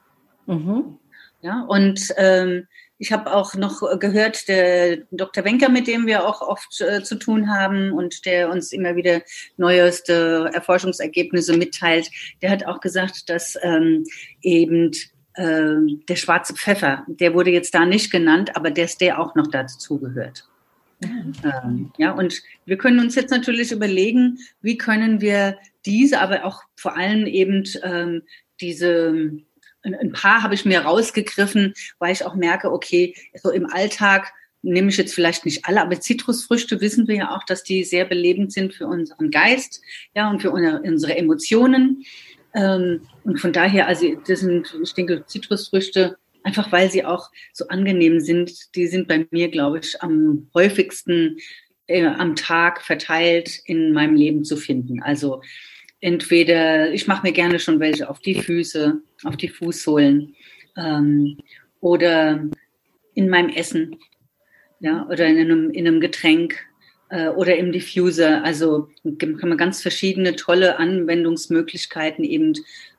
Mhm. 0.54 0.98
Ja, 1.42 1.62
und 1.68 2.08
ähm, 2.16 2.68
ich 2.98 3.10
habe 3.10 3.34
auch 3.34 3.56
noch 3.56 3.82
gehört, 3.98 4.46
der 4.46 4.98
Dr. 5.10 5.44
Wenker, 5.44 5.68
mit 5.68 5.88
dem 5.88 6.06
wir 6.06 6.24
auch 6.24 6.40
oft 6.40 6.80
äh, 6.80 7.02
zu 7.02 7.16
tun 7.16 7.50
haben 7.50 7.90
und 7.90 8.24
der 8.26 8.48
uns 8.48 8.72
immer 8.72 8.94
wieder 8.94 9.22
neueste 9.56 10.48
Erforschungsergebnisse 10.54 11.56
mitteilt, 11.56 12.08
der 12.42 12.50
hat 12.50 12.64
auch 12.64 12.80
gesagt, 12.80 13.28
dass 13.28 13.58
ähm, 13.62 14.04
eben 14.40 14.92
äh, 15.34 15.74
der 16.08 16.14
schwarze 16.14 16.54
Pfeffer, 16.54 17.04
der 17.08 17.34
wurde 17.34 17.50
jetzt 17.50 17.74
da 17.74 17.84
nicht 17.84 18.12
genannt, 18.12 18.54
aber 18.54 18.70
dass 18.70 18.98
der 18.98 19.18
auch 19.18 19.34
noch 19.34 19.48
dazu 19.48 19.98
gehört. 19.98 20.48
Mhm. 21.00 21.32
Ähm, 21.42 21.92
ja, 21.98 22.12
und 22.12 22.40
wir 22.66 22.78
können 22.78 23.00
uns 23.00 23.16
jetzt 23.16 23.32
natürlich 23.32 23.72
überlegen, 23.72 24.38
wie 24.60 24.78
können 24.78 25.20
wir 25.20 25.58
diese, 25.84 26.20
aber 26.20 26.44
auch 26.44 26.62
vor 26.76 26.96
allem 26.96 27.26
eben 27.26 27.64
ähm, 27.82 28.22
diese 28.60 29.32
ein 29.82 30.12
paar 30.12 30.42
habe 30.42 30.54
ich 30.54 30.64
mir 30.64 30.80
rausgegriffen, 30.80 31.74
weil 31.98 32.12
ich 32.12 32.24
auch 32.24 32.34
merke, 32.34 32.72
okay, 32.72 33.14
so 33.34 33.50
im 33.50 33.66
Alltag 33.66 34.32
nehme 34.62 34.90
ich 34.90 34.96
jetzt 34.96 35.14
vielleicht 35.14 35.44
nicht 35.44 35.64
alle, 35.64 35.80
aber 35.82 36.00
Zitrusfrüchte 36.00 36.80
wissen 36.80 37.08
wir 37.08 37.16
ja 37.16 37.36
auch, 37.36 37.44
dass 37.44 37.64
die 37.64 37.82
sehr 37.84 38.04
belebend 38.04 38.52
sind 38.52 38.74
für 38.74 38.86
unseren 38.86 39.30
Geist, 39.30 39.82
ja, 40.14 40.30
und 40.30 40.40
für 40.40 40.52
unsere 40.52 41.16
Emotionen. 41.16 42.04
Ähm, 42.54 43.02
und 43.24 43.40
von 43.40 43.52
daher, 43.52 43.88
also 43.88 44.06
das 44.26 44.40
sind, 44.40 44.78
ich 44.82 44.94
denke, 44.94 45.24
Zitrusfrüchte, 45.26 46.16
einfach 46.44 46.70
weil 46.70 46.90
sie 46.90 47.04
auch 47.04 47.30
so 47.52 47.66
angenehm 47.68 48.20
sind, 48.20 48.74
die 48.74 48.86
sind 48.86 49.08
bei 49.08 49.26
mir, 49.30 49.50
glaube 49.50 49.80
ich, 49.80 50.00
am 50.00 50.48
häufigsten 50.54 51.38
äh, 51.86 52.06
am 52.06 52.36
Tag 52.36 52.82
verteilt 52.82 53.60
in 53.64 53.92
meinem 53.92 54.14
Leben 54.14 54.44
zu 54.44 54.56
finden. 54.56 55.02
Also 55.02 55.42
entweder, 56.02 56.92
ich 56.92 57.06
mache 57.06 57.26
mir 57.26 57.32
gerne 57.32 57.58
schon 57.58 57.80
welche 57.80 58.10
auf 58.10 58.18
die 58.18 58.34
Füße, 58.34 59.00
auf 59.24 59.36
die 59.38 59.48
Fußsohlen 59.48 60.34
ähm, 60.76 61.38
oder 61.80 62.44
in 63.14 63.30
meinem 63.30 63.48
Essen 63.48 63.96
ja, 64.80 65.06
oder 65.08 65.26
in 65.26 65.38
einem, 65.38 65.70
in 65.70 65.86
einem 65.86 66.00
Getränk. 66.00 66.58
äh, 67.12 67.28
oder 67.28 67.56
im 67.56 67.72
Diffuser. 67.72 68.42
Also 68.42 68.88
kann 69.18 69.48
man 69.48 69.58
ganz 69.58 69.82
verschiedene 69.82 70.34
tolle 70.34 70.78
Anwendungsmöglichkeiten 70.78 72.24
eben 72.24 72.54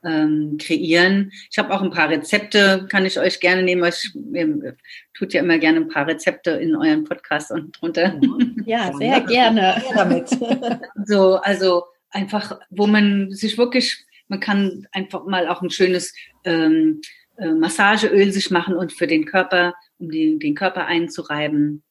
ähm, 0.06 0.58
kreieren. 0.62 1.32
Ich 1.52 1.58
habe 1.58 1.74
auch 1.74 1.82
ein 1.82 1.90
paar 1.90 2.10
Rezepte, 2.10 2.86
kann 2.90 3.08
ich 3.08 3.20
euch 3.20 3.40
gerne 3.40 3.64
nehmen. 3.64 3.84
Ich, 3.84 4.16
ihr 4.34 4.76
tut 5.16 5.34
ja 5.34 5.42
immer 5.42 5.58
gerne 5.58 5.80
ein 5.80 5.88
paar 5.88 6.08
Rezepte 6.08 6.52
in 6.52 6.76
euren 6.76 7.04
Podcast 7.06 7.52
und 7.52 7.72
drunter. 7.82 8.20
Ja, 8.66 8.94
sehr 8.98 9.22
gerne. 9.28 9.82
damit. 9.96 10.30
so, 11.06 11.38
also 11.38 11.84
einfach, 12.14 12.60
wo 12.70 12.88
man 12.88 13.32
sich 13.32 13.58
wirklich, 13.58 14.06
man 14.28 14.40
kann 14.40 14.88
einfach 14.92 15.26
mal 15.26 15.48
auch 15.48 15.62
ein 15.62 15.70
schönes 15.70 16.14
ähm, 16.46 17.02
äh, 17.38 17.52
Massageöl 17.52 18.32
sich 18.32 18.52
machen 18.52 18.76
und 18.76 18.94
für 18.94 19.08
den 19.08 19.26
Körper, 19.26 19.74
um 19.98 20.10
die, 20.10 20.40
den 20.40 20.56
Körper 20.56 20.86
einzureiben 20.86 21.84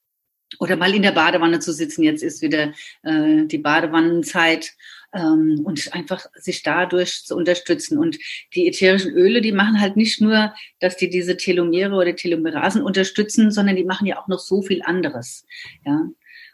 oder 0.58 0.76
mal 0.76 0.94
in 0.94 1.02
der 1.02 1.12
Badewanne 1.12 1.60
zu 1.60 1.72
sitzen. 1.72 2.02
Jetzt 2.02 2.22
ist 2.22 2.42
wieder 2.42 2.72
äh, 3.02 3.46
die 3.46 3.58
Badewannenzeit 3.58 4.72
ähm, 5.14 5.60
und 5.64 5.92
einfach 5.94 6.26
sich 6.34 6.62
dadurch 6.62 7.24
zu 7.24 7.36
unterstützen. 7.36 7.98
Und 7.98 8.18
die 8.54 8.66
ätherischen 8.68 9.12
Öle, 9.12 9.40
die 9.40 9.52
machen 9.52 9.80
halt 9.80 9.96
nicht 9.96 10.20
nur, 10.20 10.54
dass 10.80 10.96
die 10.96 11.10
diese 11.10 11.36
Telomere 11.36 11.94
oder 11.94 12.14
Telomerasen 12.14 12.82
unterstützen, 12.82 13.50
sondern 13.50 13.76
die 13.76 13.84
machen 13.84 14.06
ja 14.06 14.20
auch 14.20 14.28
noch 14.28 14.40
so 14.40 14.62
viel 14.62 14.82
anderes. 14.82 15.44
Ja, 15.84 16.08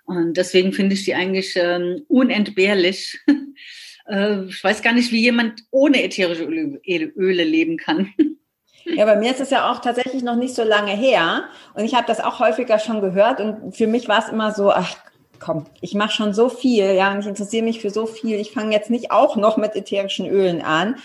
und 0.09 0.39
deswegen 0.39 0.73
finde 0.73 0.95
ich 0.95 1.05
die 1.05 1.15
eigentlich 1.15 1.55
ähm, 1.57 2.07
unentbehrlich. 2.09 3.21
äh, 4.09 4.45
ich 4.45 4.65
weiß 4.65 4.81
gar 4.81 4.95
nicht, 4.95 5.13
wie 5.13 5.21
jemand 5.21 5.65
ohne 5.71 6.03
ätherische 6.03 6.45
Öle, 6.45 6.81
Öle 7.15 7.45
leben 7.45 7.77
kann. 7.77 8.13
Ja, 8.91 9.05
bei 9.05 9.17
mir 9.17 9.31
ist 9.33 9.41
es 9.41 9.51
ja 9.51 9.71
auch 9.71 9.81
tatsächlich 9.83 10.23
noch 10.23 10.37
nicht 10.37 10.55
so 10.55 10.63
lange 10.63 10.93
her 10.93 11.51
und 11.75 11.85
ich 11.85 11.95
habe 11.95 12.07
das 12.07 12.21
auch 12.21 12.41
häufiger 12.41 12.79
schon 12.79 13.03
gehört 13.03 13.39
und 13.39 13.77
für 13.77 13.87
mich 13.87 14.09
war 14.09 14.21
es 14.25 14.33
immer 14.33 14.55
so, 14.55 14.71
ach 14.73 14.97
komm, 15.39 15.67
ich 15.81 15.95
mache 15.95 16.13
schon 16.13 16.35
so 16.35 16.49
viel, 16.49 16.93
ja, 16.93 17.13
und 17.13 17.21
ich 17.21 17.27
interessiere 17.27 17.65
mich 17.65 17.81
für 17.81 17.91
so 17.91 18.07
viel. 18.07 18.39
Ich 18.39 18.53
fange 18.53 18.73
jetzt 18.73 18.91
nicht 18.91 19.11
auch 19.11 19.37
noch 19.37 19.57
mit 19.57 19.75
ätherischen 19.77 20.27
Ölen 20.27 20.63
an. 20.63 20.97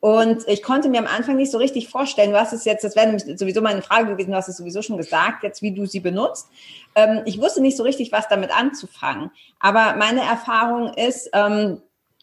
Und 0.00 0.48
ich 0.48 0.62
konnte 0.62 0.88
mir 0.88 0.98
am 0.98 1.06
Anfang 1.06 1.36
nicht 1.36 1.52
so 1.52 1.58
richtig 1.58 1.88
vorstellen, 1.88 2.34
hast 2.34 2.54
es 2.54 2.64
jetzt, 2.64 2.84
das 2.84 2.96
wäre 2.96 3.06
nämlich 3.06 3.38
sowieso 3.38 3.60
meine 3.60 3.82
Frage 3.82 4.08
gewesen, 4.08 4.30
du 4.30 4.36
hast 4.36 4.48
es 4.48 4.56
sowieso 4.56 4.80
schon 4.80 4.96
gesagt, 4.96 5.42
jetzt 5.42 5.60
wie 5.60 5.72
du 5.72 5.84
sie 5.84 6.00
benutzt. 6.00 6.48
Ähm, 6.94 7.20
ich 7.26 7.38
wusste 7.38 7.60
nicht 7.60 7.76
so 7.76 7.82
richtig, 7.82 8.10
was 8.10 8.26
damit 8.26 8.50
anzufangen. 8.50 9.30
Aber 9.58 9.96
meine 9.96 10.22
Erfahrung 10.22 10.94
ist, 10.94 11.28
ähm, 11.34 11.82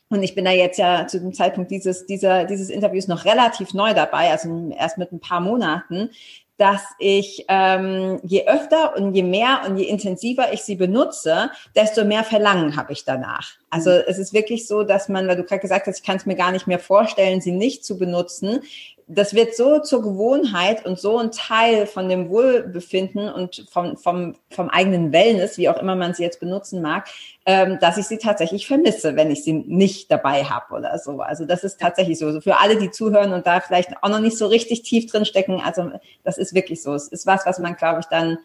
und 0.09 0.23
ich 0.23 0.35
bin 0.35 0.45
da 0.45 0.51
jetzt 0.51 0.79
ja 0.79 1.07
zu 1.07 1.19
dem 1.19 1.33
Zeitpunkt 1.33 1.71
dieses, 1.71 2.05
dieser, 2.05 2.45
dieses 2.45 2.69
Interviews 2.69 3.07
noch 3.07 3.25
relativ 3.25 3.73
neu 3.73 3.93
dabei, 3.93 4.31
also 4.31 4.71
erst 4.77 4.97
mit 4.97 5.11
ein 5.11 5.19
paar 5.19 5.41
Monaten, 5.41 6.11
dass 6.57 6.81
ich 6.97 7.45
ähm, 7.49 8.19
je 8.23 8.47
öfter 8.47 8.95
und 8.97 9.13
je 9.13 9.21
mehr 9.21 9.61
und 9.67 9.77
je 9.77 9.85
intensiver 9.85 10.51
ich 10.53 10.63
sie 10.63 10.75
benutze, 10.75 11.51
desto 11.75 12.03
mehr 12.03 12.23
Verlangen 12.23 12.75
habe 12.75 12.93
ich 12.93 13.05
danach. 13.05 13.51
Also 13.69 13.91
mhm. 13.91 14.03
es 14.07 14.17
ist 14.17 14.33
wirklich 14.33 14.67
so, 14.67 14.83
dass 14.83 15.07
man, 15.07 15.27
weil 15.27 15.35
du 15.35 15.43
gerade 15.43 15.61
gesagt 15.61 15.85
hast, 15.85 15.99
ich 15.99 16.05
kann 16.05 16.17
es 16.17 16.25
mir 16.25 16.35
gar 16.35 16.51
nicht 16.51 16.65
mehr 16.65 16.79
vorstellen, 16.79 17.41
sie 17.41 17.51
nicht 17.51 17.85
zu 17.85 17.97
benutzen, 17.97 18.61
das 19.09 19.33
wird 19.33 19.55
so 19.55 19.79
zur 19.79 20.01
Gewohnheit 20.01 20.85
und 20.85 20.99
so 20.99 21.17
ein 21.17 21.31
Teil 21.31 21.87
von 21.87 22.09
dem 22.09 22.29
Wohlbefinden 22.29 23.29
und 23.29 23.65
vom, 23.71 23.95
vom, 23.95 24.35
vom 24.49 24.69
eigenen 24.69 25.13
Wellness, 25.13 25.57
wie 25.57 25.69
auch 25.69 25.81
immer 25.81 25.95
man 25.95 26.13
sie 26.13 26.23
jetzt 26.23 26.41
benutzen 26.41 26.81
mag, 26.81 27.07
ähm, 27.45 27.77
dass 27.79 27.97
ich 27.97 28.05
sie 28.05 28.17
tatsächlich 28.17 28.67
vermisse, 28.67 29.15
wenn 29.15 29.31
ich 29.31 29.45
sie 29.45 29.53
nicht 29.53 30.11
dabei 30.11 30.43
habe 30.43 30.75
oder 30.75 30.99
so. 30.99 31.21
Also 31.21 31.45
das 31.45 31.63
ist 31.63 31.79
tatsächlich 31.79 32.19
so. 32.19 32.25
Also 32.25 32.41
für 32.41 32.57
alle, 32.57 32.75
die 32.77 32.91
zuhören 32.91 33.31
und 33.31 33.47
da 33.47 33.61
vielleicht 33.61 33.91
auch 34.01 34.09
noch 34.09 34.19
nicht 34.19 34.37
so 34.37 34.47
richtig 34.47 34.83
tief 34.83 35.09
drin 35.09 35.25
stecken, 35.25 35.61
also 35.63 35.89
das 36.25 36.37
ist 36.37 36.53
wirklich 36.53 36.83
so. 36.83 36.93
Es 36.93 37.07
ist 37.07 37.25
was, 37.25 37.45
was 37.45 37.59
man, 37.59 37.77
glaube 37.77 38.01
ich, 38.01 38.07
dann 38.07 38.37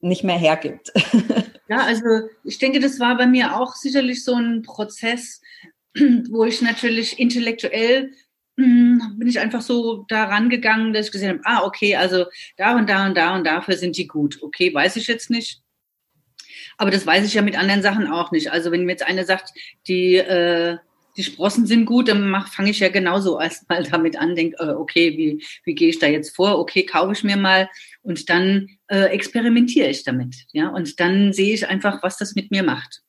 nicht 0.00 0.24
mehr 0.24 0.38
hergibt. 0.38 0.92
Ja, 1.68 1.78
also 1.78 2.28
ich 2.44 2.58
denke, 2.58 2.78
das 2.78 3.00
war 3.00 3.16
bei 3.16 3.26
mir 3.26 3.56
auch 3.56 3.74
sicherlich 3.74 4.22
so 4.22 4.34
ein 4.34 4.62
Prozess, 4.62 5.40
wo 6.30 6.44
ich 6.44 6.62
natürlich 6.62 7.18
intellektuell 7.18 8.12
bin 8.56 9.26
ich 9.26 9.38
einfach 9.38 9.60
so 9.60 10.04
da 10.08 10.24
rangegangen, 10.24 10.92
dass 10.92 11.06
ich 11.06 11.12
gesehen 11.12 11.30
habe, 11.30 11.40
ah, 11.44 11.64
okay, 11.64 11.96
also 11.96 12.24
da 12.56 12.76
und 12.76 12.88
da 12.88 13.06
und 13.06 13.16
da 13.16 13.36
und 13.36 13.46
dafür 13.46 13.76
sind 13.76 13.96
die 13.96 14.06
gut. 14.06 14.42
Okay, 14.42 14.72
weiß 14.72 14.96
ich 14.96 15.06
jetzt 15.06 15.30
nicht. 15.30 15.60
Aber 16.78 16.90
das 16.90 17.06
weiß 17.06 17.26
ich 17.26 17.34
ja 17.34 17.42
mit 17.42 17.58
anderen 17.58 17.82
Sachen 17.82 18.06
auch 18.06 18.32
nicht. 18.32 18.50
Also 18.50 18.70
wenn 18.70 18.84
mir 18.84 18.92
jetzt 18.92 19.06
einer 19.06 19.24
sagt, 19.24 19.52
die, 19.88 20.16
äh, 20.16 20.78
die 21.16 21.22
Sprossen 21.22 21.66
sind 21.66 21.86
gut, 21.86 22.08
dann 22.08 22.34
fange 22.50 22.70
ich 22.70 22.80
ja 22.80 22.88
genauso 22.88 23.40
erstmal 23.40 23.82
damit 23.82 24.16
an, 24.16 24.34
denke, 24.34 24.56
äh, 24.62 24.72
okay, 24.72 25.16
wie, 25.16 25.44
wie 25.64 25.74
gehe 25.74 25.88
ich 25.88 25.98
da 25.98 26.06
jetzt 26.06 26.34
vor? 26.34 26.58
Okay, 26.58 26.84
kaufe 26.84 27.12
ich 27.12 27.24
mir 27.24 27.36
mal 27.36 27.68
und 28.02 28.28
dann 28.30 28.68
äh, 28.88 29.06
experimentiere 29.06 29.88
ich 29.88 30.04
damit. 30.04 30.46
Ja, 30.52 30.68
und 30.68 30.98
dann 31.00 31.32
sehe 31.32 31.54
ich 31.54 31.68
einfach, 31.68 32.02
was 32.02 32.16
das 32.16 32.34
mit 32.34 32.50
mir 32.50 32.62
macht. 32.62 33.02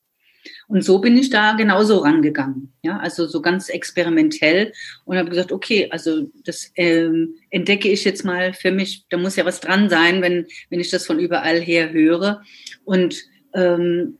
Und 0.68 0.84
so 0.84 0.98
bin 0.98 1.16
ich 1.16 1.30
da 1.30 1.52
genauso 1.52 1.98
rangegangen. 1.98 2.70
Ja, 2.82 2.98
also 2.98 3.26
so 3.26 3.40
ganz 3.40 3.70
experimentell 3.70 4.72
und 5.06 5.16
habe 5.16 5.30
gesagt, 5.30 5.50
okay, 5.50 5.88
also 5.90 6.28
das 6.44 6.70
ähm, 6.76 7.36
entdecke 7.50 7.88
ich 7.88 8.04
jetzt 8.04 8.22
mal 8.24 8.52
für 8.52 8.70
mich. 8.70 9.06
Da 9.08 9.16
muss 9.16 9.36
ja 9.36 9.46
was 9.46 9.60
dran 9.60 9.88
sein, 9.88 10.20
wenn, 10.20 10.46
wenn 10.68 10.80
ich 10.80 10.90
das 10.90 11.06
von 11.06 11.18
überall 11.18 11.58
her 11.60 11.90
höre. 11.92 12.42
Und 12.84 13.16
ähm, 13.54 14.18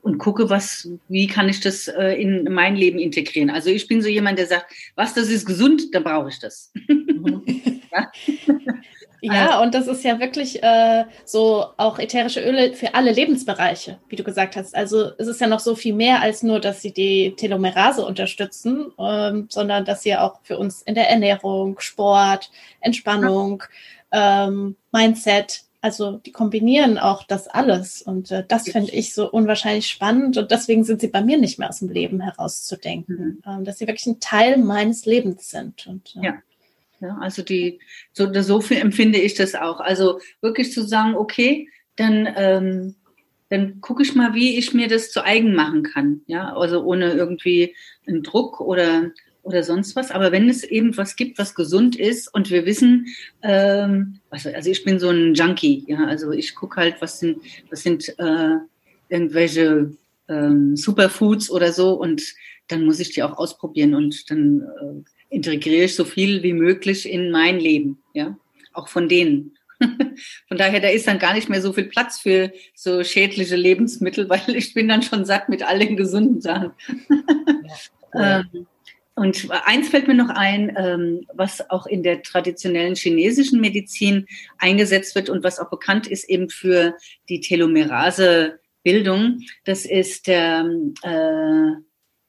und 0.00 0.18
gucke, 0.18 0.50
was, 0.50 0.88
wie 1.08 1.28
kann 1.28 1.48
ich 1.48 1.60
das 1.60 1.86
äh, 1.86 2.20
in 2.20 2.52
mein 2.52 2.74
Leben 2.74 2.98
integrieren. 2.98 3.50
Also 3.50 3.70
ich 3.70 3.86
bin 3.86 4.02
so 4.02 4.08
jemand, 4.08 4.36
der 4.36 4.48
sagt, 4.48 4.74
was 4.96 5.14
das 5.14 5.28
ist 5.28 5.46
gesund, 5.46 5.94
dann 5.94 6.02
brauche 6.02 6.28
ich 6.28 6.40
das. 6.40 6.72
Mhm. 6.88 7.44
ja? 9.22 9.34
Ja, 9.34 9.62
und 9.62 9.74
das 9.74 9.86
ist 9.86 10.04
ja 10.04 10.18
wirklich 10.20 10.62
äh, 10.62 11.04
so 11.24 11.66
auch 11.76 11.98
ätherische 11.98 12.40
Öle 12.40 12.74
für 12.74 12.94
alle 12.94 13.12
Lebensbereiche, 13.12 13.98
wie 14.08 14.16
du 14.16 14.24
gesagt 14.24 14.56
hast. 14.56 14.74
Also 14.74 15.12
es 15.18 15.28
ist 15.28 15.40
ja 15.40 15.46
noch 15.46 15.60
so 15.60 15.74
viel 15.74 15.94
mehr 15.94 16.20
als 16.20 16.42
nur, 16.42 16.60
dass 16.60 16.82
sie 16.82 16.92
die 16.92 17.34
Telomerase 17.36 18.04
unterstützen, 18.04 18.92
ähm, 18.98 19.46
sondern 19.48 19.84
dass 19.84 20.02
sie 20.02 20.16
auch 20.16 20.40
für 20.42 20.58
uns 20.58 20.82
in 20.82 20.94
der 20.94 21.08
Ernährung, 21.08 21.78
Sport, 21.78 22.50
Entspannung, 22.80 23.62
ähm, 24.10 24.76
Mindset, 24.90 25.62
also 25.82 26.18
die 26.18 26.30
kombinieren 26.30 26.96
auch 26.96 27.24
das 27.24 27.48
alles. 27.48 28.02
Und 28.02 28.30
äh, 28.30 28.44
das 28.46 28.68
finde 28.68 28.92
ich 28.92 29.14
so 29.14 29.28
unwahrscheinlich 29.30 29.88
spannend. 29.88 30.38
Und 30.38 30.52
deswegen 30.52 30.84
sind 30.84 31.00
sie 31.00 31.08
bei 31.08 31.22
mir 31.22 31.38
nicht 31.38 31.58
mehr 31.58 31.68
aus 31.68 31.80
dem 31.80 31.88
Leben 31.88 32.20
herauszudenken, 32.20 33.16
mhm. 33.16 33.42
ähm, 33.44 33.64
dass 33.64 33.78
sie 33.78 33.88
wirklich 33.88 34.06
ein 34.06 34.20
Teil 34.20 34.58
meines 34.58 35.06
Lebens 35.06 35.50
sind. 35.50 35.86
Und, 35.88 36.14
äh, 36.16 36.26
ja. 36.26 36.34
Ja, 37.02 37.18
also 37.20 37.42
die, 37.42 37.80
so, 38.12 38.32
so 38.32 38.60
viel 38.60 38.76
empfinde 38.76 39.18
ich 39.18 39.34
das 39.34 39.56
auch. 39.56 39.80
Also 39.80 40.20
wirklich 40.40 40.72
zu 40.72 40.86
sagen, 40.86 41.16
okay, 41.16 41.68
dann, 41.96 42.28
ähm, 42.36 42.94
dann 43.48 43.80
gucke 43.80 44.04
ich 44.04 44.14
mal, 44.14 44.34
wie 44.34 44.56
ich 44.56 44.72
mir 44.72 44.86
das 44.86 45.10
zu 45.10 45.24
eigen 45.24 45.54
machen 45.54 45.82
kann. 45.82 46.20
Ja, 46.28 46.54
also 46.54 46.84
ohne 46.84 47.12
irgendwie 47.12 47.74
einen 48.06 48.22
Druck 48.22 48.60
oder, 48.60 49.10
oder 49.42 49.64
sonst 49.64 49.96
was. 49.96 50.12
Aber 50.12 50.30
wenn 50.30 50.48
es 50.48 50.62
eben 50.62 50.96
was 50.96 51.16
gibt, 51.16 51.38
was 51.38 51.56
gesund 51.56 51.96
ist 51.96 52.32
und 52.32 52.50
wir 52.50 52.66
wissen, 52.66 53.08
ähm, 53.42 54.20
also, 54.30 54.50
also 54.50 54.70
ich 54.70 54.84
bin 54.84 55.00
so 55.00 55.10
ein 55.10 55.34
Junkie, 55.34 55.84
ja, 55.88 56.04
also 56.06 56.30
ich 56.30 56.54
gucke 56.54 56.80
halt, 56.80 56.96
was 57.00 57.18
sind, 57.18 57.42
was 57.68 57.82
sind 57.82 58.16
äh, 58.20 58.58
irgendwelche 59.08 59.90
ähm, 60.28 60.76
Superfoods 60.76 61.50
oder 61.50 61.72
so 61.72 61.94
und 61.94 62.22
dann 62.68 62.84
muss 62.84 63.00
ich 63.00 63.10
die 63.10 63.24
auch 63.24 63.36
ausprobieren 63.36 63.96
und 63.96 64.30
dann 64.30 64.60
äh, 64.60 65.10
integriere 65.32 65.84
ich 65.84 65.96
so 65.96 66.04
viel 66.04 66.42
wie 66.42 66.52
möglich 66.52 67.08
in 67.08 67.30
mein 67.30 67.58
Leben, 67.58 68.02
ja, 68.12 68.36
auch 68.72 68.88
von 68.88 69.08
denen. 69.08 69.56
Von 70.46 70.58
daher, 70.58 70.78
da 70.78 70.88
ist 70.88 71.08
dann 71.08 71.18
gar 71.18 71.34
nicht 71.34 71.48
mehr 71.48 71.60
so 71.60 71.72
viel 71.72 71.86
Platz 71.86 72.20
für 72.20 72.52
so 72.72 73.02
schädliche 73.02 73.56
Lebensmittel, 73.56 74.28
weil 74.28 74.54
ich 74.54 74.74
bin 74.74 74.88
dann 74.88 75.02
schon 75.02 75.24
satt 75.24 75.48
mit 75.48 75.64
all 75.64 75.80
den 75.80 75.96
gesunden 75.96 76.40
Sachen. 76.40 76.72
Ja, 78.14 78.40
ähm, 78.40 78.66
und 79.14 79.48
eins 79.50 79.88
fällt 79.88 80.06
mir 80.06 80.14
noch 80.14 80.28
ein, 80.28 80.76
ähm, 80.76 81.26
was 81.32 81.70
auch 81.70 81.86
in 81.86 82.02
der 82.02 82.22
traditionellen 82.22 82.94
chinesischen 82.94 83.58
Medizin 83.58 84.26
eingesetzt 84.58 85.14
wird 85.14 85.30
und 85.30 85.42
was 85.42 85.58
auch 85.58 85.70
bekannt 85.70 86.06
ist 86.06 86.28
eben 86.28 86.50
für 86.50 86.94
die 87.30 87.40
Telomerase-Bildung. 87.40 89.40
Das 89.64 89.86
ist 89.86 90.26
der 90.26 90.70
äh, 91.02 91.70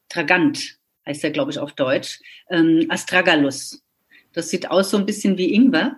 Tragant 0.08 0.78
heißt 1.06 1.24
er, 1.24 1.32
glaube 1.32 1.51
ich, 1.51 1.60
auf 1.60 1.74
Deutsch, 1.74 2.20
ähm, 2.49 2.86
Astragalus. 2.89 3.84
Das 4.34 4.49
sieht 4.49 4.70
aus 4.70 4.89
so 4.89 4.97
ein 4.97 5.06
bisschen 5.06 5.38
wie 5.38 5.54
Ingwer 5.54 5.97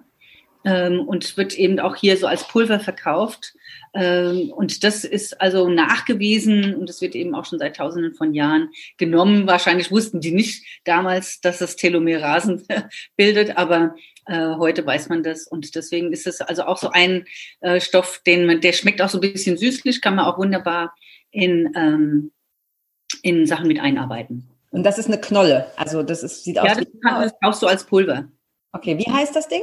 ähm, 0.66 1.02
und 1.02 1.38
wird 1.38 1.58
eben 1.58 1.80
auch 1.80 1.96
hier 1.96 2.18
so 2.18 2.28
als 2.28 2.48
Pulver 2.48 2.80
verkauft. 2.80 3.54
Ähm, 3.94 4.52
und 4.52 4.84
das 4.84 5.06
ist 5.06 5.40
also 5.40 5.70
nachgewiesen 5.70 6.76
und 6.76 6.90
es 6.90 7.02
wird 7.02 7.16
eben 7.16 7.34
auch 7.34 7.46
schon 7.46 7.60
seit 7.60 7.78
Tausenden 7.78 8.14
von 8.14 8.34
Jahren 8.34 8.70
genommen. 8.98 9.48
Wahrscheinlich 9.48 9.92
wussten 9.92 10.20
die 10.20 10.32
nicht 10.32 10.66
damals, 10.84 11.40
dass 11.40 11.62
es 11.62 11.76
Telomerasen 11.78 12.64
bildet, 13.16 13.58
aber 13.58 13.96
äh, 14.26 14.56
heute 14.56 14.86
weiß 14.86 15.10
man 15.10 15.24
das 15.24 15.48
und 15.48 15.76
deswegen 15.76 16.12
ist 16.12 16.28
es 16.28 16.42
also 16.42 16.64
auch 16.64 16.78
so 16.78 16.90
ein 16.90 17.26
äh, 17.62 17.80
Stoff, 17.80 18.22
den 18.26 18.48
man, 18.48 18.60
der 18.60 18.74
schmeckt 18.74 19.02
auch 19.02 19.10
so 19.10 19.20
ein 19.20 19.34
bisschen 19.34 19.58
süßlich, 19.58 20.02
kann 20.02 20.16
man 20.16 20.26
auch 20.26 20.38
wunderbar 20.38 20.96
in, 21.32 21.72
ähm, 21.76 22.32
in 23.22 23.46
Sachen 23.46 23.68
mit 23.68 23.80
einarbeiten. 23.80 24.55
Und 24.76 24.84
das 24.84 24.98
ist 24.98 25.08
eine 25.08 25.20
Knolle. 25.20 25.68
Also 25.78 26.04
das 26.04 26.22
ist, 26.22 26.44
sieht 26.44 26.60
aus 26.60 26.68
ja, 26.68 26.76
das, 26.76 26.82
wie. 26.82 27.00
das 27.02 27.40
brauchst 27.40 27.62
du 27.62 27.68
als 27.68 27.86
Pulver. 27.86 28.26
Okay, 28.74 28.98
wie 28.98 29.10
heißt 29.10 29.34
das 29.34 29.48
Ding? 29.48 29.62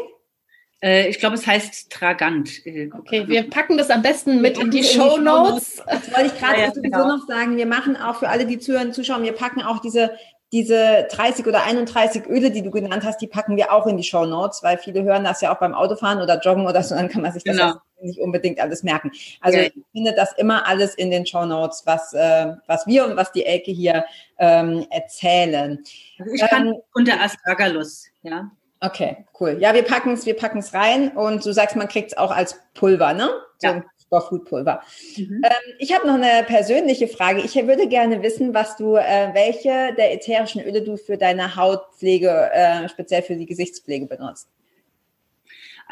Äh, 0.83 1.09
ich 1.09 1.19
glaube, 1.19 1.35
es 1.35 1.47
heißt 1.47 1.93
Tragant. 1.93 2.65
Äh, 2.67 2.89
okay, 2.99 3.29
wir 3.29 3.51
packen 3.51 3.77
das 3.77 3.91
am 3.91 4.01
besten 4.01 4.41
mit 4.41 4.57
in 4.57 4.71
die 4.71 4.83
Show 4.83 5.19
Notes. 5.19 5.83
Das 5.87 6.11
wollte 6.17 6.33
ich 6.35 6.39
gerade 6.41 6.61
ja, 6.61 6.67
ja, 6.67 6.73
genau. 6.75 7.07
noch 7.09 7.27
sagen. 7.27 7.59
Wir 7.59 7.67
machen 7.67 7.97
auch 7.97 8.17
für 8.17 8.31
alle, 8.31 8.47
die 8.47 8.59
zuhören, 8.59 8.95
zuschauen, 8.95 9.23
wir 9.23 9.33
packen 9.33 9.61
auch 9.61 9.81
diese 9.81 10.13
diese 10.53 11.09
30 11.11 11.47
oder 11.47 11.65
31 11.65 12.27
Öle, 12.27 12.51
die 12.51 12.63
du 12.63 12.71
genannt 12.71 13.05
hast, 13.05 13.23
die 13.23 13.27
packen 13.27 13.57
wir 13.57 13.73
auch 13.73 13.87
in 13.87 13.97
die 13.97 14.03
Show 14.03 14.27
Notes, 14.27 14.63
weil 14.63 14.77
viele 14.77 15.03
hören 15.03 15.25
das 15.25 15.41
ja 15.41 15.55
auch 15.55 15.59
beim 15.59 15.75
Autofahren 15.75 16.21
oder 16.21 16.39
Joggen 16.41 16.67
oder 16.67 16.83
so, 16.83 16.95
dann 16.95 17.09
kann 17.09 17.23
man 17.23 17.33
sich 17.33 17.43
das 17.43 17.57
genau. 17.57 17.73
Nicht 18.03 18.21
unbedingt 18.21 18.61
alles 18.61 18.83
merken. 18.83 19.11
Also 19.41 19.59
ja. 19.59 19.65
ich 19.65 19.75
finde 19.93 20.13
das 20.15 20.33
immer 20.35 20.67
alles 20.67 20.95
in 20.95 21.11
den 21.11 21.27
Show 21.27 21.45
Notes, 21.45 21.83
was, 21.87 22.13
äh, 22.13 22.53
was 22.67 22.87
wir 22.87 23.05
und 23.05 23.17
was 23.17 23.33
die 23.33 23.47
Elke 23.47 23.71
hier 23.71 24.05
ähm, 24.39 24.87
erzählen. 24.91 25.83
Also 26.19 26.33
ich 26.35 26.41
kann 26.43 26.69
ähm, 26.69 26.77
unter 26.95 27.21
Astragalus, 27.21 28.07
ja. 28.23 28.51
Okay, 28.81 29.25
cool. 29.39 29.59
Ja, 29.61 29.75
wir 29.75 29.85
packen 29.85 30.15
es, 30.15 30.27
wir 30.27 30.35
packen 30.35 30.59
es 30.59 30.75
rein 30.75 31.11
und 31.11 31.47
du 31.47 31.53
sagst, 31.53 31.77
man 31.77 31.87
kriegt 31.87 32.13
es 32.13 32.19
auch 32.19 32.33
als 32.33 32.61
Pulver, 32.75 33.13
ne? 33.13 33.31
So 33.59 33.69
ja. 33.69 33.85
Superfoodpulver. 34.13 34.83
Mhm. 35.17 35.43
Ähm, 35.45 35.75
ich 35.79 35.95
habe 35.95 36.07
noch 36.07 36.15
eine 36.15 36.45
persönliche 36.45 37.09
Frage. 37.09 37.41
Ich 37.41 37.55
würde 37.55 37.89
gerne 37.89 38.23
wissen, 38.23 38.55
was 38.55 38.77
du, 38.77 38.97
äh, 38.97 39.31
welche 39.33 39.95
der 39.97 40.13
ätherischen 40.13 40.63
Öle 40.63 40.83
du 40.83 40.97
für 40.97 41.17
deine 41.17 41.57
Hautpflege, 41.57 42.51
äh, 42.53 42.89
speziell 42.89 43.23
für 43.23 43.37
die 43.37 43.47
Gesichtspflege 43.47 44.07
benutzt. 44.07 44.49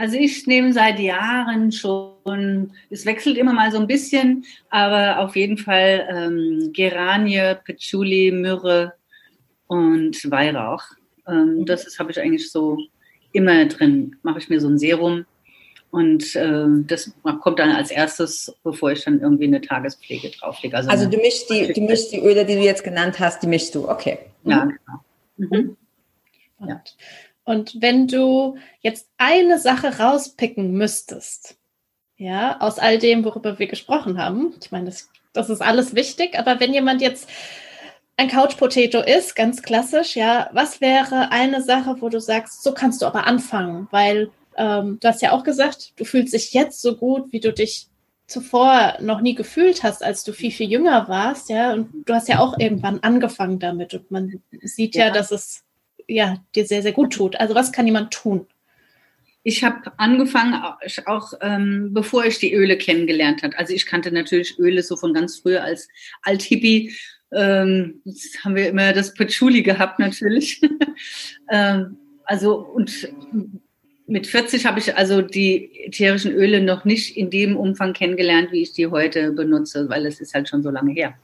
Also 0.00 0.16
ich 0.16 0.46
nehme 0.46 0.72
seit 0.72 0.98
Jahren 0.98 1.70
schon, 1.72 2.72
es 2.88 3.04
wechselt 3.04 3.36
immer 3.36 3.52
mal 3.52 3.70
so 3.70 3.76
ein 3.76 3.86
bisschen, 3.86 4.46
aber 4.70 5.18
auf 5.18 5.36
jeden 5.36 5.58
Fall 5.58 6.08
ähm, 6.10 6.70
Geranie, 6.72 7.56
Patchouli, 7.66 8.32
Myrrhe 8.32 8.94
und 9.66 10.16
Weihrauch. 10.30 10.84
Ähm, 11.28 11.58
mhm. 11.58 11.66
das 11.66 11.98
habe 11.98 12.12
ich 12.12 12.18
eigentlich 12.18 12.50
so 12.50 12.78
immer 13.32 13.66
drin. 13.66 14.16
Mache 14.22 14.38
ich 14.38 14.48
mir 14.48 14.58
so 14.58 14.68
ein 14.68 14.78
Serum 14.78 15.26
und 15.90 16.34
äh, 16.34 16.64
das 16.86 17.12
kommt 17.42 17.58
dann 17.58 17.72
als 17.72 17.90
erstes, 17.90 18.56
bevor 18.64 18.92
ich 18.92 19.04
dann 19.04 19.20
irgendwie 19.20 19.48
eine 19.48 19.60
Tagespflege 19.60 20.30
drauflege. 20.30 20.78
Also, 20.78 20.88
also 20.88 21.10
du 21.10 21.18
mischst 21.18 21.50
die, 21.50 21.74
du 21.74 21.80
mischst 21.82 22.10
die 22.10 22.20
Öle, 22.20 22.46
die 22.46 22.54
du 22.54 22.62
jetzt 22.62 22.84
genannt 22.84 23.20
hast, 23.20 23.42
die 23.42 23.48
mischst 23.48 23.74
du, 23.74 23.86
okay. 23.86 24.18
Mhm. 24.44 24.50
Ja, 24.50 24.64
genau. 24.64 25.04
Mhm. 25.36 25.76
Ja. 26.66 26.82
Und 27.44 27.80
wenn 27.80 28.06
du 28.06 28.56
jetzt 28.80 29.08
eine 29.18 29.58
Sache 29.58 29.98
rauspicken 29.98 30.72
müsstest, 30.72 31.56
ja, 32.16 32.60
aus 32.60 32.78
all 32.78 32.98
dem, 32.98 33.24
worüber 33.24 33.58
wir 33.58 33.66
gesprochen 33.66 34.18
haben, 34.18 34.54
ich 34.60 34.70
meine, 34.70 34.86
das, 34.86 35.08
das 35.32 35.48
ist 35.48 35.62
alles 35.62 35.94
wichtig, 35.94 36.38
aber 36.38 36.60
wenn 36.60 36.74
jemand 36.74 37.00
jetzt 37.00 37.28
ein 38.16 38.28
Couch 38.28 38.58
Potato 38.58 39.00
ist, 39.00 39.34
ganz 39.34 39.62
klassisch, 39.62 40.16
ja, 40.16 40.50
was 40.52 40.82
wäre 40.82 41.32
eine 41.32 41.62
Sache, 41.62 41.96
wo 42.00 42.10
du 42.10 42.20
sagst, 42.20 42.62
so 42.62 42.72
kannst 42.72 43.00
du 43.00 43.06
aber 43.06 43.26
anfangen, 43.26 43.88
weil 43.90 44.30
ähm, 44.58 44.98
du 45.00 45.08
hast 45.08 45.22
ja 45.22 45.32
auch 45.32 45.42
gesagt, 45.42 45.94
du 45.96 46.04
fühlst 46.04 46.34
dich 46.34 46.52
jetzt 46.52 46.82
so 46.82 46.96
gut, 46.96 47.32
wie 47.32 47.40
du 47.40 47.52
dich 47.52 47.88
zuvor 48.26 48.98
noch 49.00 49.22
nie 49.22 49.34
gefühlt 49.34 49.82
hast, 49.82 50.04
als 50.04 50.22
du 50.22 50.32
viel, 50.32 50.50
viel 50.50 50.70
jünger 50.70 51.08
warst, 51.08 51.48
ja, 51.48 51.72
und 51.72 51.88
du 52.06 52.14
hast 52.14 52.28
ja 52.28 52.40
auch 52.40 52.58
irgendwann 52.58 53.00
angefangen 53.00 53.58
damit. 53.58 53.94
Und 53.94 54.10
man 54.10 54.42
sieht 54.62 54.94
ja, 54.94 55.06
ja. 55.06 55.10
dass 55.10 55.30
es 55.30 55.64
ja 56.08 56.42
dir 56.54 56.66
sehr, 56.66 56.82
sehr 56.82 56.92
gut 56.92 57.12
tut. 57.12 57.36
Also 57.36 57.54
was 57.54 57.72
kann 57.72 57.86
jemand 57.86 58.12
tun? 58.12 58.46
Ich 59.42 59.64
habe 59.64 59.92
angefangen, 59.96 60.54
auch 61.06 61.32
ähm, 61.40 61.94
bevor 61.94 62.26
ich 62.26 62.38
die 62.38 62.52
Öle 62.52 62.76
kennengelernt 62.76 63.42
habe. 63.42 63.58
Also 63.58 63.72
ich 63.72 63.86
kannte 63.86 64.12
natürlich 64.12 64.58
Öle 64.58 64.82
so 64.82 64.96
von 64.96 65.14
ganz 65.14 65.38
früher 65.38 65.64
als 65.64 65.88
Althippie. 66.22 66.94
Ähm, 67.32 68.02
jetzt 68.04 68.44
haben 68.44 68.54
wir 68.54 68.68
immer 68.68 68.92
das 68.92 69.14
Patchouli 69.14 69.62
gehabt 69.62 69.98
natürlich. 69.98 70.60
ähm, 71.50 71.96
also 72.24 72.56
und 72.58 73.08
mit 74.06 74.26
40 74.26 74.66
habe 74.66 74.80
ich 74.80 74.96
also 74.96 75.22
die 75.22 75.86
ätherischen 75.86 76.32
Öle 76.32 76.60
noch 76.60 76.84
nicht 76.84 77.16
in 77.16 77.30
dem 77.30 77.56
Umfang 77.56 77.92
kennengelernt, 77.92 78.50
wie 78.50 78.62
ich 78.62 78.72
die 78.72 78.88
heute 78.88 79.32
benutze, 79.32 79.88
weil 79.88 80.04
es 80.04 80.20
ist 80.20 80.34
halt 80.34 80.48
schon 80.48 80.62
so 80.62 80.70
lange 80.70 80.92
her. 80.92 81.14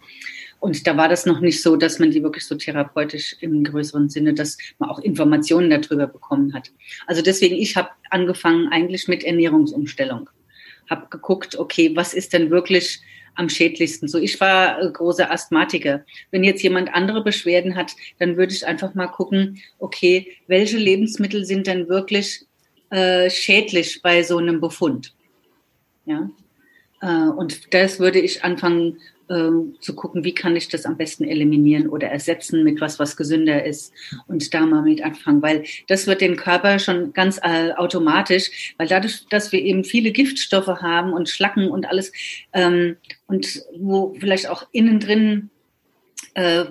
Und 0.61 0.87
da 0.87 0.97
war 0.97 1.09
das 1.09 1.27
noch 1.27 1.41
nicht 1.41 1.63
so, 1.63 1.77
dass 1.77 1.99
man 1.99 2.11
die 2.11 2.23
wirklich 2.23 2.47
so 2.47 2.55
therapeutisch 2.55 3.37
im 3.41 3.63
größeren 3.63 4.09
Sinne, 4.09 4.35
dass 4.35 4.57
man 4.79 4.89
auch 4.89 4.99
Informationen 4.99 5.71
darüber 5.71 6.07
bekommen 6.07 6.55
hat. 6.55 6.73
Also 7.07 7.23
deswegen, 7.23 7.57
ich 7.57 7.77
habe 7.77 7.91
angefangen 8.11 8.69
eigentlich 8.69 9.07
mit 9.07 9.23
Ernährungsumstellung. 9.25 10.31
Habe 10.89 11.07
geguckt, 11.11 11.57
okay, 11.57 11.95
was 11.95 12.15
ist 12.15 12.33
denn 12.33 12.51
wirklich 12.51 13.01
am 13.35 13.49
schädlichsten? 13.49 14.09
So, 14.09 14.19
ich 14.19 14.41
war 14.41 14.91
großer 14.91 15.31
Asthmatiker. 15.31 16.05
Wenn 16.31 16.43
jetzt 16.43 16.63
jemand 16.63 16.95
andere 16.95 17.23
Beschwerden 17.23 17.77
hat, 17.77 17.93
dann 18.19 18.37
würde 18.37 18.53
ich 18.53 18.67
einfach 18.67 18.95
mal 18.95 19.09
gucken, 19.09 19.61
okay, 19.79 20.33
welche 20.47 20.79
Lebensmittel 20.79 21.45
sind 21.45 21.67
denn 21.67 21.89
wirklich 21.89 22.47
äh, 22.91 23.29
schädlich 23.31 24.01
bei 24.03 24.23
so 24.23 24.39
einem 24.39 24.61
Befund. 24.61 25.15
Ja? 26.07 26.31
Äh, 27.03 27.29
und 27.31 27.75
das 27.75 27.99
würde 28.01 28.21
ich 28.21 28.45
anfangen 28.45 28.99
äh, 29.29 29.51
zu 29.81 29.95
gucken, 29.95 30.25
wie 30.25 30.35
kann 30.35 30.57
ich 30.57 30.69
das 30.69 30.87
am 30.87 30.97
besten 30.97 31.25
eliminieren 31.25 31.89
oder 31.89 32.09
ersetzen 32.09 32.65
mit 32.65 32.81
was, 32.81 32.99
was 32.99 33.17
gesünder 33.17 33.65
ist 33.65 33.93
und 34.27 34.53
da 34.55 34.67
mal 34.67 34.83
mit 34.83 35.03
anfangen, 35.03 35.43
weil 35.43 35.65
das 35.89 36.07
wird 36.07 36.21
den 36.21 36.37
Körper 36.37 36.79
schon 36.79 37.13
ganz 37.13 37.39
äh, 37.43 37.73
automatisch, 37.73 38.75
weil 38.79 38.89
dadurch, 38.89 39.27
dass 39.31 39.53
wir 39.53 39.63
eben 39.63 39.85
viele 39.85 40.13
Giftstoffe 40.13 40.67
haben 40.67 41.13
und 41.13 41.29
Schlacken 41.29 41.71
und 41.71 41.89
alles 41.89 42.13
ähm, 42.53 42.97
und 43.27 43.63
wo 43.79 44.15
vielleicht 44.19 44.49
auch 44.49 44.67
innen 44.73 45.01
drin 45.01 45.51
äh, 46.35 46.65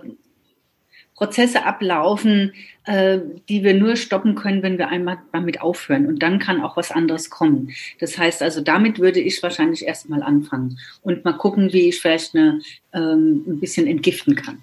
Prozesse 1.16 1.66
ablaufen, 1.66 2.53
die 2.88 3.63
wir 3.63 3.73
nur 3.73 3.95
stoppen 3.95 4.36
können, 4.36 4.61
wenn 4.61 4.77
wir 4.77 4.89
einmal 4.89 5.17
damit 5.31 5.61
aufhören. 5.61 6.05
Und 6.05 6.21
dann 6.21 6.39
kann 6.39 6.61
auch 6.61 6.77
was 6.77 6.91
anderes 6.91 7.29
kommen. 7.29 7.71
Das 7.99 8.17
heißt 8.17 8.43
also, 8.43 8.61
damit 8.61 8.99
würde 8.99 9.19
ich 9.19 9.41
wahrscheinlich 9.41 9.86
erstmal 9.86 10.21
anfangen 10.21 10.77
und 11.01 11.25
mal 11.25 11.33
gucken, 11.33 11.73
wie 11.73 11.89
ich 11.89 11.99
vielleicht 11.99 12.36
eine, 12.36 12.61
ähm, 12.93 13.43
ein 13.47 13.59
bisschen 13.59 13.88
entgiften 13.88 14.36
kann. 14.36 14.61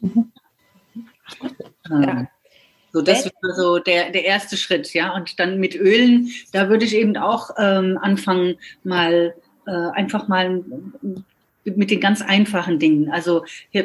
Mhm. 0.00 0.32
Ähm, 1.90 2.28
So, 2.94 3.02
das 3.02 3.24
wäre 3.24 3.54
so 3.56 3.80
der, 3.80 4.10
der 4.10 4.24
erste 4.24 4.56
Schritt, 4.56 4.94
ja. 4.94 5.12
Und 5.16 5.40
dann 5.40 5.58
mit 5.58 5.74
Ölen, 5.74 6.30
da 6.52 6.68
würde 6.68 6.84
ich 6.84 6.94
eben 6.94 7.16
auch 7.16 7.50
ähm, 7.58 7.98
anfangen, 8.00 8.54
mal 8.84 9.34
äh, 9.66 9.70
einfach 9.70 10.28
mal 10.28 10.62
mit 11.64 11.90
den 11.90 12.00
ganz 12.00 12.22
einfachen 12.22 12.78
Dingen. 12.78 13.10
Also 13.10 13.44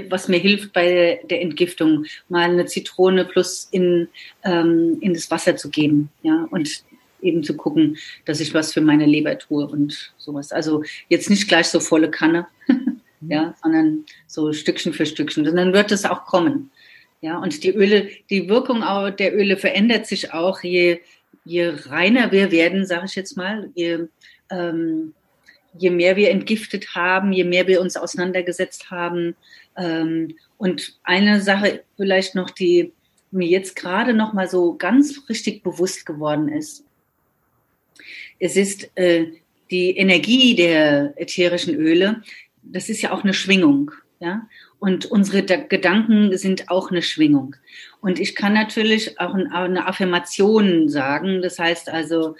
was 0.09 0.27
mir 0.27 0.39
hilft 0.39 0.73
bei 0.73 1.21
der 1.29 1.41
Entgiftung, 1.41 2.05
mal 2.27 2.49
eine 2.49 2.65
Zitrone 2.65 3.25
plus 3.25 3.67
in, 3.71 4.07
ähm, 4.43 4.97
in 5.01 5.13
das 5.13 5.31
Wasser 5.31 5.55
zu 5.55 5.69
geben, 5.69 6.09
ja, 6.21 6.47
und 6.51 6.83
eben 7.21 7.43
zu 7.43 7.55
gucken, 7.55 7.97
dass 8.25 8.39
ich 8.39 8.53
was 8.53 8.73
für 8.73 8.81
meine 8.81 9.05
Leber 9.05 9.37
tue 9.37 9.67
und 9.67 10.13
sowas. 10.17 10.51
Also 10.51 10.83
jetzt 11.09 11.29
nicht 11.29 11.47
gleich 11.47 11.67
so 11.67 11.79
volle 11.79 12.09
Kanne, 12.09 12.47
ja, 13.21 13.55
sondern 13.61 14.05
so 14.27 14.53
Stückchen 14.53 14.93
für 14.93 15.05
Stückchen. 15.05 15.47
Und 15.47 15.55
dann 15.55 15.73
wird 15.73 15.91
es 15.91 16.05
auch 16.05 16.25
kommen. 16.25 16.71
Ja, 17.21 17.37
und 17.37 17.63
die 17.63 17.71
Öle, 17.71 18.07
die 18.29 18.47
Wirkung 18.47 18.81
der 19.17 19.37
Öle 19.37 19.57
verändert 19.57 20.07
sich 20.07 20.33
auch, 20.33 20.63
je, 20.63 20.99
je 21.43 21.73
reiner 21.87 22.31
wir 22.31 22.51
werden, 22.51 22.85
sage 22.85 23.07
ich 23.07 23.15
jetzt 23.15 23.35
mal, 23.35 23.69
je 23.75 24.07
ähm, 24.49 25.13
je 25.77 25.89
mehr 25.89 26.15
wir 26.15 26.31
entgiftet 26.31 26.95
haben, 26.95 27.31
je 27.31 27.43
mehr 27.43 27.67
wir 27.67 27.81
uns 27.81 27.97
auseinandergesetzt 27.97 28.91
haben. 28.91 29.35
Ähm, 29.77 30.35
und 30.57 30.99
eine 31.03 31.41
Sache 31.41 31.83
vielleicht 31.95 32.35
noch, 32.35 32.49
die 32.49 32.91
mir 33.31 33.47
jetzt 33.47 33.75
gerade 33.75 34.13
noch 34.13 34.33
mal 34.33 34.47
so 34.49 34.75
ganz 34.75 35.29
richtig 35.29 35.63
bewusst 35.63 36.05
geworden 36.05 36.49
ist. 36.49 36.83
Es 38.39 38.55
ist 38.55 38.89
äh, 38.95 39.27
die 39.69 39.95
Energie 39.97 40.55
der 40.55 41.13
ätherischen 41.17 41.75
Öle. 41.75 42.23
Das 42.63 42.89
ist 42.89 43.01
ja 43.01 43.11
auch 43.11 43.23
eine 43.23 43.33
Schwingung, 43.33 43.91
ja. 44.19 44.47
Und 44.79 45.05
unsere 45.07 45.43
Gedanken 45.43 46.37
sind 46.37 46.69
auch 46.69 46.89
eine 46.89 47.01
Schwingung. 47.01 47.57
Und 47.99 48.17
ich 48.17 48.33
kann 48.33 48.53
natürlich 48.53 49.19
auch 49.19 49.33
eine 49.33 49.85
Affirmation 49.85 50.87
sagen. 50.87 51.41
Das 51.41 51.59
heißt 51.59 51.89
also, 51.89 52.37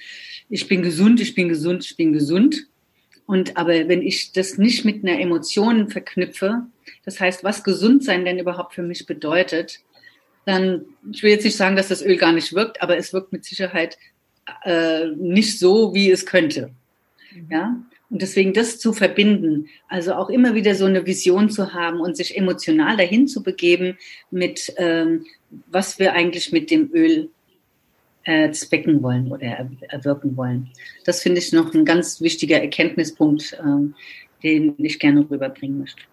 ich 0.49 0.69
bin 0.69 0.82
gesund, 0.82 1.19
ich 1.19 1.36
bin 1.36 1.49
gesund, 1.49 1.84
ich 1.84 1.97
bin 1.97 2.13
gesund. 2.13 2.68
Und 3.30 3.57
aber 3.57 3.88
wenn 3.88 4.01
ich 4.01 4.32
das 4.32 4.57
nicht 4.57 4.86
mit 4.86 5.03
einer 5.03 5.19
Emotion 5.19 5.88
verknüpfe, 5.88 6.63
das 7.05 7.19
heißt, 7.19 7.43
was 7.43 7.63
gesund 7.63 8.03
sein 8.03 8.25
denn 8.25 8.39
überhaupt 8.39 8.73
für 8.73 8.82
mich 8.82 9.05
bedeutet, 9.05 9.82
dann, 10.45 10.86
ich 11.11 11.21
will 11.21 11.30
jetzt 11.30 11.43
nicht 11.43 11.55
sagen, 11.55 11.75
dass 11.75 11.89
das 11.89 12.03
Öl 12.03 12.17
gar 12.17 12.32
nicht 12.32 12.55
wirkt, 12.55 12.82
aber 12.82 12.97
es 12.97 13.13
wirkt 13.13 13.32
mit 13.32 13.45
Sicherheit 13.45 13.99
äh, 14.63 15.09
nicht 15.15 15.59
so, 15.59 15.93
wie 15.93 16.09
es 16.09 16.25
könnte. 16.25 16.71
Mhm. 17.32 17.47
Ja. 17.51 17.80
Und 18.09 18.23
deswegen 18.23 18.51
das 18.53 18.80
zu 18.80 18.93
verbinden, 18.93 19.69
also 19.89 20.15
auch 20.15 20.32
immer 20.32 20.55
wieder 20.55 20.73
so 20.73 20.86
eine 20.86 21.05
Vision 21.05 21.51
zu 21.51 21.75
haben 21.75 21.99
und 21.99 22.17
sich 22.17 22.36
emotional 22.36 22.97
dahin 22.97 23.27
zu 23.27 23.43
begeben 23.43 23.99
mit, 24.32 24.73
ähm, 24.77 25.27
was 25.67 25.99
wir 25.99 26.13
eigentlich 26.13 26.51
mit 26.51 26.71
dem 26.71 26.91
Öl 26.95 27.30
äh, 28.30 28.51
zwecken 28.51 29.01
wollen 29.01 29.32
oder 29.32 29.67
erwirken 29.88 30.38
wollen. 30.38 30.69
Das 31.03 31.21
finde 31.23 31.39
ich 31.39 31.51
noch 31.51 31.73
ein 31.73 31.84
ganz 31.84 32.21
wichtiger 32.21 32.61
Erkenntnispunkt, 32.61 33.57
ähm, 33.59 33.95
den 34.43 34.75
ich 34.77 34.99
gerne 34.99 35.25
rüberbringen 35.27 35.80
möchte. 35.80 36.03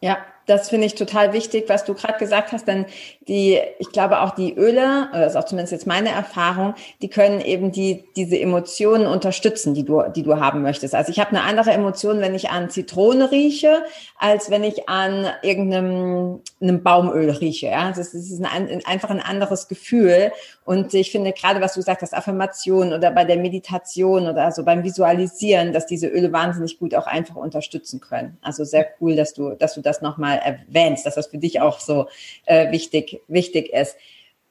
Ja, 0.00 0.18
das 0.46 0.70
finde 0.70 0.86
ich 0.86 0.96
total 0.96 1.32
wichtig, 1.32 1.66
was 1.68 1.84
du 1.84 1.94
gerade 1.94 2.18
gesagt 2.18 2.50
hast, 2.50 2.66
denn 2.66 2.86
die, 3.28 3.60
ich 3.78 3.90
glaube 3.90 4.20
auch 4.20 4.34
die 4.34 4.52
Öle, 4.52 5.08
das 5.12 5.32
ist 5.32 5.36
auch 5.36 5.44
zumindest 5.44 5.72
jetzt 5.72 5.86
meine 5.86 6.08
Erfahrung, 6.08 6.74
die 7.00 7.08
können 7.08 7.40
eben 7.40 7.70
die, 7.70 8.04
diese 8.16 8.40
Emotionen 8.40 9.06
unterstützen, 9.06 9.74
die 9.74 9.84
du, 9.84 10.02
die 10.14 10.24
du 10.24 10.40
haben 10.40 10.62
möchtest. 10.62 10.96
Also 10.96 11.12
ich 11.12 11.20
habe 11.20 11.30
eine 11.30 11.42
andere 11.42 11.70
Emotion, 11.70 12.20
wenn 12.20 12.34
ich 12.34 12.50
an 12.50 12.70
Zitrone 12.70 13.30
rieche, 13.30 13.84
als 14.18 14.50
wenn 14.50 14.64
ich 14.64 14.88
an 14.88 15.26
irgendeinem 15.42 16.40
einem 16.60 16.82
Baumöl 16.82 17.30
rieche. 17.30 17.66
Ja, 17.66 17.92
das 17.92 18.12
ist 18.12 18.44
ein, 18.44 18.84
einfach 18.84 19.10
ein 19.10 19.20
anderes 19.20 19.68
Gefühl. 19.68 20.32
Und 20.64 20.94
ich 20.94 21.10
finde 21.10 21.32
gerade, 21.32 21.60
was 21.60 21.74
du 21.74 21.80
gesagt 21.80 22.02
hast, 22.02 22.14
Affirmation 22.14 22.92
oder 22.92 23.10
bei 23.10 23.24
der 23.24 23.36
Meditation 23.36 24.28
oder 24.28 24.52
so 24.52 24.64
beim 24.64 24.84
Visualisieren, 24.84 25.72
dass 25.72 25.86
diese 25.86 26.06
Öle 26.06 26.32
wahnsinnig 26.32 26.78
gut 26.78 26.94
auch 26.94 27.06
einfach 27.06 27.34
unterstützen 27.34 28.00
können. 28.00 28.38
Also 28.42 28.62
sehr 28.64 28.86
cool, 29.00 29.16
dass 29.16 29.34
du, 29.34 29.54
dass 29.54 29.74
du 29.74 29.80
das 29.80 30.02
nochmal 30.02 30.38
erwähnst, 30.38 31.04
dass 31.04 31.16
das 31.16 31.26
für 31.26 31.38
dich 31.38 31.60
auch 31.60 31.80
so 31.80 32.06
äh, 32.46 32.70
wichtig, 32.70 33.20
wichtig 33.26 33.72
ist. 33.72 33.96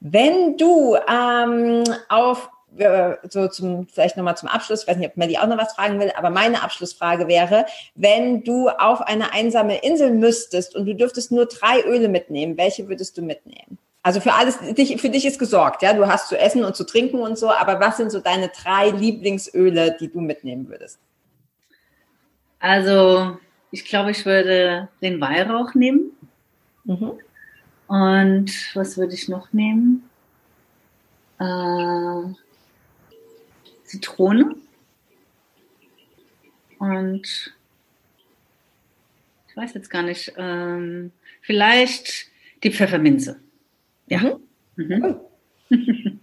Wenn 0.01 0.57
du 0.57 0.97
ähm, 1.07 1.83
auf 2.09 2.49
äh, 2.77 3.15
so 3.29 3.47
zum, 3.47 3.87
vielleicht 3.87 4.17
nochmal 4.17 4.37
zum 4.37 4.49
Abschluss, 4.49 4.83
ich 4.83 4.87
weiß 4.87 4.97
nicht, 4.97 5.11
ob 5.11 5.17
Melly 5.17 5.37
auch 5.37 5.47
noch 5.47 5.57
was 5.57 5.73
fragen 5.73 5.99
will, 5.99 6.11
aber 6.17 6.29
meine 6.29 6.63
Abschlussfrage 6.63 7.27
wäre, 7.27 7.65
wenn 7.95 8.43
du 8.43 8.69
auf 8.69 9.01
eine 9.01 9.33
einsame 9.33 9.77
Insel 9.83 10.11
müsstest 10.11 10.75
und 10.75 10.85
du 10.85 10.95
dürftest 10.95 11.31
nur 11.31 11.45
drei 11.45 11.81
Öle 11.83 12.09
mitnehmen, 12.09 12.57
welche 12.57 12.87
würdest 12.87 13.17
du 13.17 13.21
mitnehmen? 13.21 13.77
Also 14.03 14.19
für 14.19 14.33
alles, 14.33 14.55
für 14.57 15.09
dich 15.09 15.25
ist 15.25 15.37
gesorgt, 15.37 15.83
ja, 15.83 15.93
du 15.93 16.07
hast 16.07 16.27
zu 16.27 16.37
essen 16.37 16.63
und 16.63 16.75
zu 16.75 16.85
trinken 16.85 17.19
und 17.19 17.37
so, 17.37 17.51
aber 17.51 17.79
was 17.79 17.97
sind 17.97 18.11
so 18.11 18.19
deine 18.19 18.49
drei 18.49 18.89
Lieblingsöle, 18.89 19.95
die 19.99 20.11
du 20.11 20.21
mitnehmen 20.21 20.67
würdest? 20.69 20.99
Also, 22.59 23.37
ich 23.69 23.85
glaube, 23.85 24.11
ich 24.11 24.25
würde 24.25 24.89
den 25.01 25.21
Weihrauch 25.21 25.75
nehmen. 25.75 26.11
Mhm. 26.83 27.13
Und 27.87 28.51
was 28.75 28.97
würde 28.97 29.13
ich 29.13 29.27
noch 29.27 29.53
nehmen? 29.53 30.09
Äh, 31.39 32.33
Zitrone. 33.83 34.55
Und 36.79 37.53
ich 39.47 39.57
weiß 39.57 39.73
jetzt 39.73 39.89
gar 39.89 40.03
nicht, 40.03 40.33
ähm, 40.37 41.11
vielleicht 41.41 42.27
die 42.63 42.71
Pfefferminze. 42.71 43.39
Ja. 44.11 44.19
Mhm. 44.75 45.15
Mhm. 45.69 45.69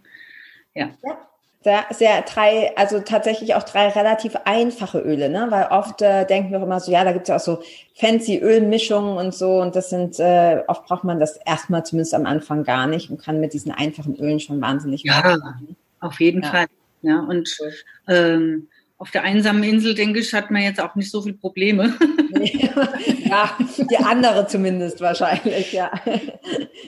ja. 0.75 0.91
ja. 1.03 1.19
Sehr, 1.65 1.85
sehr 1.91 2.23
drei, 2.23 2.77
also 2.77 3.01
tatsächlich 3.01 3.55
auch 3.57 3.65
drei 3.65 3.89
relativ 3.89 4.37
einfache 4.45 5.01
Öle, 5.01 5.29
ne? 5.29 5.49
Weil 5.51 5.67
oft 5.71 6.01
äh, 6.03 6.25
denken 6.25 6.53
wir 6.53 6.61
auch 6.61 6.63
immer 6.63 6.79
so, 6.79 6.93
ja, 6.93 7.03
da 7.03 7.11
gibt 7.13 7.25
es 7.25 7.29
ja 7.31 7.37
auch 7.37 7.41
so 7.41 7.61
fancy 7.97 8.39
Ölmischungen 8.39 9.17
und 9.19 9.35
so 9.35 9.61
und 9.61 9.75
das 9.75 9.91
sind, 9.91 10.21
äh, 10.21 10.63
oft 10.69 10.85
braucht 10.87 11.03
man 11.03 11.19
das 11.19 11.37
erstmal 11.45 11.85
zumindest 11.85 12.15
am 12.15 12.27
Anfang 12.27 12.63
gar 12.63 12.87
nicht 12.87 13.11
und 13.11 13.21
kann 13.21 13.41
mit 13.41 13.55
diesen 13.55 13.73
einfachen 13.73 14.15
Ölen 14.17 14.39
schon 14.39 14.61
wahnsinnig 14.61 15.03
Ja, 15.03 15.15
machen. 15.21 15.77
auf 15.99 16.21
jeden 16.21 16.43
ja. 16.45 16.49
Fall. 16.49 16.67
Ja, 17.03 17.21
und 17.21 17.59
ähm, 18.07 18.69
auf 18.99 19.13
der 19.13 19.23
einsamen 19.23 19.63
Insel, 19.63 19.95
denke 19.95 20.19
ich, 20.19 20.35
hat 20.35 20.51
man 20.51 20.63
jetzt 20.63 20.81
auch 20.81 20.97
nicht 20.97 21.11
so 21.11 21.23
viele 21.23 21.37
Probleme. 21.37 21.95
ja, 23.25 23.57
die 23.79 23.97
andere 23.97 24.47
zumindest 24.49 25.01
wahrscheinlich, 25.01 25.73
ja. 25.73 25.91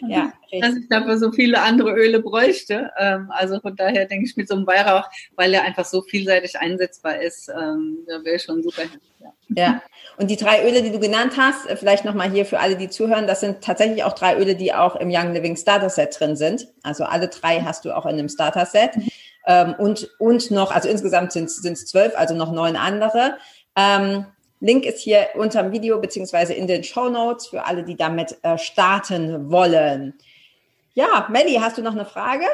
ja 0.08 0.32
Dass 0.60 0.76
ich 0.76 0.88
dafür 0.88 1.18
so 1.18 1.30
viele 1.30 1.62
andere 1.62 1.92
Öle 1.92 2.20
bräuchte. 2.20 2.90
Ähm, 2.98 3.30
also 3.30 3.60
von 3.60 3.76
daher 3.76 4.06
denke 4.06 4.26
ich 4.26 4.36
mit 4.36 4.48
so 4.48 4.56
einem 4.56 4.66
Weihrauch, 4.66 5.08
weil 5.36 5.54
er 5.54 5.62
einfach 5.62 5.84
so 5.84 6.02
vielseitig 6.02 6.58
einsetzbar 6.58 7.20
ist, 7.20 7.48
ähm, 7.48 7.98
da 8.06 8.24
wäre 8.24 8.40
schon 8.40 8.62
super. 8.62 8.82
Ja. 9.20 9.32
ja, 9.48 9.82
und 10.16 10.30
die 10.30 10.36
drei 10.36 10.66
Öle, 10.66 10.82
die 10.82 10.90
du 10.90 10.98
genannt 10.98 11.34
hast, 11.36 11.68
äh, 11.68 11.76
vielleicht 11.76 12.04
nochmal 12.04 12.30
hier 12.30 12.44
für 12.44 12.58
alle, 12.58 12.76
die 12.76 12.88
zuhören, 12.88 13.26
das 13.26 13.40
sind 13.40 13.62
tatsächlich 13.62 14.02
auch 14.02 14.14
drei 14.14 14.36
Öle, 14.36 14.56
die 14.56 14.74
auch 14.74 14.96
im 14.96 15.10
Young 15.10 15.32
Living 15.32 15.56
Starter 15.56 15.90
Set 15.90 16.18
drin 16.18 16.36
sind. 16.36 16.68
Also 16.82 17.04
alle 17.04 17.28
drei 17.28 17.60
hast 17.60 17.84
du 17.84 17.96
auch 17.96 18.06
in 18.06 18.12
einem 18.12 18.28
Starter 18.28 18.66
Set. 18.66 18.92
Ähm, 19.46 19.74
und, 19.78 20.10
und 20.18 20.50
noch, 20.50 20.70
also 20.70 20.88
insgesamt 20.88 21.32
sind 21.32 21.48
es 21.48 21.86
zwölf, 21.86 22.12
also 22.16 22.34
noch 22.34 22.52
neun 22.52 22.76
andere. 22.76 23.36
Ähm, 23.76 24.26
Link 24.60 24.84
ist 24.84 25.00
hier 25.00 25.28
unter 25.34 25.62
dem 25.62 25.72
Video 25.72 25.98
beziehungsweise 26.00 26.52
in 26.52 26.66
den 26.66 26.84
Show 26.84 27.08
Notes 27.08 27.48
für 27.48 27.64
alle, 27.64 27.82
die 27.82 27.96
damit 27.96 28.36
äh, 28.42 28.58
starten 28.58 29.50
wollen. 29.50 30.14
Ja, 30.94 31.26
Melly, 31.30 31.54
hast 31.54 31.78
du 31.78 31.82
noch 31.82 31.94
eine 31.94 32.04
Frage? 32.04 32.44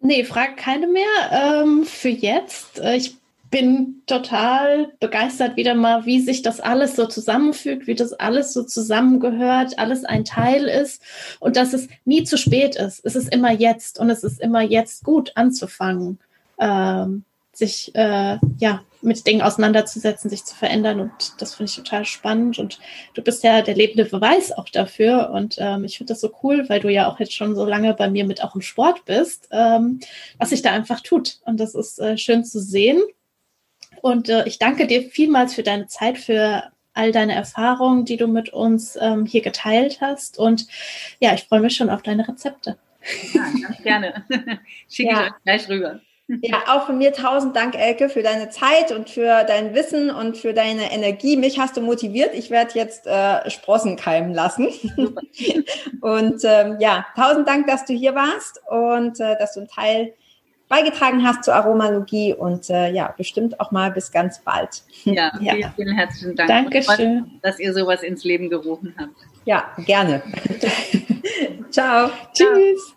Nee, 0.00 0.24
Frage 0.24 0.56
keine 0.56 0.88
mehr. 0.88 1.04
Ähm, 1.30 1.84
für 1.84 2.08
jetzt. 2.08 2.80
Äh, 2.80 2.96
ich 2.96 3.16
bin 3.52 4.02
total 4.06 4.88
begeistert 4.98 5.56
wieder 5.56 5.74
mal, 5.74 6.06
wie 6.06 6.20
sich 6.20 6.42
das 6.42 6.58
alles 6.58 6.96
so 6.96 7.06
zusammenfügt, 7.06 7.86
wie 7.86 7.94
das 7.94 8.14
alles 8.14 8.54
so 8.54 8.64
zusammengehört, 8.64 9.78
alles 9.78 10.04
ein 10.04 10.24
Teil 10.24 10.64
ist 10.64 11.02
und 11.38 11.56
dass 11.56 11.74
es 11.74 11.86
nie 12.06 12.24
zu 12.24 12.38
spät 12.38 12.76
ist. 12.76 13.04
Es 13.04 13.14
ist 13.14 13.32
immer 13.32 13.52
jetzt 13.52 14.00
und 14.00 14.08
es 14.10 14.24
ist 14.24 14.40
immer 14.40 14.62
jetzt 14.62 15.04
gut 15.04 15.32
anzufangen 15.34 16.18
ähm, 16.58 17.24
sich 17.52 17.94
äh, 17.94 18.38
ja 18.58 18.82
mit 19.02 19.26
Dingen 19.26 19.42
auseinanderzusetzen, 19.42 20.30
sich 20.30 20.44
zu 20.44 20.54
verändern 20.54 21.00
und 21.00 21.40
das 21.40 21.54
finde 21.54 21.70
ich 21.70 21.76
total 21.76 22.04
spannend 22.04 22.58
und 22.58 22.78
du 23.14 23.22
bist 23.22 23.42
ja 23.42 23.60
der 23.60 23.74
lebende 23.74 24.04
Beweis 24.04 24.52
auch 24.52 24.68
dafür 24.68 25.30
und 25.30 25.56
ähm, 25.58 25.84
ich 25.84 25.98
finde 25.98 26.12
das 26.12 26.20
so 26.20 26.32
cool, 26.42 26.68
weil 26.68 26.80
du 26.80 26.88
ja 26.88 27.08
auch 27.08 27.18
jetzt 27.18 27.34
schon 27.34 27.54
so 27.54 27.64
lange 27.66 27.94
bei 27.94 28.08
mir 28.08 28.24
mit 28.24 28.42
auch 28.42 28.54
im 28.54 28.62
Sport 28.62 29.04
bist, 29.04 29.48
ähm, 29.50 30.00
was 30.38 30.50
sich 30.50 30.62
da 30.62 30.70
einfach 30.70 31.00
tut 31.00 31.40
und 31.44 31.58
das 31.58 31.74
ist 31.74 31.98
äh, 31.98 32.16
schön 32.16 32.44
zu 32.44 32.60
sehen 32.60 33.02
und 34.00 34.28
äh, 34.28 34.46
ich 34.46 34.58
danke 34.58 34.86
dir 34.86 35.02
vielmals 35.02 35.54
für 35.54 35.64
deine 35.64 35.88
Zeit, 35.88 36.16
für 36.16 36.70
all 36.94 37.10
deine 37.10 37.34
Erfahrungen, 37.34 38.04
die 38.04 38.16
du 38.16 38.28
mit 38.28 38.50
uns 38.50 38.96
ähm, 39.00 39.26
hier 39.26 39.42
geteilt 39.42 40.00
hast 40.00 40.38
und 40.38 40.66
ja, 41.20 41.34
ich 41.34 41.44
freue 41.44 41.60
mich 41.60 41.74
schon 41.74 41.90
auf 41.90 42.02
deine 42.02 42.26
Rezepte. 42.26 42.78
Ja, 43.32 43.42
ganz 43.66 43.82
gerne. 43.82 44.24
Schicke 44.88 45.12
ja. 45.12 45.22
ich 45.22 45.26
euch 45.26 45.42
gleich 45.42 45.68
rüber. 45.68 46.00
Ja, 46.42 46.62
auch 46.68 46.86
von 46.86 46.98
mir 46.98 47.12
tausend 47.12 47.56
Dank, 47.56 47.74
Elke, 47.74 48.08
für 48.08 48.22
deine 48.22 48.48
Zeit 48.48 48.92
und 48.92 49.10
für 49.10 49.44
dein 49.44 49.74
Wissen 49.74 50.10
und 50.10 50.36
für 50.36 50.54
deine 50.54 50.92
Energie. 50.92 51.36
Mich 51.36 51.58
hast 51.58 51.76
du 51.76 51.80
motiviert. 51.82 52.30
Ich 52.34 52.50
werde 52.50 52.72
jetzt 52.74 53.06
äh, 53.06 53.50
Sprossen 53.50 53.96
keimen 53.96 54.32
lassen. 54.32 54.68
und 56.00 56.40
ähm, 56.44 56.76
ja, 56.80 57.04
tausend 57.16 57.46
Dank, 57.48 57.66
dass 57.66 57.84
du 57.84 57.92
hier 57.92 58.14
warst 58.14 58.60
und 58.70 59.20
äh, 59.20 59.36
dass 59.38 59.54
du 59.54 59.60
einen 59.60 59.68
Teil 59.68 60.14
beigetragen 60.68 61.22
hast 61.22 61.44
zur 61.44 61.54
Aromalogie 61.54 62.32
und 62.32 62.70
äh, 62.70 62.90
ja, 62.92 63.12
bestimmt 63.14 63.60
auch 63.60 63.72
mal 63.72 63.90
bis 63.90 64.10
ganz 64.10 64.40
bald. 64.40 64.82
Ja, 65.04 65.30
ja. 65.40 65.52
Vielen, 65.52 65.72
vielen 65.76 65.96
herzlichen 65.96 66.36
Dank. 66.36 66.48
Dankeschön. 66.48 67.40
Dass 67.42 67.60
ihr 67.60 67.74
sowas 67.74 68.02
ins 68.02 68.24
Leben 68.24 68.48
gerufen 68.48 68.94
habt. 68.98 69.12
Ja, 69.44 69.70
gerne. 69.84 70.22
Ciao. 71.70 72.10
Tschüss. 72.32 72.96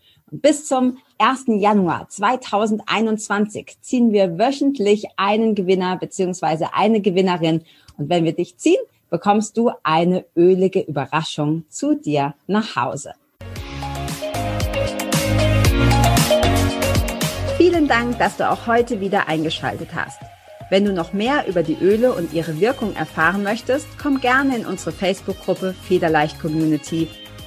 Bis 0.33 0.65
zum 0.65 0.97
1. 1.17 1.43
Januar 1.59 2.07
2021 2.07 3.75
ziehen 3.81 4.13
wir 4.13 4.39
wöchentlich 4.39 5.07
einen 5.17 5.55
Gewinner 5.55 5.97
beziehungsweise 5.97 6.73
eine 6.73 7.01
Gewinnerin. 7.01 7.63
Und 7.97 8.07
wenn 8.07 8.23
wir 8.23 8.31
dich 8.31 8.55
ziehen, 8.55 8.79
bekommst 9.09 9.57
du 9.57 9.71
eine 9.83 10.23
ölige 10.37 10.79
Überraschung 10.79 11.65
zu 11.67 11.95
dir 11.95 12.33
nach 12.47 12.77
Hause. 12.77 13.11
Vielen 17.57 17.89
Dank, 17.89 18.17
dass 18.17 18.37
du 18.37 18.49
auch 18.49 18.67
heute 18.67 19.01
wieder 19.01 19.27
eingeschaltet 19.27 19.89
hast. 19.93 20.17
Wenn 20.69 20.85
du 20.85 20.93
noch 20.93 21.11
mehr 21.11 21.45
über 21.49 21.61
die 21.61 21.75
Öle 21.75 22.13
und 22.13 22.31
ihre 22.31 22.61
Wirkung 22.61 22.95
erfahren 22.95 23.43
möchtest, 23.43 23.85
komm 24.01 24.21
gerne 24.21 24.55
in 24.55 24.65
unsere 24.65 24.93
Facebook-Gruppe 24.93 25.73
Federleicht 25.73 26.39
Community 26.39 27.09